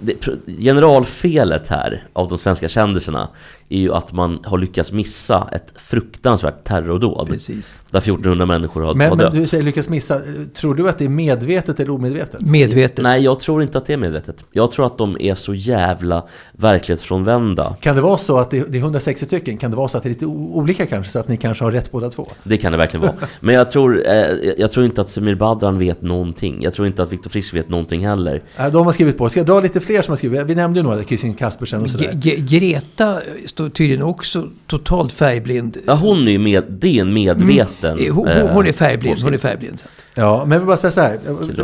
Det, 0.00 0.14
generalfelet 0.58 1.68
här 1.68 2.04
av 2.12 2.28
de 2.28 2.38
svenska 2.38 2.68
kändisarna 2.68 3.28
är 3.68 3.78
ju 3.78 3.92
att 3.92 4.12
man 4.12 4.38
har 4.44 4.58
lyckats 4.58 4.92
missa 4.92 5.48
ett 5.52 5.72
fruktansvärt 5.76 6.64
terrordåd. 6.64 7.28
Precis. 7.28 7.80
Där 7.90 7.98
1400 7.98 8.46
människor 8.46 8.80
har, 8.80 8.88
har 8.88 8.94
Men, 8.94 9.18
dött. 9.18 9.32
men 9.32 9.40
du 9.42 9.46
säger 9.46 9.64
lyckas 9.64 9.88
missa. 9.88 10.20
Tror 10.54 10.74
du 10.74 10.88
att 10.88 10.98
det 10.98 11.04
är 11.04 11.08
medvetet 11.08 11.80
eller 11.80 11.90
omedvetet? 11.90 12.40
Medvetet. 12.40 13.02
Nej, 13.02 13.22
jag 13.22 13.40
tror 13.40 13.62
inte 13.62 13.78
att 13.78 13.86
det 13.86 13.92
är 13.92 13.96
medvetet. 13.96 14.44
Jag 14.52 14.72
tror 14.72 14.86
att 14.86 14.98
de 14.98 15.16
är 15.20 15.34
så 15.34 15.54
jävla 15.54 16.24
verklighetsfrånvända. 16.52 17.76
Kan 17.80 17.96
det 17.96 18.02
vara 18.02 18.18
så 18.18 18.38
att 18.38 18.50
det 18.50 18.64
det 18.72 18.78
är 18.78 18.82
160 18.82 19.26
stycken? 19.26 19.56
Kan 19.56 19.70
det 19.70 19.76
vara 19.76 19.88
så 19.88 19.96
att 19.96 20.02
det 20.02 20.08
är 20.08 20.10
lite 20.10 20.26
olika 20.26 20.86
kanske? 20.86 21.12
Så 21.12 21.18
att 21.18 21.28
ni 21.28 21.36
kanske 21.36 21.64
har 21.64 21.72
rätt 21.72 21.90
båda 21.92 22.10
två? 22.10 22.28
Det 22.42 22.56
kan 22.56 22.72
det 22.72 22.78
verkligen 22.78 23.02
vara. 23.06 23.14
Men 23.40 23.54
jag 23.54 23.70
tror, 23.70 24.06
eh, 24.08 24.14
jag 24.58 24.72
tror 24.72 24.86
inte 24.86 25.00
att 25.00 25.10
Semir 25.10 25.34
Badran 25.34 25.78
vet 25.78 26.02
någonting. 26.02 26.62
Jag 26.62 26.74
tror 26.74 26.86
inte 26.86 27.02
att 27.02 27.12
Viktor 27.12 27.30
Frisk 27.30 27.54
vet 27.54 27.68
någonting 27.68 28.06
heller. 28.06 28.42
Äh, 28.56 28.66
De 28.72 28.86
har 28.86 28.92
skrivit 28.92 29.18
på. 29.18 29.28
Ska 29.28 29.40
jag 29.40 29.46
dra 29.46 29.60
lite 29.64 29.80
fler 29.80 30.02
som 30.02 30.12
har 30.12 30.16
skrivit? 30.16 30.42
Vi 30.46 30.54
nämnde 30.54 30.80
ju 30.80 30.84
några, 30.84 31.04
Kristin 31.04 31.34
Kaspersen 31.34 31.82
och 31.82 31.90
sådär. 31.90 32.18
Ge- 32.22 32.36
Greta 32.36 33.20
står 33.46 33.68
tydligen 33.68 34.02
också 34.02 34.48
totalt 34.66 35.12
färgblind. 35.12 35.76
Ja, 35.86 35.94
hon 35.94 36.28
är 36.28 36.32
ju 36.32 36.38
med, 36.38 36.64
det 36.68 36.96
är 36.98 37.00
en 37.02 37.12
medveten... 37.12 37.98
Eh, 37.98 38.14
Hon, 38.14 38.28
eh, 38.28 38.46
hon 38.52 38.66
är 38.66 38.72
färgblind. 38.72 39.18
Hon 39.22 39.34
är 39.34 39.38
färgblind. 39.38 39.80
så 39.80 39.84
att- 39.86 39.90
Ja, 40.16 40.44
men 40.46 40.58
vill 40.58 40.66
bara 40.66 40.76
säga 40.76 40.90
så 40.90 41.00
här. 41.00 41.18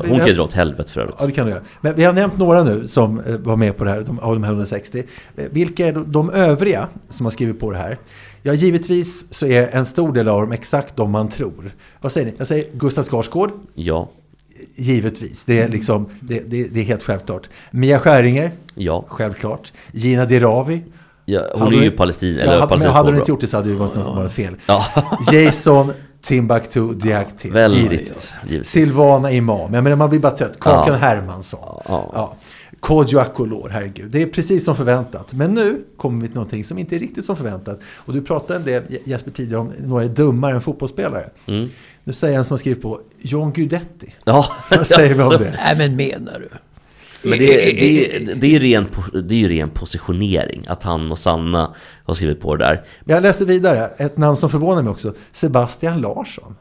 Hon 0.08 0.18
kan 0.18 0.26
ju 0.28 0.34
dra 0.34 0.42
åt 0.42 0.52
helvete 0.52 0.92
för 0.92 1.00
övrigt. 1.00 1.16
Ja, 1.20 1.26
det 1.26 1.32
kan 1.32 1.46
du 1.46 1.52
göra. 1.52 1.62
Men 1.80 1.94
vi 1.94 2.04
har 2.04 2.12
nämnt 2.12 2.38
några 2.38 2.62
nu 2.64 2.88
som 2.88 3.20
eh, 3.20 3.36
var 3.36 3.56
med 3.56 3.76
på 3.76 3.84
det 3.84 3.90
här, 3.90 3.98
av 4.20 4.34
de 4.34 4.42
här 4.44 4.50
160. 4.50 5.02
Eh, 5.36 5.44
Vilka 5.50 5.86
är 5.86 5.92
de- 5.92 6.12
de 6.12 6.30
övriga 6.30 6.88
som 7.10 7.26
har 7.26 7.30
skrivit 7.30 7.60
på 7.60 7.70
det 7.70 7.78
här? 7.78 7.98
Ja, 8.42 8.52
givetvis 8.52 9.34
så 9.34 9.46
är 9.46 9.68
en 9.76 9.86
stor 9.86 10.12
del 10.12 10.28
av 10.28 10.40
dem 10.40 10.52
exakt 10.52 10.96
de 10.96 11.10
man 11.10 11.28
tror. 11.28 11.72
Vad 12.00 12.12
säger 12.12 12.26
ni? 12.26 12.32
Jag 12.38 12.46
säger 12.46 12.64
Gustav 12.72 13.02
Skarsgård. 13.04 13.50
Ja, 13.74 14.08
Givetvis, 14.74 15.44
det 15.44 15.60
är, 15.60 15.68
liksom, 15.68 16.06
det, 16.20 16.40
det, 16.50 16.64
det 16.74 16.80
är 16.80 16.84
helt 16.84 17.02
självklart. 17.02 17.48
Mia 17.70 17.98
Skäringer, 17.98 18.50
ja, 18.74 19.04
självklart. 19.08 19.72
Gina 19.92 20.24
Dirawi, 20.26 20.82
Ja, 21.24 21.40
hon 21.52 21.62
Hade 21.62 21.76
är 21.76 21.82
ju 21.82 21.90
palestin, 21.90 22.34
Ja, 22.34 22.40
eller 22.42 22.52
hade, 22.52 22.60
men 22.60 22.68
palestinsk 22.68 22.94
hade 22.94 23.08
hon 23.08 23.18
inte 23.18 23.30
gjort 23.30 23.40
det 23.40 23.46
så 23.46 23.56
hade 23.56 23.68
det 23.68 23.74
varit 23.76 23.94
något 23.94 24.16
varit 24.16 24.32
fel. 24.32 24.54
Ja, 24.66 24.84
Jason 25.32 25.92
Timbuktu 26.22 26.94
Diakité. 26.94 27.50
väldigt 27.50 27.80
Givetvis. 27.82 28.36
givetvis. 28.46 28.68
Silvana 28.70 29.30
Imam. 29.32 29.74
Jag 29.74 29.84
menar, 29.84 29.96
man 29.96 30.10
blir 30.10 30.20
bara 30.20 30.36
trött. 30.36 30.60
Kakan 30.60 30.92
Ja. 30.92 30.98
Hermansson. 30.98 31.82
Ja. 31.88 32.10
Ja. 32.14 32.34
Kodjo 32.80 33.18
Akolor, 33.18 33.68
herregud. 33.68 34.10
Det 34.10 34.22
är 34.22 34.26
precis 34.26 34.64
som 34.64 34.76
förväntat. 34.76 35.32
Men 35.32 35.54
nu 35.54 35.82
kommer 35.96 36.22
vi 36.22 36.28
till 36.28 36.34
någonting 36.34 36.64
som 36.64 36.78
inte 36.78 36.94
är 36.96 36.98
riktigt 36.98 37.24
som 37.24 37.36
förväntat. 37.36 37.80
Och 37.96 38.12
du 38.12 38.22
pratade 38.22 38.58
en 38.58 38.64
del, 38.64 38.82
Jesper, 39.04 39.30
tidigare 39.30 39.60
om 39.60 39.72
några 39.78 40.04
är 40.04 40.08
dummare 40.08 40.54
än 40.54 40.60
fotbollsspelare. 40.60 41.30
Mm. 41.46 41.68
Nu 42.04 42.12
säger 42.12 42.38
en 42.38 42.44
som 42.44 42.52
har 42.52 42.58
skrivit 42.58 42.82
på 42.82 43.00
John 43.18 43.52
Guidetti. 43.52 44.14
Ja, 44.24 44.52
Vad 44.70 44.86
säger 44.86 45.14
vi 45.14 45.22
om 45.22 45.28
alltså. 45.28 45.38
det? 45.38 45.50
Nej 45.50 45.76
men 45.76 45.96
menar 45.96 46.38
du? 46.38 46.48
Men 47.22 47.38
det, 47.38 47.46
det, 47.46 47.54
det, 47.54 48.34
det, 48.34 48.46
är 48.46 48.50
ju 48.50 48.58
ren, 48.58 48.86
det 49.28 49.34
är 49.34 49.38
ju 49.38 49.48
ren 49.48 49.70
positionering 49.70 50.64
att 50.68 50.82
han 50.82 51.12
och 51.12 51.18
Sanna 51.18 51.74
har 52.04 52.14
skrivit 52.14 52.40
på 52.40 52.56
det 52.56 52.64
där. 52.64 52.84
Jag 53.04 53.22
läser 53.22 53.44
vidare. 53.44 53.90
Ett 53.96 54.16
namn 54.16 54.36
som 54.36 54.50
förvånar 54.50 54.82
mig 54.82 54.90
också. 54.90 55.14
Sebastian 55.32 56.00
Larsson. 56.00 56.56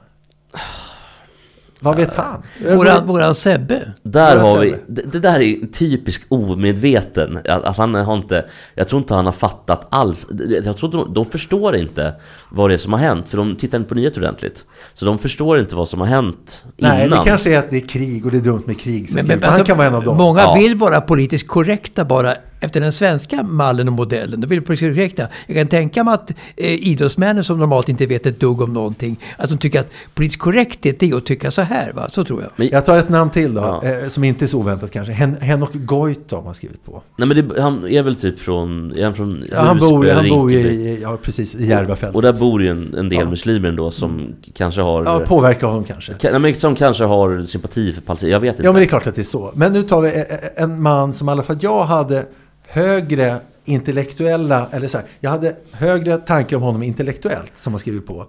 Vad 1.81 1.95
vet 1.95 2.15
han? 2.15 2.41
Våran, 2.75 3.07
våran 3.07 3.35
Sebbe. 3.35 3.93
Där 4.03 4.35
Vad 4.35 4.45
har 4.45 4.59
vi, 4.59 4.75
det, 4.87 5.01
det 5.11 5.19
där 5.19 5.39
är 5.41 5.71
typisk 5.71 6.21
omedveten. 6.27 7.37
Att, 7.37 7.63
att 7.63 7.77
han 7.77 7.95
har 7.95 8.15
inte, 8.15 8.45
jag 8.75 8.87
tror 8.87 9.01
inte 9.01 9.13
han 9.13 9.25
har 9.25 9.33
fattat 9.33 9.87
alls. 9.89 10.27
Jag 10.63 10.77
tror 10.77 10.91
de, 10.91 11.13
de 11.13 11.25
förstår 11.25 11.75
inte 11.75 12.13
vad 12.49 12.69
det 12.69 12.73
är 12.73 12.77
som 12.77 12.93
har 12.93 12.99
hänt. 12.99 13.29
För 13.29 13.37
de 13.37 13.55
tittar 13.55 13.77
inte 13.77 13.89
på 13.89 13.95
nyheter 13.95 14.21
ordentligt. 14.21 14.65
Så 14.93 15.05
de 15.05 15.19
förstår 15.19 15.59
inte 15.59 15.75
vad 15.75 15.89
som 15.89 15.99
har 15.99 16.07
hänt 16.07 16.65
Nej, 16.77 17.05
innan. 17.05 17.19
det 17.19 17.29
kanske 17.29 17.55
är 17.55 17.59
att 17.59 17.69
det 17.69 17.77
är 17.77 17.87
krig 17.87 18.25
och 18.25 18.31
det 18.31 18.37
är 18.37 18.41
dumt 18.41 18.63
med 18.65 18.79
krig. 18.79 19.09
Men, 19.15 19.27
men, 19.27 19.39
han 19.43 19.49
alltså, 19.49 19.65
kan 19.65 19.77
vara 19.77 19.87
en 19.87 19.95
av 19.95 20.03
dem. 20.03 20.17
Många 20.17 20.41
Ja. 20.41 20.53
vill 20.53 20.75
vara 20.77 21.01
politiskt 21.01 21.47
korrekta 21.47 22.05
bara 22.05 22.35
efter 22.59 22.81
den 22.81 22.91
svenska 22.91 23.43
mallen 23.43 23.87
och 23.87 23.93
modellen. 23.93 24.41
De 24.41 24.47
vill 24.47 24.61
politiskt 24.61 24.95
korrekta. 24.95 25.27
Jag 25.47 25.55
kan 25.55 25.67
tänka 25.67 26.03
mig 26.03 26.13
att 26.13 26.31
eh, 26.55 26.73
idrottsmännen 26.87 27.43
som 27.43 27.59
normalt 27.59 27.89
inte 27.89 28.05
vet 28.05 28.25
ett 28.25 28.39
dugg 28.39 28.61
om 28.61 28.73
någonting, 28.73 29.19
att 29.37 29.49
de 29.49 29.57
tycker 29.57 29.79
att 29.79 29.89
politiskt 30.13 30.41
korrekthet 30.41 31.03
är 31.03 31.17
att 31.17 31.25
tycka 31.25 31.51
så 31.51 31.61
här. 31.61 31.91
Va? 31.93 32.09
Så 32.11 32.23
tror 32.23 32.41
jag. 32.41 32.51
Men, 32.55 32.67
Jag 32.67 32.85
tar 32.85 32.97
ett 32.97 33.09
namn 33.09 33.29
till 33.31 33.53
då, 33.53 33.79
Ja. 33.83 33.89
eh, 33.89 34.09
som 34.09 34.23
inte 34.23 34.45
är 34.45 34.47
så 34.47 34.57
oväntat 34.59 34.91
kanske. 34.91 35.13
Hen 35.13 35.35
Henok 35.41 35.69
Goitom 35.73 36.45
har 36.45 36.53
skrivit 36.53 36.85
på. 36.85 37.01
nej 37.17 37.27
men 37.27 37.47
det, 37.49 37.61
han 37.61 37.87
är 37.87 38.03
väl 38.03 38.15
typ 38.15 38.39
från, 38.39 38.97
är 38.97 39.03
han 39.03 39.15
från 39.15 39.43
Ja, 39.51 39.61
han 39.61 39.77
bor, 39.79 40.09
han 40.09 40.29
bor 40.29 40.51
i, 40.51 40.99
ja, 41.01 41.17
precis, 41.21 41.55
i 41.55 41.65
Järvafältet. 41.67 42.15
Och 42.15 42.21
där 42.21 42.33
bor 42.33 42.61
ju 42.61 42.69
en, 42.69 42.93
en 42.93 43.09
del 43.09 43.19
Ja. 43.19 43.29
muslimer 43.29 43.69
ändå 43.69 43.91
som 43.91 44.27
kanske 44.53 44.81
har... 44.81 45.03
Ja, 45.05 45.19
påverkar 45.19 45.67
honom 45.67 45.83
kanske. 45.83 46.11
Ka- 46.13 46.31
nej, 46.31 46.39
men 46.39 46.53
som 46.55 46.75
kanske 46.75 47.03
har 47.03 47.43
sympati 47.45 47.93
för 47.93 48.01
Palestina. 48.01 48.31
Jag 48.31 48.39
vet 48.39 48.53
inte. 48.53 48.63
Ja, 48.63 48.71
men 48.71 48.79
det 48.79 48.85
är 48.85 48.89
klart 48.89 49.07
att 49.07 49.15
det 49.15 49.21
är 49.21 49.23
så. 49.23 49.51
Men 49.55 49.73
nu 49.73 49.83
tar 49.83 50.01
vi 50.01 50.07
eh, 50.07 50.19
eh, 50.19 50.63
en 50.63 50.81
man 50.81 51.13
som 51.13 51.29
i 51.29 51.31
alla 51.31 51.43
fall 51.43 51.57
jag 51.61 51.83
hade 51.85 52.25
högre 52.69 53.39
intellektuella, 53.65 54.67
eller 54.71 54.87
så 54.87 54.97
här, 54.97 55.07
jag 55.19 55.29
hade 55.29 55.55
högre 55.71 56.17
tankar 56.17 56.57
om 56.57 56.63
honom 56.63 56.83
intellektuellt 56.83 57.57
som 57.57 57.73
har 57.73 57.79
skrivit 57.79 58.05
på. 58.05 58.27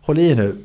Håll 0.00 0.18
i 0.18 0.30
er 0.30 0.36
nu, 0.36 0.56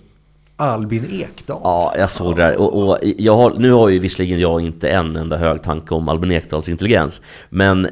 Albin 0.55 1.05
Ekdal. 1.11 1.61
Ja, 1.63 1.93
jag 1.97 2.09
såg 2.09 2.35
det 2.35 2.41
där. 2.43 2.57
Och, 2.57 2.89
och 2.89 2.97
jag 3.17 3.37
har, 3.37 3.53
nu 3.59 3.71
har 3.71 3.89
ju 3.89 3.99
visserligen 3.99 4.39
jag 4.39 4.61
inte 4.61 4.89
en 4.89 5.15
enda 5.15 5.37
hög 5.37 5.63
tanke 5.63 5.93
om 5.93 6.09
Albin 6.09 6.31
Ekdals 6.31 6.69
intelligens. 6.69 7.21
Men 7.49 7.87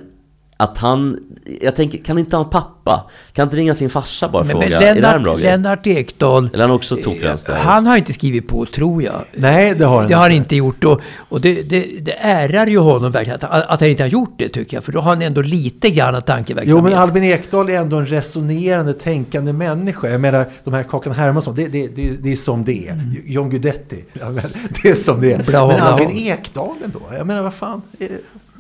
att 0.62 0.78
han... 0.78 1.20
Jag 1.62 1.76
tänker, 1.76 1.98
kan 1.98 2.18
inte 2.18 2.36
han 2.36 2.50
pappa? 2.50 3.10
Kan 3.34 3.44
inte 3.44 3.56
ringa 3.56 3.76
sin 3.76 3.90
farsa 3.90 4.28
bara 4.30 4.42
och 4.42 4.48
fråga? 4.50 4.80
men 4.80 5.02
bra 5.02 5.16
Lennart? 5.16 5.40
Lennart 5.40 5.88
Ekdal, 5.88 6.50
Eller 6.54 6.64
han 6.64 6.72
också 6.72 6.96
tokvänster? 6.96 7.54
eh, 7.54 7.60
han 7.60 7.86
har 7.88 7.98
inte 7.98 8.14
skrivit 8.14 8.48
på 8.48 8.66
tror 8.66 9.04
jag. 9.04 9.22
Nej, 9.34 9.76
det 9.76 9.86
har 9.86 10.00
han 10.00 10.08
Det 10.08 10.14
har 10.14 10.22
han 10.22 10.32
inte. 10.32 10.44
inte 10.44 10.56
gjort. 10.56 10.84
Och, 10.84 11.02
och 11.30 11.42
det, 11.42 11.64
det, 11.64 11.86
det 12.02 12.12
ärar 12.20 12.68
ju 12.68 12.78
honom 12.78 13.12
verkligen 13.12 13.40
att, 13.42 13.44
att 13.70 13.80
han 13.82 13.90
inte 13.90 14.04
har 14.04 14.08
gjort 14.08 14.34
det 14.38 14.50
tycker 14.50 14.78
jag. 14.78 14.84
För 14.84 14.92
då 14.92 15.00
har 15.00 15.10
han 15.10 15.22
ändå 15.22 15.42
lite 15.42 15.90
grann 15.90 16.14
Jo, 16.16 16.22
tankeverksamhet. 16.22 16.84
men 16.84 16.94
Albin 16.94 17.24
Ekdal 17.24 17.70
är 17.70 17.78
ändå 17.78 17.98
en 17.98 18.06
resonerande, 18.06 18.94
tänkande 18.94 19.54
människa. 19.54 20.08
Jag 20.10 20.22
menar, 20.22 20.46
de 20.64 20.74
här 20.74 20.84
Kakan 20.84 21.14
Hermansson, 21.14 21.56
det, 21.56 21.68
det, 21.68 21.88
det, 21.88 22.12
det 22.24 22.32
är 22.32 22.36
som 22.36 22.64
det 22.64 22.88
är. 22.88 23.02
John 23.26 23.50
Guidetti, 23.50 24.06
ja, 24.14 24.30
men 24.30 24.44
det 24.84 24.90
är 24.90 24.96
som 24.96 25.22
det 25.22 25.34
är. 25.34 25.44
Bla, 25.44 25.68
men. 25.68 25.82
Albin 25.82 26.10
Ekdal 26.18 26.76
ändå, 26.84 27.02
jag 27.18 27.28
menar 27.28 27.44
vad 27.44 27.54
fan. 27.54 27.82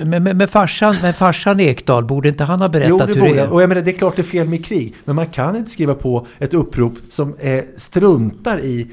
Men, 0.05 0.23
men, 0.23 0.37
men, 0.37 0.47
farsan, 0.47 0.95
men 1.01 1.13
farsan 1.13 1.59
Ekdal, 1.59 2.05
borde 2.05 2.29
inte 2.29 2.43
han 2.43 2.61
ha 2.61 2.69
berättat 2.69 2.89
Jo, 2.89 2.97
det 2.97 3.05
hur 3.13 3.19
borde 3.21 3.33
det 3.33 3.39
är? 3.41 3.49
Och 3.49 3.61
jag 3.61 3.69
menar, 3.69 3.81
det 3.81 3.91
är 3.91 3.97
klart 3.97 4.15
det 4.15 4.21
är 4.21 4.23
fel 4.23 4.47
med 4.47 4.65
krig. 4.65 4.93
Men 5.05 5.15
man 5.15 5.25
kan 5.27 5.55
inte 5.55 5.71
skriva 5.71 5.93
på 5.95 6.27
ett 6.39 6.53
upprop 6.53 6.93
som 7.09 7.35
eh, 7.39 7.63
struntar 7.77 8.59
i 8.59 8.87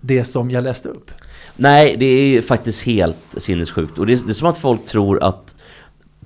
det 0.00 0.24
som 0.24 0.50
jag 0.50 0.64
läste 0.64 0.88
upp. 0.88 1.10
Nej, 1.56 1.96
det 1.98 2.06
är 2.06 2.26
ju 2.26 2.42
faktiskt 2.42 2.82
helt 2.82 3.16
sinnessjukt. 3.36 3.98
Och 3.98 4.06
det 4.06 4.12
är, 4.12 4.16
det 4.26 4.32
är 4.32 4.34
som 4.34 4.48
att 4.48 4.58
folk 4.58 4.86
tror 4.86 5.22
att 5.22 5.54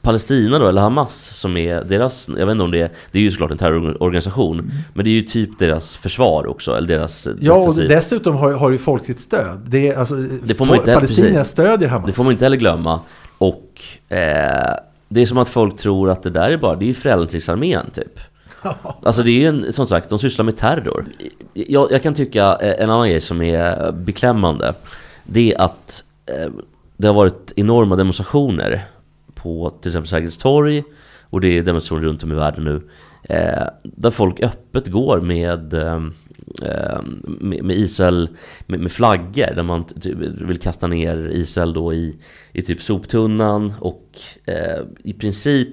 Palestina 0.00 0.58
då, 0.58 0.68
eller 0.68 0.80
Hamas 0.82 1.14
som 1.14 1.56
är 1.56 1.84
deras, 1.84 2.28
jag 2.28 2.46
vet 2.46 2.52
inte 2.52 2.64
om 2.64 2.70
det 2.70 2.80
är, 2.80 2.90
det 3.12 3.18
är 3.18 3.22
ju 3.22 3.30
såklart 3.30 3.50
en 3.50 3.58
terrororganisation, 3.58 4.72
men 4.94 5.04
det 5.04 5.10
är 5.10 5.12
ju 5.12 5.22
typ 5.22 5.58
deras 5.58 5.96
försvar 5.96 6.46
också, 6.46 6.76
eller 6.76 6.88
deras 6.88 7.28
Ja, 7.40 7.52
och 7.54 7.60
defensiv. 7.60 7.88
dessutom 7.88 8.36
har, 8.36 8.52
har 8.52 8.70
ju 8.70 8.78
folkligt 8.78 9.20
stöd. 9.20 9.60
Det, 9.66 9.88
är, 9.88 9.96
alltså, 9.96 10.14
Det 10.44 10.54
får 10.54 10.64
man 10.64 10.76
inte- 10.76 10.94
Palestina 10.94 11.28
precis. 11.28 11.48
stödjer 11.52 11.88
Hamas. 11.88 12.06
Det 12.06 12.12
får 12.12 12.24
man 12.24 12.32
inte 12.32 12.44
heller 12.44 12.56
glömma. 12.56 13.00
Och 13.42 13.82
eh, 14.08 14.74
det 15.08 15.20
är 15.22 15.26
som 15.26 15.38
att 15.38 15.48
folk 15.48 15.76
tror 15.76 16.10
att 16.10 16.22
det 16.22 16.30
där 16.30 16.50
är 16.50 16.56
bara, 16.56 16.76
det 16.76 16.84
är 16.84 16.86
ju 16.86 16.94
Frälsningsarmén 16.94 17.90
typ. 17.94 18.18
Alltså 19.02 19.22
det 19.22 19.30
är 19.30 19.38
ju 19.38 19.46
en, 19.46 19.72
som 19.72 19.86
sagt, 19.86 20.08
de 20.08 20.18
sysslar 20.18 20.44
med 20.44 20.56
terror. 20.56 21.06
Jag, 21.52 21.92
jag 21.92 22.02
kan 22.02 22.14
tycka 22.14 22.58
eh, 22.60 22.82
en 22.82 22.90
annan 22.90 23.08
grej 23.08 23.20
som 23.20 23.42
är 23.42 23.92
beklämmande. 23.92 24.74
Det 25.24 25.54
är 25.54 25.60
att 25.60 26.04
eh, 26.26 26.50
det 26.96 27.06
har 27.06 27.14
varit 27.14 27.52
enorma 27.56 27.96
demonstrationer 27.96 28.84
på 29.34 29.70
till 29.70 29.88
exempel 29.88 30.08
Sergels 30.08 30.38
torg. 30.38 30.84
Och 31.30 31.40
det 31.40 31.58
är 31.58 31.62
demonstrationer 31.62 32.02
runt 32.02 32.22
om 32.22 32.32
i 32.32 32.34
världen 32.34 32.64
nu. 32.64 32.80
Eh, 33.22 33.66
där 33.82 34.10
folk 34.10 34.40
öppet 34.40 34.86
går 34.86 35.20
med, 35.20 35.74
eh, 35.74 35.92
eh, 35.92 36.00
med, 37.40 37.64
med 37.64 37.76
Israel, 37.76 38.28
med, 38.66 38.80
med 38.80 38.92
flaggor. 38.92 39.54
Där 39.54 39.62
man 39.62 39.84
typ 39.84 40.18
vill 40.18 40.58
kasta 40.58 40.86
ner 40.86 41.28
Israel 41.32 41.72
då 41.72 41.94
i, 41.94 42.16
i 42.52 42.62
typ 42.62 42.82
soptunnan. 42.82 43.72
Och 43.80 44.10
eh, 44.46 44.82
i 45.04 45.12
princip, 45.12 45.68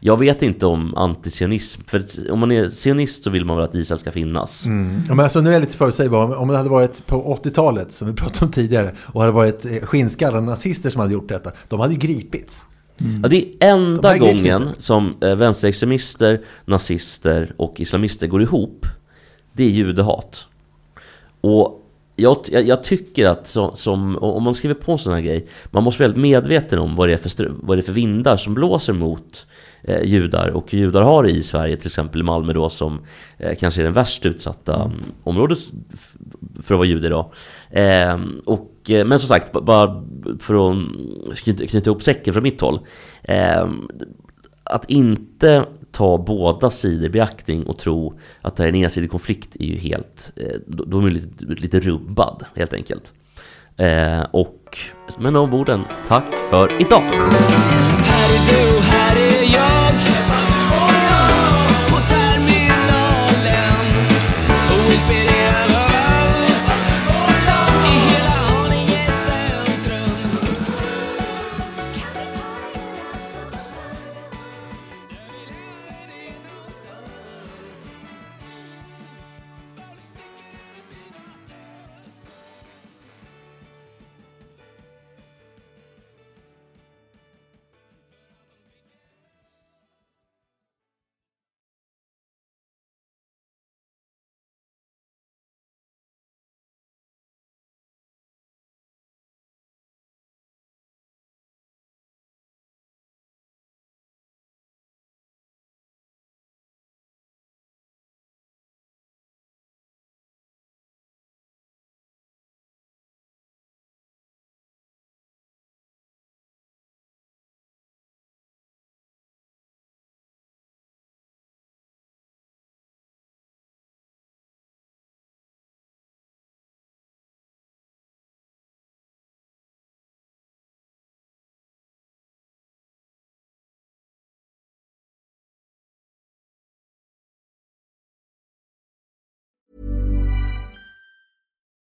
jag 0.00 0.16
vet 0.18 0.42
inte 0.42 0.66
om 0.66 0.94
antisionism. 0.94 1.82
För 1.86 2.04
om 2.30 2.38
man 2.38 2.52
är 2.52 2.70
sionist 2.70 3.24
så 3.24 3.30
vill 3.30 3.44
man 3.44 3.56
väl 3.56 3.64
att 3.64 3.74
Israel 3.74 4.00
ska 4.00 4.12
finnas. 4.12 4.66
Mm. 4.66 5.02
Men 5.08 5.20
alltså, 5.20 5.40
nu 5.40 5.48
är 5.48 5.52
jag 5.52 5.60
lite 5.60 5.76
förutsägbar. 5.76 6.24
Om- 6.24 6.32
Om 6.32 6.48
det 6.48 6.56
hade 6.56 6.70
varit 6.70 7.06
på 7.06 7.38
80-talet, 7.44 7.92
som 7.92 8.08
vi 8.08 8.14
pratade 8.14 8.44
om 8.46 8.52
tidigare, 8.52 8.90
och 8.98 9.20
hade 9.20 9.32
varit 9.32 9.64
eh, 9.64 9.72
skinnskallar 9.82 10.40
nazister 10.40 10.90
som 10.90 11.00
hade 11.00 11.12
gjort 11.12 11.28
detta, 11.28 11.52
de 11.68 11.80
hade 11.80 11.92
ju 11.92 11.98
gripits. 11.98 12.64
Ja, 13.22 13.28
det 13.28 13.36
är 13.36 13.44
De 13.60 13.66
enda 13.66 14.18
grips 14.18 14.42
gången 14.44 14.68
som 14.78 15.14
eh, 15.22 15.36
vänsterextremister, 15.36 16.40
nazister 16.64 17.54
och 17.56 17.80
islamister 17.80 18.26
går 18.26 18.42
ihop. 18.42 18.86
Det 19.60 19.64
är 19.64 19.70
judehat. 19.70 20.46
Och 21.40 21.82
jag, 22.16 22.36
jag, 22.50 22.62
jag 22.62 22.84
tycker 22.84 23.26
att 23.26 23.46
som, 23.46 23.76
som, 23.76 24.16
om 24.16 24.42
man 24.42 24.54
skriver 24.54 24.74
på 24.74 24.92
en 24.92 24.98
sån 24.98 25.12
här 25.12 25.20
grej, 25.20 25.46
man 25.70 25.84
måste 25.84 26.02
vara 26.02 26.08
väldigt 26.08 26.22
medveten 26.22 26.78
om 26.78 26.96
vad 26.96 27.08
det 27.08 27.12
är 27.12 27.16
för, 27.16 27.52
vad 27.60 27.76
det 27.76 27.80
är 27.80 27.82
för 27.82 27.92
vindar 27.92 28.36
som 28.36 28.54
blåser 28.54 28.92
mot 28.92 29.46
eh, 29.82 30.02
judar. 30.02 30.48
Och 30.48 30.74
judar 30.74 31.02
har 31.02 31.28
i 31.28 31.42
Sverige, 31.42 31.76
till 31.76 31.86
exempel 31.86 32.20
i 32.20 32.24
Malmö 32.24 32.52
då, 32.52 32.70
som 32.70 33.00
eh, 33.38 33.56
kanske 33.56 33.80
är 33.80 33.84
den 33.84 33.92
värst 33.92 34.26
utsatta 34.26 34.74
mm. 34.74 34.96
området 35.22 35.58
för 36.62 36.74
att 36.74 36.78
vara 36.78 36.88
jude 36.88 37.06
idag. 37.06 37.32
Ehm, 37.70 38.40
eh, 38.46 38.52
och, 38.52 38.90
men 39.06 39.18
som 39.18 39.28
sagt, 39.28 39.52
bara 39.52 40.04
för 40.38 40.70
att 40.70 41.38
knyta, 41.38 41.66
knyta 41.66 41.90
ihop 41.90 42.02
säcken 42.02 42.34
från 42.34 42.42
mitt 42.42 42.60
håll. 42.60 42.80
Eh, 43.22 43.68
att 44.64 44.90
inte 44.90 45.64
ta 45.92 46.18
båda 46.18 46.70
sidor 46.70 47.06
i 47.06 47.08
beaktning 47.08 47.66
och 47.66 47.78
tro 47.78 48.18
att 48.42 48.56
det 48.56 48.62
här 48.62 48.68
är 48.68 48.72
en 48.72 48.84
ensidig 48.84 49.10
konflikt 49.10 49.56
är 49.60 49.64
ju 49.64 49.76
helt, 49.76 50.32
eh, 50.36 50.56
då 50.66 50.84
då 50.84 50.98
är 50.98 51.02
man 51.02 51.12
lite, 51.12 51.44
lite 51.44 51.80
rubbad 51.80 52.44
helt 52.56 52.74
enkelt. 52.74 53.14
Eh, 53.76 54.22
och 54.30 54.78
med 55.18 55.32
de 55.32 55.54
orden, 55.54 55.84
tack 56.06 56.28
för 56.50 56.80
idag! 56.80 57.02